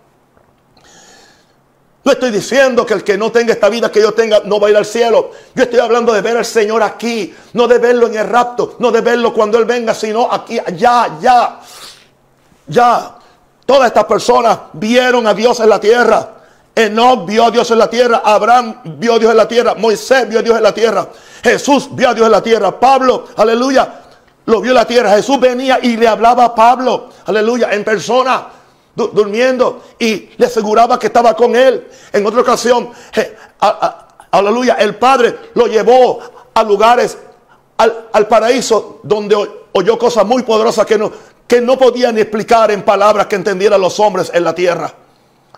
No 2.05 2.13
estoy 2.13 2.31
diciendo 2.31 2.85
que 2.85 2.95
el 2.95 3.03
que 3.03 3.17
no 3.17 3.33
tenga 3.33 3.55
esta 3.55 3.71
vida 3.71 3.91
que 3.91 4.01
yo 4.01 4.13
tenga 4.13 4.41
no 4.45 4.61
va 4.61 4.69
a 4.69 4.71
ir 4.71 4.77
al 4.77 4.85
cielo. 4.85 5.31
Yo 5.55 5.63
estoy 5.63 5.81
hablando 5.81 6.13
de 6.13 6.21
ver 6.21 6.37
al 6.37 6.45
Señor 6.45 6.83
aquí, 6.83 7.35
no 7.55 7.67
de 7.67 7.79
verlo 7.79 8.07
en 8.07 8.17
el 8.17 8.29
rapto, 8.29 8.77
no 8.79 8.91
de 8.91 9.01
verlo 9.01 9.33
cuando 9.33 9.59
Él 9.59 9.65
venga, 9.65 9.95
sino 9.95 10.31
aquí, 10.31 10.61
ya, 10.77 11.19
ya, 11.21 11.61
ya. 12.67 13.17
Todas 13.65 13.87
estas 13.87 14.05
personas 14.05 14.59
vieron 14.75 15.27
a 15.27 15.33
Dios 15.33 15.59
en 15.61 15.69
la 15.71 15.81
tierra. 15.81 16.31
Enoch 16.75 17.25
vio 17.25 17.47
a 17.47 17.51
Dios 17.51 17.71
en 17.71 17.79
la 17.79 17.89
tierra. 17.89 18.21
Abraham 18.23 18.81
vio 18.99 19.15
a 19.15 19.19
Dios 19.19 19.31
en 19.31 19.37
la 19.37 19.49
tierra. 19.49 19.75
Moisés 19.75 20.29
vio 20.29 20.41
a 20.41 20.43
Dios 20.43 20.57
en 20.59 20.63
la 20.63 20.75
tierra. 20.75 21.09
Jesús 21.43 21.89
vio 21.93 22.11
a 22.11 22.15
Dios 22.15 22.27
en 22.27 22.33
la 22.33 22.43
tierra. 22.43 22.79
Pablo, 22.79 23.29
aleluya, 23.37 24.01
lo 24.45 24.61
vio 24.61 24.73
en 24.73 24.77
la 24.77 24.87
tierra. 24.87 25.11
Jesús 25.17 25.41
venía 25.41 25.79
y 25.81 25.97
le 25.97 26.07
hablaba 26.07 26.45
a 26.45 26.55
Pablo, 26.55 27.09
aleluya, 27.25 27.73
en 27.73 27.85
persona, 27.85 28.47
durmiendo. 28.95 29.83
Y 29.99 30.31
le 30.37 30.47
aseguraba 30.47 30.99
que 30.99 31.09
estaba 31.09 31.35
con 31.35 31.55
él. 31.57 31.89
En 32.13 32.27
otra 32.27 32.41
ocasión, 32.41 32.91
aleluya, 34.31 34.75
el 34.75 34.97
Padre 34.97 35.37
lo 35.55 35.67
llevó 35.67 36.21
a 36.55 36.63
lugares, 36.63 37.19
al, 37.77 38.09
al 38.13 38.29
paraíso, 38.29 39.01
donde 39.03 39.37
oyó 39.73 39.99
cosas 39.99 40.25
muy 40.25 40.43
poderosas 40.43 40.87
que 40.87 40.97
no, 40.97 41.11
que 41.47 41.61
no 41.61 41.77
podían 41.79 42.17
explicar 42.19 42.71
en 42.71 42.83
palabras 42.83 43.27
que 43.27 43.37
entendieran 43.37 43.81
los 43.81 43.99
hombres 44.01 44.31
en 44.33 44.45
la 44.45 44.55
tierra. 44.55 44.93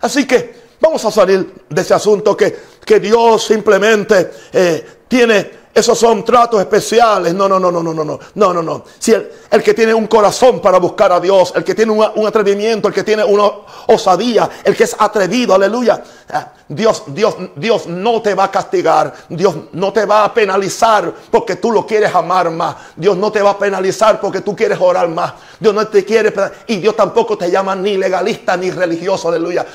Así 0.00 0.26
que 0.26 0.66
vamos 0.80 1.04
a 1.04 1.10
salir 1.10 1.52
de 1.68 1.82
ese 1.82 1.94
asunto 1.94 2.36
que, 2.36 2.56
que 2.84 3.00
Dios 3.00 3.44
simplemente 3.44 4.30
eh, 4.52 4.86
tiene 5.08 5.65
esos 5.76 5.98
son 5.98 6.24
tratos 6.24 6.58
especiales. 6.58 7.34
No, 7.34 7.46
no, 7.46 7.60
no, 7.60 7.70
no, 7.70 7.82
no, 7.82 7.92
no, 7.92 8.02
no, 8.02 8.18
no, 8.34 8.54
no, 8.54 8.62
no. 8.62 8.84
Si 8.98 9.12
el, 9.12 9.62
que 9.62 9.74
tiene 9.74 9.92
un 9.92 10.06
corazón 10.06 10.58
para 10.58 10.78
buscar 10.78 11.12
a 11.12 11.20
Dios, 11.20 11.52
el 11.54 11.62
que 11.64 11.74
tiene 11.74 11.92
un, 11.92 12.26
atrevimiento, 12.26 12.88
el 12.88 12.94
que 12.94 13.02
tiene 13.02 13.22
una 13.22 13.44
osadía, 13.88 14.48
el 14.64 14.74
que 14.74 14.84
es 14.84 14.96
atrevido, 14.98 15.54
aleluya. 15.54 16.02
Ah, 16.32 16.50
Dios, 16.66 17.02
Dios, 17.08 17.36
Dios 17.54 17.86
no 17.88 18.22
te 18.22 18.34
va 18.34 18.44
a 18.44 18.50
castigar. 18.50 19.12
Dios 19.28 19.54
no 19.72 19.92
te 19.92 20.06
va 20.06 20.24
a 20.24 20.32
penalizar 20.32 21.12
porque 21.30 21.56
tú 21.56 21.70
lo 21.70 21.86
quieres 21.86 22.14
amar 22.14 22.50
más. 22.50 22.76
Dios 22.96 23.14
no 23.14 23.30
te 23.30 23.42
va 23.42 23.50
a 23.50 23.58
penalizar 23.58 24.18
porque 24.18 24.40
tú 24.40 24.56
quieres 24.56 24.78
orar 24.80 25.10
más. 25.10 25.34
Dios 25.60 25.74
no 25.74 25.86
te 25.86 26.06
quiere 26.06 26.32
y 26.68 26.76
Dios 26.76 26.96
tampoco 26.96 27.36
te 27.36 27.50
llama 27.50 27.76
ni 27.76 27.98
legalista 27.98 28.56
ni 28.56 28.70
religioso, 28.70 29.28
aleluya. 29.28 29.66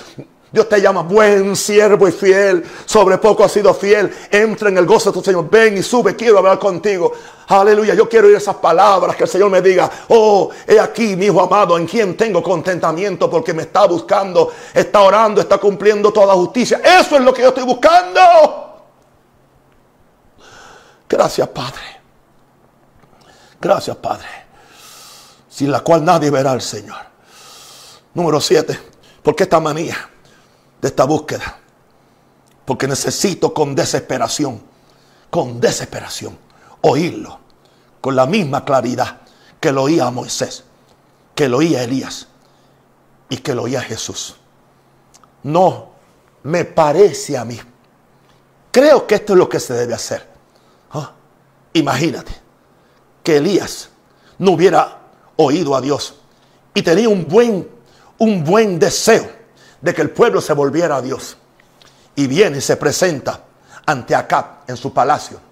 Dios 0.52 0.68
te 0.68 0.82
llama 0.82 1.04
buen 1.04 1.56
siervo 1.56 2.10
y 2.10 2.12
fiel. 2.12 2.66
Sobre 2.86 3.18
poco 3.18 3.45
has 3.45 3.54
sido 3.54 3.74
fiel. 3.74 4.14
Entra 4.30 4.68
en 4.68 4.78
el 4.78 4.86
gozo 4.86 5.10
de 5.10 5.14
tu 5.14 5.24
Señor. 5.24 5.49
Ven 5.49 5.78
y 5.78 5.82
sube. 5.82 6.14
Quiero 6.14 6.39
hablar 6.39 6.60
contigo. 6.60 7.14
Aleluya. 7.47 7.93
Yo 7.93 8.10
quiero 8.10 8.28
oír 8.28 8.36
esas 8.36 8.56
palabras. 8.58 9.16
Que 9.16 9.24
el 9.24 9.30
Señor 9.30 9.49
me 9.49 9.62
diga. 9.62 9.89
Oh, 10.10 10.49
he 10.68 10.78
aquí, 10.78 11.16
mi 11.16 11.28
hijo 11.28 11.41
amado, 11.41 11.78
en 11.78 11.88
quien 11.88 12.18
tengo 12.18 12.43
contentamiento. 12.43 13.30
Porque 13.30 13.54
me 13.54 13.64
está 13.64 13.86
buscando. 13.88 14.52
Está 14.74 14.99
orando. 14.99 15.39
Está 15.39 15.58
cumpliendo 15.58 16.12
toda 16.12 16.34
justicia. 16.34 16.82
Eso 16.84 17.16
es 17.16 17.22
lo 17.22 17.34
que 17.34 17.43
yo 17.43 17.47
estoy 17.47 17.64
buscando. 17.64 18.20
Gracias, 21.08 21.47
Padre. 21.47 21.82
Gracias, 23.62 23.95
Padre. 23.95 24.28
Sin 25.49 25.72
la 25.72 25.80
cual 25.80 26.04
nadie 26.04 26.30
verá 26.30 26.52
al 26.52 26.62
Señor. 26.62 26.97
Número 28.14 28.41
7. 28.41 28.78
¿Por 29.24 29.34
qué 29.34 29.43
esta 29.43 29.62
manía? 29.62 30.10
De 30.82 30.88
esta 30.88 31.05
búsqueda. 31.05 31.59
Porque 32.65 32.88
necesito 32.88 33.53
con 33.53 33.75
desesperación, 33.75 34.61
con 35.29 35.59
desesperación, 35.59 36.38
oírlo 36.82 37.39
con 38.01 38.15
la 38.15 38.25
misma 38.25 38.65
claridad 38.65 39.21
que 39.59 39.71
lo 39.71 39.84
oía 39.84 40.09
Moisés, 40.09 40.63
que 41.36 41.47
lo 41.47 41.57
oía 41.57 41.84
Elías 41.84 42.27
y 43.29 43.38
que 43.38 43.53
lo 43.53 43.63
oía 43.63 43.82
Jesús. 43.82 44.36
No 45.43 45.91
me 46.43 46.65
parece 46.65 47.38
a 47.38 47.45
mí. 47.45 47.59
Creo 48.71 49.05
que 49.05 49.15
esto 49.15 49.34
es 49.34 49.39
lo 49.39 49.47
que 49.47 49.59
se 49.59 49.73
debe 49.73 49.93
hacer. 49.93 50.27
Ah, 50.91 51.13
imagínate 51.73 52.32
que 53.23 53.38
Elías 53.38 53.89
no 54.39 54.51
hubiera 54.51 54.99
oído 55.36 55.75
a 55.75 55.82
Dios 55.82 56.15
y 56.73 56.82
tenía 56.82 57.09
un 57.09 57.27
buen, 57.27 57.69
un 58.17 58.43
buen 58.43 58.79
deseo 58.79 59.40
de 59.82 59.93
que 59.93 60.01
el 60.01 60.11
pueblo 60.11 60.41
se 60.41 60.53
volviera 60.53 60.97
a 60.97 61.01
Dios. 61.01 61.38
Y 62.15 62.27
viene 62.27 62.57
y 62.57 62.61
se 62.61 62.77
presenta 62.77 63.41
ante 63.86 64.15
Acab 64.15 64.61
en 64.67 64.77
su 64.77 64.93
palacio 64.93 65.51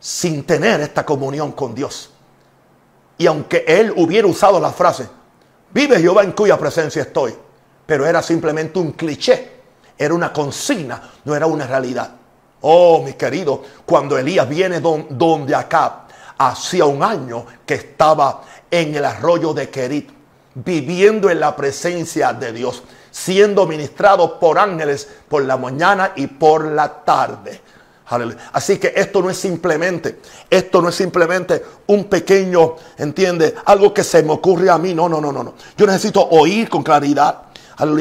sin 0.00 0.44
tener 0.44 0.80
esta 0.80 1.04
comunión 1.04 1.52
con 1.52 1.74
Dios. 1.74 2.10
Y 3.18 3.26
aunque 3.26 3.64
él 3.68 3.92
hubiera 3.96 4.26
usado 4.26 4.58
la 4.58 4.70
frase, 4.70 5.06
vive 5.70 6.00
Jehová 6.00 6.24
en 6.24 6.32
cuya 6.32 6.58
presencia 6.58 7.02
estoy, 7.02 7.36
pero 7.84 8.06
era 8.06 8.22
simplemente 8.22 8.78
un 8.78 8.92
cliché, 8.92 9.60
era 9.98 10.14
una 10.14 10.32
consigna, 10.32 11.02
no 11.24 11.36
era 11.36 11.46
una 11.46 11.66
realidad. 11.66 12.12
Oh, 12.62 13.02
mi 13.02 13.12
querido, 13.12 13.62
cuando 13.84 14.16
Elías 14.16 14.48
viene 14.48 14.80
donde 14.80 15.54
Acab, 15.54 16.08
hacía 16.38 16.86
un 16.86 17.02
año 17.02 17.44
que 17.66 17.74
estaba 17.74 18.42
en 18.70 18.94
el 18.94 19.04
arroyo 19.04 19.52
de 19.52 19.68
Kerit, 19.68 20.10
viviendo 20.54 21.28
en 21.28 21.40
la 21.40 21.54
presencia 21.54 22.32
de 22.32 22.52
Dios 22.52 22.82
siendo 23.10 23.66
ministrado 23.66 24.38
por 24.38 24.58
ángeles 24.58 25.08
por 25.28 25.44
la 25.44 25.56
mañana 25.56 26.12
y 26.16 26.26
por 26.26 26.64
la 26.66 27.04
tarde. 27.04 27.60
Así 28.52 28.78
que 28.78 28.92
esto 28.96 29.22
no 29.22 29.30
es 29.30 29.36
simplemente, 29.36 30.18
esto 30.48 30.82
no 30.82 30.88
es 30.88 30.96
simplemente 30.96 31.62
un 31.86 32.04
pequeño, 32.04 32.74
entiende, 32.98 33.54
algo 33.64 33.94
que 33.94 34.02
se 34.02 34.22
me 34.24 34.32
ocurre 34.32 34.68
a 34.68 34.78
mí. 34.78 34.94
No, 34.94 35.08
no, 35.08 35.20
no, 35.20 35.30
no, 35.30 35.44
no. 35.44 35.54
Yo 35.76 35.86
necesito 35.86 36.26
oír 36.30 36.68
con 36.68 36.82
claridad 36.82 37.42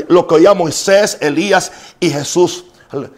lo 0.07 0.28
que 0.28 0.36
oía 0.36 0.53
Moisés, 0.53 1.18
Elías 1.22 1.72
y 1.99 2.10
Jesús. 2.10 2.66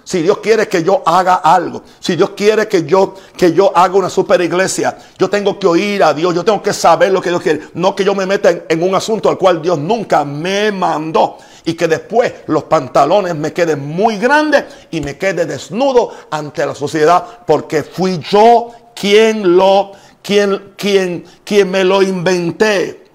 Si 0.03 0.21
Dios 0.21 0.39
quiere 0.39 0.67
que 0.67 0.83
yo 0.83 1.01
haga 1.05 1.35
algo, 1.35 1.81
si 2.01 2.17
Dios 2.17 2.31
quiere 2.31 2.67
que 2.67 2.83
yo, 2.83 3.15
que 3.37 3.53
yo 3.53 3.71
haga 3.73 3.95
una 3.95 4.09
super 4.09 4.41
iglesia, 4.41 4.97
yo 5.17 5.29
tengo 5.29 5.57
que 5.57 5.65
oír 5.65 6.03
a 6.03 6.13
Dios, 6.13 6.35
yo 6.35 6.43
tengo 6.43 6.61
que 6.61 6.73
saber 6.73 7.13
lo 7.13 7.21
que 7.21 7.29
Dios 7.29 7.41
quiere. 7.41 7.61
No 7.75 7.95
que 7.95 8.03
yo 8.03 8.13
me 8.13 8.25
meta 8.25 8.51
en 8.67 8.83
un 8.83 8.93
asunto 8.95 9.29
al 9.29 9.37
cual 9.37 9.61
Dios 9.61 9.79
nunca 9.79 10.25
me 10.25 10.73
mandó 10.73 11.37
y 11.65 11.73
que 11.73 11.87
después 11.87 12.33
los 12.47 12.63
pantalones 12.63 13.35
me 13.35 13.53
queden 13.53 13.87
muy 13.87 14.17
grandes 14.17 14.65
y 14.91 15.01
me 15.01 15.17
quede 15.17 15.45
desnudo 15.45 16.11
ante 16.29 16.65
la 16.65 16.75
sociedad 16.75 17.23
porque 17.45 17.83
fui 17.83 18.19
yo 18.19 18.71
quien 18.95 19.55
lo 19.55 19.91
quien 20.21 20.73
quien 20.75 21.25
quien 21.43 21.69
me 21.69 21.83
lo 21.83 22.01
inventé. 22.01 23.05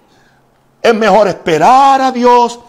Es 0.80 0.94
mejor 0.94 1.28
esperar 1.28 2.00
a 2.00 2.12
Dios 2.12 2.60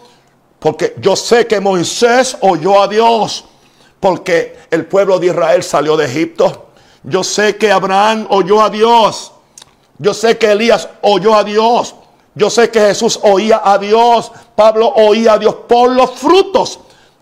porque 0.58 0.94
yo 0.98 1.14
sé 1.14 1.46
que 1.46 1.60
Moisés 1.60 2.36
oyó 2.40 2.82
a 2.82 2.88
Dios 2.88 3.44
porque 4.00 4.58
el 4.70 4.86
pueblo 4.86 5.18
de 5.18 5.28
Israel 5.28 5.62
salió 5.62 5.96
de 5.96 6.06
Egipto. 6.06 6.70
Yo 7.02 7.22
sé 7.22 7.56
que 7.56 7.70
Abraham 7.70 8.26
oyó 8.30 8.62
a 8.62 8.70
Dios. 8.70 9.32
Yo 9.98 10.14
sé 10.14 10.38
que 10.38 10.52
Elías 10.52 10.88
oyó 11.02 11.34
a 11.34 11.44
Dios. 11.44 11.94
Yo 12.38 12.48
sé 12.50 12.70
que 12.70 12.78
Jesús 12.78 13.18
oía 13.24 13.62
a 13.64 13.78
Dios, 13.78 14.30
Pablo 14.54 14.90
oía 14.94 15.32
a 15.32 15.38
Dios 15.38 15.56
por 15.66 15.90
los 15.90 16.12
frutos 16.12 16.78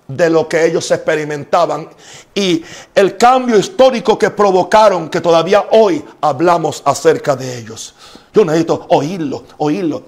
de 0.07 0.29
lo 0.29 0.47
que 0.47 0.67
ellos 0.67 0.91
experimentaban 0.91 1.89
y 2.35 2.63
el 2.95 3.17
cambio 3.17 3.59
histórico 3.59 4.19
que 4.19 4.29
provocaron, 4.29 5.09
que 5.09 5.23
todavía 5.23 5.69
hoy 5.71 6.05
hablamos 6.21 6.83
acerca 6.85 7.35
de 7.35 7.59
ellos. 7.59 7.95
Yo 8.35 8.45
necesito 8.45 8.85
oírlo, 8.91 9.45
oírlo. 9.57 10.03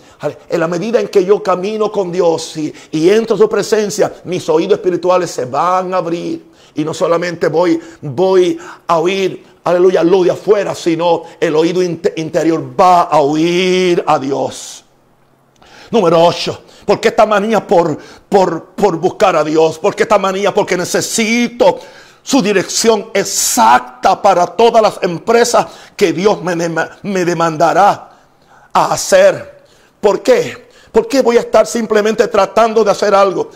En 0.46 0.60
la 0.60 0.68
medida 0.68 1.00
en 1.00 1.08
que 1.08 1.24
yo 1.24 1.42
camino 1.42 1.90
con 1.90 2.12
Dios 2.12 2.58
y, 2.58 3.08
entro 3.08 3.34
a 3.34 3.38
su 3.38 3.48
presencia, 3.48 4.12
mis 4.24 4.46
oídos 4.50 4.74
espirituales 4.74 5.30
se 5.30 5.46
van 5.46 5.94
a 5.94 5.96
abrir. 5.96 6.44
Y 6.74 6.84
no 6.84 6.92
solamente 6.92 7.48
voy, 7.48 7.80
voy 8.02 8.58
a 8.86 8.98
oír, 8.98 9.42
aleluya, 9.64 10.04
lo 10.04 10.22
de 10.22 10.32
afuera, 10.32 10.74
sino 10.74 11.22
el 11.40 11.56
oído 11.56 11.82
interior 11.82 12.78
va 12.78 13.04
a 13.04 13.20
oír 13.22 14.04
a 14.06 14.18
Dios. 14.18 14.84
Número 15.90 16.22
8. 16.22 16.62
¿Por 16.84 17.00
qué 17.00 17.08
esta 17.08 17.26
manía 17.26 17.66
por, 17.66 17.98
por, 18.28 18.96
buscar 18.96 19.36
a 19.36 19.44
Dios? 19.44 19.78
¿Por 19.78 19.94
qué 19.94 20.04
esta 20.04 20.18
manía? 20.18 20.52
Porque 20.52 20.76
necesito 20.76 21.78
su 22.22 22.42
dirección 22.42 23.10
exacta 23.14 24.20
para 24.20 24.46
todas 24.46 24.82
las 24.82 24.98
empresas 25.02 25.66
que 25.96 26.12
Dios 26.12 26.42
me, 26.42 26.56
me 26.56 27.24
demandará 27.24 28.10
a 28.72 28.92
hacer. 28.92 29.64
¿Por 30.00 30.22
qué? 30.22 30.68
¿Por 30.92 31.08
qué 31.08 31.22
voy 31.22 31.36
a 31.36 31.40
estar 31.40 31.66
simplemente 31.66 32.28
tratando 32.28 32.84
de 32.84 32.90
hacer 32.90 33.14
algo? 33.14 33.50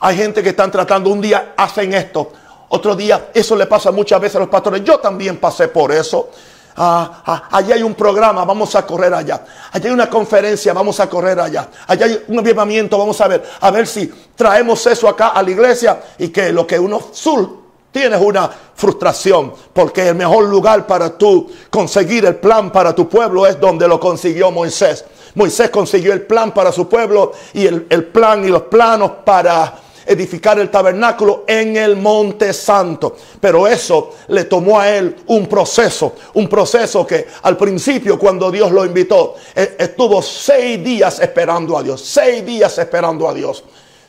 Hay 0.00 0.16
gente 0.16 0.42
que 0.42 0.50
están 0.50 0.70
tratando, 0.70 1.10
un 1.10 1.20
día 1.20 1.54
hacen 1.56 1.94
esto, 1.94 2.32
otro 2.68 2.96
día, 2.96 3.30
eso 3.32 3.56
le 3.56 3.66
pasa 3.66 3.90
muchas 3.90 4.20
veces 4.20 4.36
a 4.36 4.40
los 4.40 4.48
pastores. 4.48 4.82
Yo 4.84 4.98
también 4.98 5.38
pasé 5.38 5.68
por 5.68 5.92
eso. 5.92 6.30
Ah, 6.76 7.22
ah, 7.24 7.48
allí 7.52 7.72
hay 7.72 7.82
un 7.82 7.94
programa, 7.94 8.44
vamos 8.44 8.74
a 8.74 8.84
correr 8.84 9.14
allá. 9.14 9.44
Allí 9.72 9.86
hay 9.86 9.92
una 9.92 10.10
conferencia, 10.10 10.72
vamos 10.72 10.98
a 10.98 11.08
correr 11.08 11.38
allá. 11.38 11.68
Allí 11.86 12.02
hay 12.02 12.24
un 12.28 12.38
avivamiento, 12.40 12.98
vamos 12.98 13.20
a 13.20 13.28
ver. 13.28 13.44
A 13.60 13.70
ver 13.70 13.86
si 13.86 14.12
traemos 14.34 14.84
eso 14.86 15.08
acá 15.08 15.28
a 15.28 15.42
la 15.42 15.50
iglesia 15.50 16.02
y 16.18 16.28
que 16.28 16.52
lo 16.52 16.66
que 16.66 16.78
uno 16.78 17.00
sur 17.12 17.64
tienes 17.92 18.20
una 18.20 18.50
frustración. 18.74 19.52
Porque 19.72 20.08
el 20.08 20.16
mejor 20.16 20.44
lugar 20.46 20.84
para 20.86 21.16
tú 21.16 21.48
conseguir 21.70 22.24
el 22.24 22.36
plan 22.36 22.72
para 22.72 22.92
tu 22.92 23.08
pueblo 23.08 23.46
es 23.46 23.60
donde 23.60 23.86
lo 23.86 24.00
consiguió 24.00 24.50
Moisés. 24.50 25.04
Moisés 25.36 25.70
consiguió 25.70 26.12
el 26.12 26.22
plan 26.22 26.52
para 26.52 26.72
su 26.72 26.88
pueblo 26.88 27.32
y 27.52 27.66
el, 27.66 27.86
el 27.88 28.04
plan 28.06 28.44
y 28.44 28.48
los 28.48 28.62
planos 28.62 29.12
para 29.24 29.83
edificar 30.06 30.58
el 30.58 30.70
tabernáculo 30.70 31.44
en 31.46 31.76
el 31.76 31.96
monte 31.96 32.52
santo. 32.52 33.16
Pero 33.40 33.66
eso 33.66 34.14
le 34.28 34.44
tomó 34.44 34.78
a 34.80 34.90
él 34.90 35.16
un 35.26 35.46
proceso, 35.46 36.14
un 36.34 36.48
proceso 36.48 37.06
que 37.06 37.26
al 37.42 37.56
principio 37.56 38.18
cuando 38.18 38.50
Dios 38.50 38.70
lo 38.70 38.84
invitó, 38.84 39.34
e, 39.54 39.76
estuvo 39.78 40.22
seis 40.22 40.82
días 40.82 41.20
esperando 41.20 41.76
a 41.76 41.82
Dios, 41.82 42.00
seis 42.00 42.44
días 42.44 42.76
esperando 42.78 43.28
a 43.28 43.34
Dios 43.34 43.64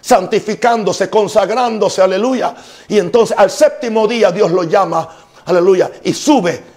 santificándose, 0.06 1.10
consagrándose, 1.10 2.00
aleluya. 2.00 2.56
Y 2.88 3.00
entonces 3.00 3.36
al 3.36 3.50
séptimo 3.50 4.08
día 4.08 4.32
Dios 4.32 4.52
lo 4.52 4.64
llama, 4.64 5.10
aleluya, 5.46 5.90
y 6.04 6.14
sube 6.14 6.76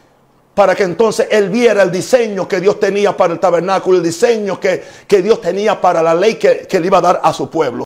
para 0.55 0.75
que 0.75 0.83
entonces 0.83 1.29
él 1.31 1.51
viera 1.51 1.83
el 1.83 1.93
diseño 1.93 2.49
que 2.49 2.59
Dios 2.59 2.81
tenía 2.81 3.17
para 3.17 3.35
el 3.35 3.39
tabernáculo, 3.39 3.99
el 3.99 4.03
diseño 4.03 4.59
que, 4.59 4.83
que 5.07 5.23
Dios 5.23 5.41
tenía 5.41 5.81
para 5.81 6.03
la 6.03 6.15
ley 6.15 6.35
que, 6.35 6.67
que 6.67 6.81
le 6.81 6.87
iba 6.87 6.99
a 6.99 7.03
dar 7.03 7.21
a 7.23 7.33
su 7.33 7.49
pueblo. 7.51 7.85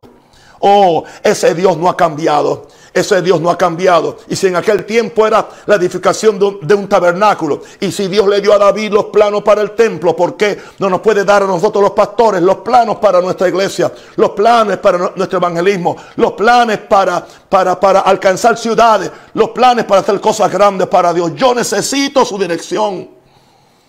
Oh, 0.65 1.03
ese 1.21 1.53
Dios 1.53 1.75
no 1.75 1.89
ha 1.89 1.97
cambiado. 1.97 2.67
Ese 2.93 3.21
Dios 3.21 3.41
no 3.41 3.49
ha 3.49 3.57
cambiado. 3.57 4.17
Y 4.29 4.35
si 4.37 4.47
en 4.47 4.55
aquel 4.55 4.85
tiempo 4.85 5.27
era 5.27 5.45
la 5.65 5.75
edificación 5.75 6.39
de 6.39 6.73
un, 6.73 6.87
tabernáculo, 6.87 7.63
y 7.81 7.91
si 7.91 8.07
Dios 8.07 8.25
le 8.27 8.39
dio 8.39 8.53
a 8.53 8.57
David 8.57 8.93
los 8.93 9.05
planos 9.05 9.43
para 9.43 9.61
el 9.61 9.71
templo, 9.71 10.15
¿por 10.15 10.37
qué 10.37 10.57
no 10.79 10.89
nos 10.89 11.01
puede 11.01 11.25
dar 11.25 11.43
a 11.43 11.47
nosotros 11.47 11.83
los 11.83 11.91
pastores 11.91 12.41
los 12.41 12.57
planos 12.57 12.97
para 12.97 13.19
nuestra 13.19 13.49
iglesia, 13.49 13.91
los 14.15 14.29
planes 14.29 14.77
para 14.77 15.11
nuestro 15.15 15.37
evangelismo, 15.37 15.97
los 16.15 16.31
planes 16.31 16.77
para, 16.77 17.25
para, 17.49 17.77
para 17.77 17.99
alcanzar 17.99 18.57
ciudades, 18.57 19.11
los 19.33 19.49
planes 19.49 19.83
para 19.83 19.99
hacer 19.99 20.21
cosas 20.21 20.49
grandes 20.49 20.87
para 20.87 21.13
Dios? 21.13 21.33
Yo 21.35 21.53
necesito 21.53 22.23
su 22.23 22.37
dirección. 22.37 23.09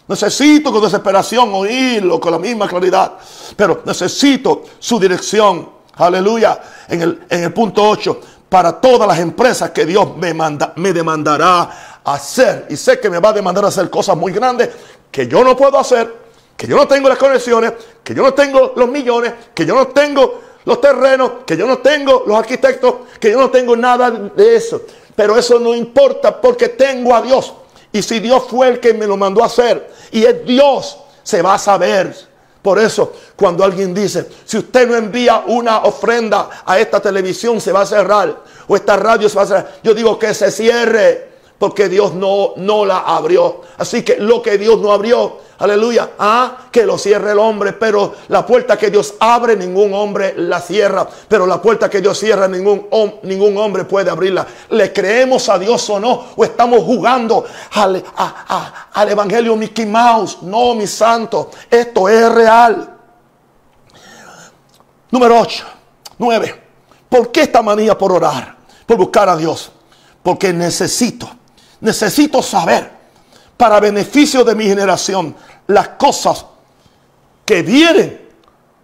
Necesito 0.09 0.73
con 0.73 0.83
desesperación 0.83 1.51
oírlo 1.55 2.19
con 2.19 2.33
la 2.33 2.39
misma 2.39 2.67
claridad, 2.67 3.13
pero 3.55 3.83
necesito 3.85 4.65
su 4.81 4.99
dirección. 4.99 5.74
Aleluya. 5.97 6.61
En 6.89 7.03
el, 7.03 7.27
en 7.29 7.45
el 7.45 7.53
punto 7.53 7.83
8, 7.89 8.21
para 8.49 8.81
todas 8.81 9.09
las 9.09 9.19
empresas 9.19 9.71
que 9.71 9.85
Dios 9.85 10.17
me, 10.17 10.33
manda, 10.35 10.73
me 10.77 10.93
demandará 10.93 12.01
hacer. 12.05 12.67
Y 12.71 12.77
sé 12.77 13.01
que 13.01 13.11
me 13.11 13.19
va 13.19 13.31
a 13.31 13.33
demandar 13.33 13.65
hacer 13.65 13.91
cosas 13.91 14.17
muy 14.17 14.33
grandes 14.33 14.71
que 15.11 15.27
yo 15.29 15.45
no 15.45 15.57
puedo 15.57 15.79
hacer, 15.79 16.13
que 16.57 16.67
yo 16.67 16.77
no 16.77 16.87
tengo 16.89 17.09
las 17.09 17.19
conexiones, 17.19 17.73
que 18.03 18.15
yo 18.15 18.23
no 18.23 18.35
tengo 18.35 18.73
los 18.77 18.89
millones, 18.89 19.33
que 19.55 19.65
yo 19.65 19.75
no 19.75 19.89
tengo 19.89 20.41
los 20.65 20.81
terrenos, 20.81 21.33
que 21.47 21.57
yo 21.57 21.67
no 21.67 21.79
tengo 21.79 22.25
los 22.27 22.37
arquitectos, 22.37 22.95
que 23.21 23.31
yo 23.31 23.39
no 23.39 23.51
tengo 23.51 23.77
nada 23.77 24.11
de 24.11 24.57
eso. 24.57 24.83
Pero 25.15 25.37
eso 25.37 25.59
no 25.59 25.75
importa 25.75 26.41
porque 26.41 26.71
tengo 26.71 27.15
a 27.15 27.23
Dios. 27.23 27.55
Y 27.93 28.03
si 28.03 28.19
Dios 28.19 28.45
fue 28.49 28.69
el 28.69 28.81
que 28.81 28.93
me 28.93 29.07
lo 29.07 29.17
mandó 29.17 29.43
a 29.43 29.47
hacer 29.47 29.89
y 30.11 30.25
es 30.25 30.45
Dios, 30.45 30.99
se 31.23 31.43
va 31.43 31.55
a 31.55 31.59
saber. 31.59 32.15
Por 32.65 32.79
eso, 32.79 33.13
cuando 33.37 33.63
alguien 33.63 33.93
dice, 33.93 34.27
si 34.47 34.57
usted 34.57 34.89
no 34.89 34.97
envía 34.97 35.45
una 35.49 35.81
ofrenda 35.81 36.49
a 36.65 36.79
esta 36.79 36.99
televisión, 36.99 37.61
se 37.61 37.73
va 37.73 37.83
a 37.83 37.87
cerrar. 37.87 38.39
O 38.67 38.75
esta 38.75 38.97
radio 38.97 39.29
se 39.29 39.37
va 39.37 39.43
a 39.43 39.47
cerrar. 39.47 39.75
Yo 39.83 39.93
digo 39.93 40.19
que 40.19 40.33
se 40.33 40.51
cierre 40.51 41.34
porque 41.65 41.89
Dios 41.89 42.13
no, 42.13 42.53
no 42.57 42.85
la 42.85 42.99
abrió. 42.99 43.63
Así 43.79 44.03
que 44.03 44.19
lo 44.19 44.43
que 44.43 44.59
Dios 44.59 44.83
no 44.83 44.93
abrió, 44.93 45.39
aleluya, 45.57 46.11
ah, 46.19 46.59
que 46.71 46.85
lo 46.85 46.99
cierre 46.99 47.33
el 47.33 47.39
hombre, 47.39 47.73
pero 47.73 48.17
la 48.29 48.45
puerta 48.45 48.77
que 48.77 48.91
Dios 48.91 49.15
abre, 49.19 49.57
ningún 49.57 49.95
hombre 49.95 50.35
la 50.37 50.61
cierra, 50.61 51.09
pero 51.27 51.47
la 51.47 51.63
puerta 51.63 51.89
que 51.89 52.03
Dios 52.03 52.19
cierra, 52.19 52.47
ningún, 52.49 52.87
ningún 53.23 53.57
hombre 53.57 53.87
puede 53.87 54.11
abrirla. 54.11 54.47
¿Le 54.69 54.93
creemos 54.93 55.49
a 55.49 55.59
Dios 55.59 55.89
o 55.89 55.99
no? 55.99 56.27
¿O 56.37 56.45
estamos 56.45 56.81
jugando 56.83 57.47
al, 57.73 58.05
al 58.93 59.09
Evangelio 59.09 59.57
Mickey 59.57 59.87
Mouse? 59.87 60.43
No, 60.43 60.75
mi 60.75 60.87
santo, 60.87 61.51
esto 61.71 62.11
es 62.11 62.31
real. 62.31 62.95
Número 65.11 65.41
8, 65.41 65.65
9. 66.19 66.63
¿Por 67.09 67.33
qué 67.33 67.41
esta 67.41 67.63
manía 67.63 67.97
por 67.97 68.13
orar? 68.13 68.55
Por 68.85 68.99
buscar 68.99 69.31
a 69.31 69.37
Dios. 69.39 69.73
Porque 70.23 70.53
necesito 70.53 71.31
necesito 71.85 72.43
saber 72.43 72.91
para 73.57 73.79
beneficio 73.79 74.43
de 74.43 74.55
mi 74.55 74.65
generación 74.65 75.37
las 75.67 75.91
cosas 75.91 76.47
que 77.45 77.63
vienen 77.63 78.29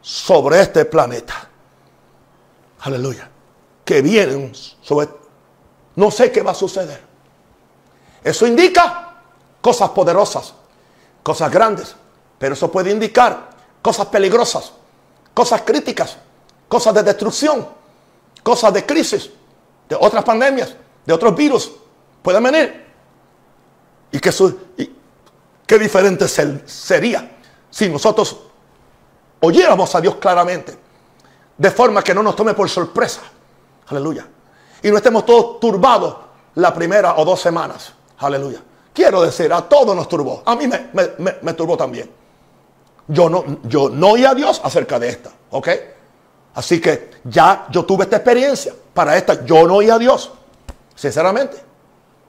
sobre 0.02 0.60
este 0.60 0.84
planeta. 0.84 1.48
Aleluya. 2.80 3.28
Que 3.84 4.02
vienen 4.02 4.52
sobre... 4.54 5.08
No 5.96 6.10
sé 6.10 6.30
qué 6.30 6.42
va 6.42 6.52
a 6.52 6.54
suceder. 6.54 7.02
Eso 8.22 8.46
indica 8.46 9.16
cosas 9.60 9.90
poderosas, 9.90 10.54
cosas 11.22 11.50
grandes, 11.50 11.94
pero 12.38 12.54
eso 12.54 12.70
puede 12.70 12.90
indicar 12.90 13.48
cosas 13.82 14.06
peligrosas, 14.06 14.72
cosas 15.32 15.62
críticas, 15.62 16.16
cosas 16.68 16.94
de 16.94 17.02
destrucción, 17.02 17.66
cosas 18.42 18.72
de 18.74 18.84
crisis, 18.84 19.30
de 19.88 19.96
otras 19.98 20.22
pandemias, 20.22 20.74
de 21.04 21.12
otros 21.12 21.34
virus. 21.34 21.72
Pueden 22.22 22.42
venir. 22.42 22.89
Y 24.12 24.18
qué, 24.18 24.30
qué 25.66 25.78
diferente 25.78 26.26
sería 26.28 27.38
si 27.70 27.88
nosotros 27.88 28.36
oyéramos 29.40 29.94
a 29.94 30.00
Dios 30.00 30.16
claramente, 30.16 30.76
de 31.56 31.70
forma 31.70 32.02
que 32.02 32.14
no 32.14 32.22
nos 32.22 32.36
tome 32.36 32.54
por 32.54 32.68
sorpresa. 32.68 33.22
Aleluya. 33.88 34.26
Y 34.82 34.90
no 34.90 34.96
estemos 34.96 35.24
todos 35.26 35.60
turbados 35.60 36.16
la 36.54 36.72
primera 36.74 37.16
o 37.16 37.24
dos 37.24 37.40
semanas. 37.40 37.92
Aleluya. 38.18 38.60
Quiero 38.92 39.22
decir, 39.22 39.52
a 39.52 39.62
todos 39.68 39.94
nos 39.94 40.08
turbó. 40.08 40.42
A 40.44 40.56
mí 40.56 40.66
me, 40.66 40.90
me, 41.42 41.52
turbó 41.54 41.76
también. 41.76 42.10
Yo 43.08 43.28
no, 43.28 43.44
yo 43.64 43.88
no 43.88 44.10
oí 44.10 44.24
a 44.24 44.34
Dios 44.34 44.60
acerca 44.64 44.98
de 44.98 45.08
esta. 45.08 45.30
¿Ok? 45.50 45.68
Así 46.54 46.80
que 46.80 47.10
ya 47.24 47.66
yo 47.70 47.84
tuve 47.84 48.04
esta 48.04 48.16
experiencia. 48.16 48.74
Para 48.92 49.16
esta 49.16 49.44
yo 49.44 49.66
no 49.66 49.76
oí 49.76 49.90
a 49.90 49.98
Dios. 49.98 50.32
Sinceramente. 50.94 51.69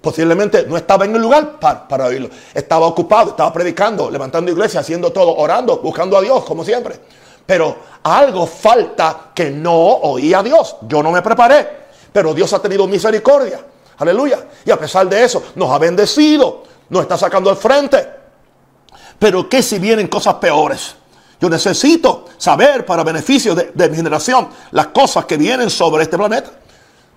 Posiblemente 0.02 0.66
no 0.68 0.78
estaba 0.78 1.06
en 1.06 1.16
el 1.16 1.22
lugar 1.22 1.60
para, 1.60 2.06
oírlo. 2.08 2.30
Estaba 2.54 2.88
ocupado, 2.88 3.32
estaba 3.32 3.54
predicando, 3.54 4.10
levantando 4.10 4.52
iglesia, 4.52 4.80
haciendo 4.80 5.12
todo, 5.12 5.36
orando, 5.36 5.78
buscando 5.78 6.18
a 6.18 6.22
Dios, 6.22 6.44
como 6.44 6.66
siempre. 6.66 7.00
Pero 7.46 7.78
algo 8.02 8.48
falta 8.48 9.32
que 9.36 9.52
no 9.52 9.76
oí 9.76 10.34
a 10.34 10.42
Dios. 10.42 10.78
Yo 10.88 11.04
no 11.04 11.12
me 11.12 11.22
preparé, 11.22 11.68
pero 12.12 12.34
Dios 12.34 12.52
ha 12.54 12.60
tenido 12.60 12.88
misericordia. 12.88 13.64
Aleluya. 14.00 14.40
Y 14.66 14.72
a 14.72 14.80
pesar 14.80 15.08
de 15.08 15.24
eso, 15.24 15.44
nos 15.54 15.70
ha 15.70 15.78
bendecido, 15.78 16.64
nos 16.90 17.04
está 17.04 17.16
sacando 17.16 17.52
al 17.52 17.58
frente. 17.58 18.08
Pero 19.20 19.48
¿qué 19.48 19.62
si 19.62 19.78
vienen 19.78 20.08
cosas 20.08 20.36
peores? 20.36 20.96
Yo 21.40 21.48
necesito 21.48 22.26
saber 22.38 22.88
para 22.88 23.04
beneficio 23.04 23.54
de, 23.54 23.72
de 23.74 23.90
mi 23.90 23.96
generación 23.96 24.50
las 24.72 24.88
cosas 24.88 25.26
que 25.26 25.38
vienen 25.38 25.70
sobre 25.70 26.04
este 26.04 26.18
planeta. 26.18 26.52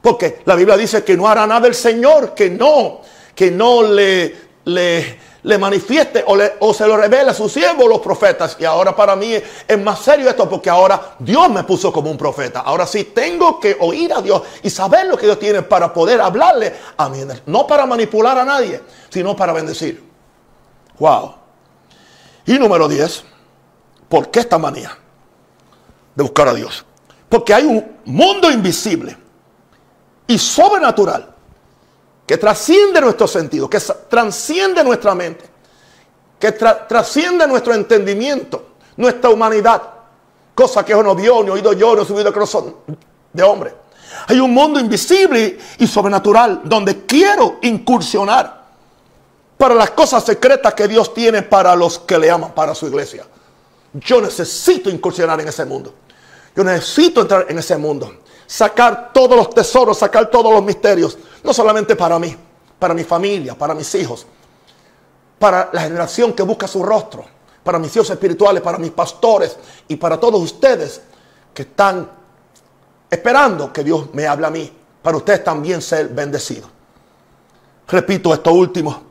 Porque 0.05 0.43
la 0.45 0.55
Biblia 0.55 0.77
dice 0.77 1.03
que 1.03 1.17
no 1.17 1.27
hará 1.27 1.47
nada 1.47 1.67
el 1.67 1.75
Señor, 1.75 2.35
que 2.35 2.51
no, 2.51 3.01
que 3.35 3.51
no 3.51 3.83
le, 3.83 4.37
le, 4.67 5.59
manifieste 5.59 6.23
o, 6.61 6.75
se 6.75 6.87
lo 6.87 6.99
revele 6.99 7.31
a 7.31 7.33
sus 7.33 7.51
siervos 7.51 7.89
los 7.89 8.01
profetas. 8.01 8.59
Y 8.61 8.67
ahora 8.67 8.95
para 8.95 9.17
mí 9.17 9.33
es 9.33 9.83
más 9.83 10.01
serio 10.01 10.29
esto 10.29 10.47
porque 10.47 10.69
ahora 10.69 11.17
Dios 11.19 11.49
me 11.49 11.65
puso 11.65 11.91
como 11.91 12.11
un 12.11 12.19
profeta. 12.19 12.61
Ahora 12.61 12.87
sí 12.87 13.05
tengo 13.15 13.59
que 13.59 13.79
oír 13.81 14.13
a 14.13 14.21
Dios 14.21 14.43
y 14.63 14.69
saber 14.69 15.07
lo 15.07 15.17
que 15.17 15.25
Dios 15.25 15.39
tiene 15.39 15.63
para 15.63 15.91
poder 15.91 16.21
hablarle 16.21 16.75
a 16.99 17.09
mí. 17.09 17.21
No 17.47 17.67
para 17.67 17.87
manipular 17.87 18.37
a 18.37 18.45
nadie, 18.45 18.83
sino 19.09 19.35
para 19.35 19.55
bendecir. 19.55 20.05
Wow. 20.99 21.35
Y 22.45 22.59
número 22.59 22.89
10. 22.89 23.25
¿Por 24.11 24.31
qué 24.31 24.41
esta 24.41 24.59
manía 24.59 24.99
de 26.15 26.23
buscar 26.23 26.49
a 26.49 26.53
Dios? 26.53 26.85
Porque 27.27 27.55
hay 27.55 27.65
un 27.65 28.01
mundo 28.05 28.51
invisible 28.51 29.24
y 30.27 30.39
sobrenatural 30.39 31.35
que 32.27 32.39
trasciende 32.39 33.01
nuestro 33.01 33.27
sentido, 33.29 33.69
que 33.69 33.81
transciende 34.09 34.83
nuestra 34.83 35.15
mente, 35.15 35.45
que 36.39 36.53
trasciende 36.53 37.47
nuestro 37.47 37.75
entendimiento, 37.75 38.75
nuestra 38.97 39.31
humanidad, 39.31 39.83
cosa 40.55 40.85
que 40.85 40.93
yo 40.93 41.03
no 41.03 41.15
vio, 41.15 41.43
ni 41.43 41.51
oído 41.51 41.73
yo, 41.73 41.95
no 41.95 42.05
subido 42.05 42.33
corazón 42.33 42.77
de 43.33 43.43
hombre. 43.43 43.75
Hay 44.29 44.41
un 44.41 44.55
mundo 44.55 44.81
invisible 44.81 45.59
y 45.79 45.87
sobrenatural 45.87 46.63
donde 46.65 47.05
quiero 47.05 47.59
incursionar 47.63 48.65
para 49.59 49.75
las 49.75 49.91
cosas 49.91 50.25
secretas 50.25 50.73
que 50.75 50.89
Dios 50.89 51.13
tiene 51.13 51.43
para 51.43 51.77
los 51.77 51.99
que 51.99 52.19
le 52.19 52.31
aman, 52.31 52.53
para 52.53 52.75
su 52.75 52.87
iglesia. 52.87 53.27
Yo 53.93 54.21
necesito 54.21 54.89
incursionar 54.91 55.41
en 55.41 55.49
ese 55.49 55.65
mundo. 55.65 55.95
Yo 56.57 56.65
necesito 56.65 57.21
entrar 57.21 57.47
en 57.49 57.59
ese 57.59 57.77
mundo 57.77 58.24
sacar 58.55 59.11
todos 59.13 59.37
los 59.37 59.51
tesoros, 59.51 59.99
sacar 59.99 60.31
todos 60.31 60.53
los 60.53 60.63
misterios, 60.63 61.19
no 61.43 61.53
solamente 61.53 61.97
para 61.97 62.21
mí, 62.21 62.37
para 62.79 62.95
mi 62.95 63.03
familia, 63.03 63.59
para 63.59 63.75
mis 63.75 63.93
hijos, 63.97 64.25
para 65.41 65.71
la 65.73 65.81
generación 65.81 66.33
que 66.33 66.45
busca 66.45 66.69
su 66.69 66.81
rostro, 66.81 67.25
para 67.65 67.81
mis 67.81 67.95
hijos 67.97 68.11
espirituales, 68.11 68.63
para 68.63 68.79
mis 68.79 68.93
pastores 68.93 69.57
y 69.89 69.97
para 69.97 70.21
todos 70.21 70.41
ustedes 70.41 71.01
que 71.53 71.63
están 71.63 72.09
esperando 73.11 73.73
que 73.73 73.83
Dios 73.83 74.15
me 74.15 74.25
hable 74.25 74.47
a 74.47 74.51
mí, 74.51 74.73
para 75.03 75.17
ustedes 75.17 75.43
también 75.43 75.83
ser 75.83 76.11
bendecidos. 76.11 76.71
Repito 77.89 78.33
esto 78.33 78.53
último. 78.53 79.03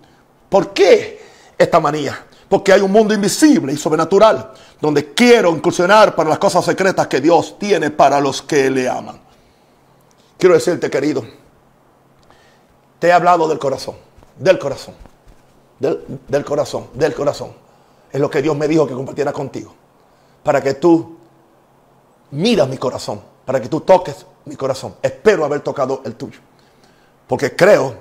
¿Por 0.47 0.71
qué 0.71 1.21
esta 1.57 1.81
manía? 1.81 2.27
Porque 2.47 2.71
hay 2.71 2.79
un 2.79 2.93
mundo 2.93 3.13
invisible 3.13 3.73
y 3.73 3.77
sobrenatural 3.77 4.53
donde 4.79 5.13
quiero 5.13 5.49
incursionar 5.49 6.15
para 6.15 6.29
las 6.29 6.39
cosas 6.39 6.63
secretas 6.63 7.07
que 7.07 7.19
Dios 7.19 7.59
tiene 7.59 7.89
para 7.89 8.21
los 8.21 8.41
que 8.41 8.69
le 8.69 8.87
aman. 8.87 9.22
Quiero 10.43 10.55
decirte, 10.55 10.89
querido, 10.89 11.23
te 12.99 13.07
he 13.07 13.13
hablado 13.13 13.47
del 13.47 13.57
corazón, 13.57 13.95
del 14.37 14.59
corazón, 14.59 14.93
del, 15.79 16.43
corazón, 16.43 16.89
del 16.95 17.13
corazón. 17.15 17.53
Es 18.11 18.19
lo 18.19 18.29
que 18.29 18.41
Dios 18.41 18.53
me 18.57 18.67
dijo 18.67 18.85
que 18.85 18.93
compartiera 18.93 19.31
contigo. 19.31 19.73
Para 20.43 20.61
que 20.61 20.73
tú 20.73 21.15
miras 22.31 22.67
mi 22.67 22.77
corazón, 22.77 23.21
para 23.45 23.61
que 23.61 23.69
tú 23.69 23.79
toques 23.79 24.25
mi 24.43 24.57
corazón. 24.57 24.95
Espero 25.01 25.45
haber 25.45 25.61
tocado 25.61 26.01
el 26.03 26.15
tuyo. 26.15 26.41
Porque 27.25 27.55
creo 27.55 27.95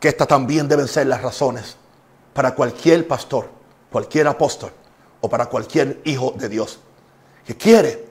que 0.00 0.08
estas 0.08 0.26
también 0.26 0.66
deben 0.66 0.88
ser 0.88 1.06
las 1.06 1.22
razones 1.22 1.76
para 2.34 2.52
cualquier 2.52 3.06
pastor, 3.06 3.48
cualquier 3.92 4.26
apóstol 4.26 4.72
o 5.20 5.28
para 5.28 5.46
cualquier 5.46 6.00
hijo 6.04 6.34
de 6.36 6.48
Dios 6.48 6.80
que 7.46 7.56
quiere 7.56 8.08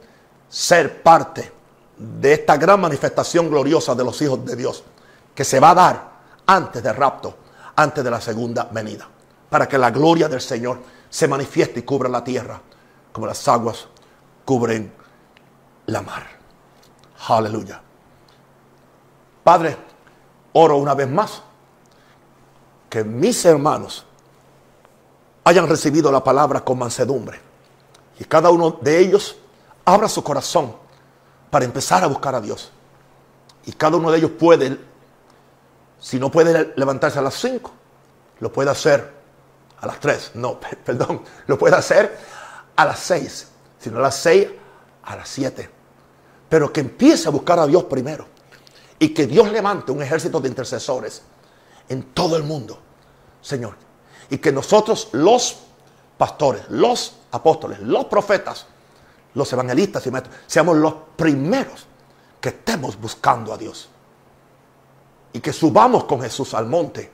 ser 0.47 1.03
parte 1.03 1.56
de 1.97 2.33
esta 2.33 2.57
gran 2.57 2.79
manifestación 2.79 3.49
gloriosa 3.49 3.95
de 3.95 4.03
los 4.03 4.21
hijos 4.21 4.45
de 4.45 4.55
Dios 4.55 4.83
que 5.33 5.43
se 5.43 5.59
va 5.59 5.71
a 5.71 5.75
dar 5.75 6.11
antes 6.45 6.81
del 6.81 6.95
rapto, 6.95 7.35
antes 7.75 8.03
de 8.03 8.11
la 8.11 8.21
segunda 8.21 8.67
venida, 8.71 9.07
para 9.49 9.67
que 9.67 9.77
la 9.77 9.91
gloria 9.91 10.27
del 10.27 10.41
Señor 10.41 10.79
se 11.09 11.27
manifieste 11.27 11.79
y 11.79 11.83
cubra 11.83 12.09
la 12.09 12.23
tierra 12.23 12.61
como 13.11 13.27
las 13.27 13.47
aguas 13.47 13.87
cubren 14.45 14.93
la 15.87 16.01
mar. 16.01 16.27
Aleluya. 17.27 17.81
Padre, 19.43 19.77
oro 20.53 20.77
una 20.77 20.93
vez 20.93 21.09
más 21.09 21.41
que 22.89 23.03
mis 23.03 23.43
hermanos 23.45 24.05
hayan 25.43 25.67
recibido 25.67 26.11
la 26.11 26.23
palabra 26.23 26.63
con 26.63 26.77
mansedumbre 26.77 27.39
y 28.19 28.25
cada 28.25 28.49
uno 28.49 28.77
de 28.81 28.99
ellos 28.99 29.37
abra 29.85 30.07
su 30.07 30.23
corazón 30.23 30.86
para 31.49 31.65
empezar 31.65 32.03
a 32.03 32.07
buscar 32.07 32.35
a 32.35 32.41
Dios. 32.41 32.71
Y 33.65 33.73
cada 33.73 33.97
uno 33.97 34.11
de 34.11 34.19
ellos 34.19 34.31
puede, 34.31 34.77
si 35.99 36.19
no 36.19 36.31
puede 36.31 36.73
levantarse 36.75 37.19
a 37.19 37.21
las 37.21 37.35
5, 37.35 37.71
lo 38.39 38.51
puede 38.51 38.69
hacer 38.69 39.13
a 39.79 39.87
las 39.87 39.99
3, 39.99 40.31
no, 40.35 40.59
perdón, 40.85 41.21
lo 41.47 41.57
puede 41.57 41.75
hacer 41.75 42.17
a 42.75 42.85
las 42.85 42.99
6, 42.99 43.47
si 43.79 43.89
no 43.89 43.99
a 43.99 44.01
las 44.01 44.15
6, 44.15 44.47
a 45.03 45.15
las 45.15 45.29
7. 45.29 45.69
Pero 46.49 46.71
que 46.71 46.81
empiece 46.81 47.27
a 47.27 47.31
buscar 47.31 47.59
a 47.59 47.67
Dios 47.67 47.83
primero 47.85 48.25
y 48.99 49.09
que 49.09 49.27
Dios 49.27 49.51
levante 49.51 49.91
un 49.91 50.01
ejército 50.01 50.39
de 50.39 50.47
intercesores 50.49 51.21
en 51.89 52.03
todo 52.13 52.37
el 52.37 52.43
mundo, 52.43 52.79
Señor. 53.41 53.75
Y 54.29 54.37
que 54.37 54.51
nosotros, 54.51 55.09
los 55.11 55.57
pastores, 56.17 56.63
los 56.69 57.17
apóstoles, 57.31 57.79
los 57.79 58.05
profetas, 58.05 58.65
los 59.37 59.53
evangelistas 59.53 60.05
y 60.07 60.11
maestros, 60.11 60.35
seamos 60.47 60.75
los 60.77 60.93
primeros 61.15 61.85
que 62.41 62.49
estemos 62.49 62.99
buscando 62.99 63.53
a 63.53 63.57
Dios. 63.57 63.87
Y 65.31 65.39
que 65.39 65.53
subamos 65.53 66.05
con 66.05 66.21
Jesús 66.21 66.53
al 66.53 66.65
monte, 66.65 67.11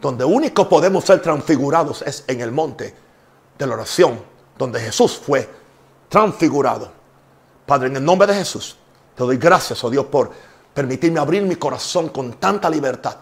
donde 0.00 0.24
único 0.24 0.68
podemos 0.68 1.04
ser 1.04 1.22
transfigurados 1.22 2.02
es 2.02 2.24
en 2.26 2.40
el 2.40 2.50
monte 2.50 2.94
de 3.56 3.66
la 3.66 3.74
oración, 3.74 4.20
donde 4.58 4.80
Jesús 4.80 5.16
fue 5.24 5.48
transfigurado. 6.08 6.90
Padre, 7.64 7.88
en 7.88 7.96
el 7.96 8.04
nombre 8.04 8.26
de 8.26 8.34
Jesús, 8.34 8.76
te 9.14 9.22
doy 9.22 9.36
gracias, 9.36 9.82
oh 9.84 9.90
Dios, 9.90 10.06
por 10.06 10.32
permitirme 10.74 11.20
abrir 11.20 11.42
mi 11.44 11.54
corazón 11.54 12.08
con 12.08 12.34
tanta 12.34 12.68
libertad, 12.68 13.16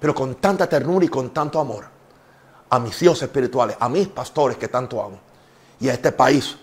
pero 0.00 0.12
con 0.12 0.34
tanta 0.36 0.68
ternura 0.68 1.04
y 1.04 1.08
con 1.08 1.30
tanto 1.30 1.60
amor 1.60 1.84
a 2.68 2.78
mis 2.80 3.00
hijos 3.02 3.22
espirituales, 3.22 3.76
a 3.78 3.88
mis 3.88 4.08
pastores 4.08 4.56
que 4.56 4.66
tanto 4.66 5.00
amo 5.00 5.18
y 5.80 5.88
a 5.88 5.92
este 5.92 6.12
país, 6.12 6.56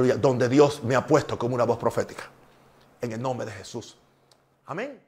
donde 0.00 0.48
Dios 0.48 0.82
me 0.84 0.94
ha 0.94 1.06
puesto 1.06 1.38
como 1.38 1.54
una 1.54 1.64
voz 1.64 1.78
profética. 1.78 2.24
En 3.00 3.12
el 3.12 3.20
nombre 3.20 3.46
de 3.46 3.52
Jesús. 3.52 3.96
Amén. 4.66 5.01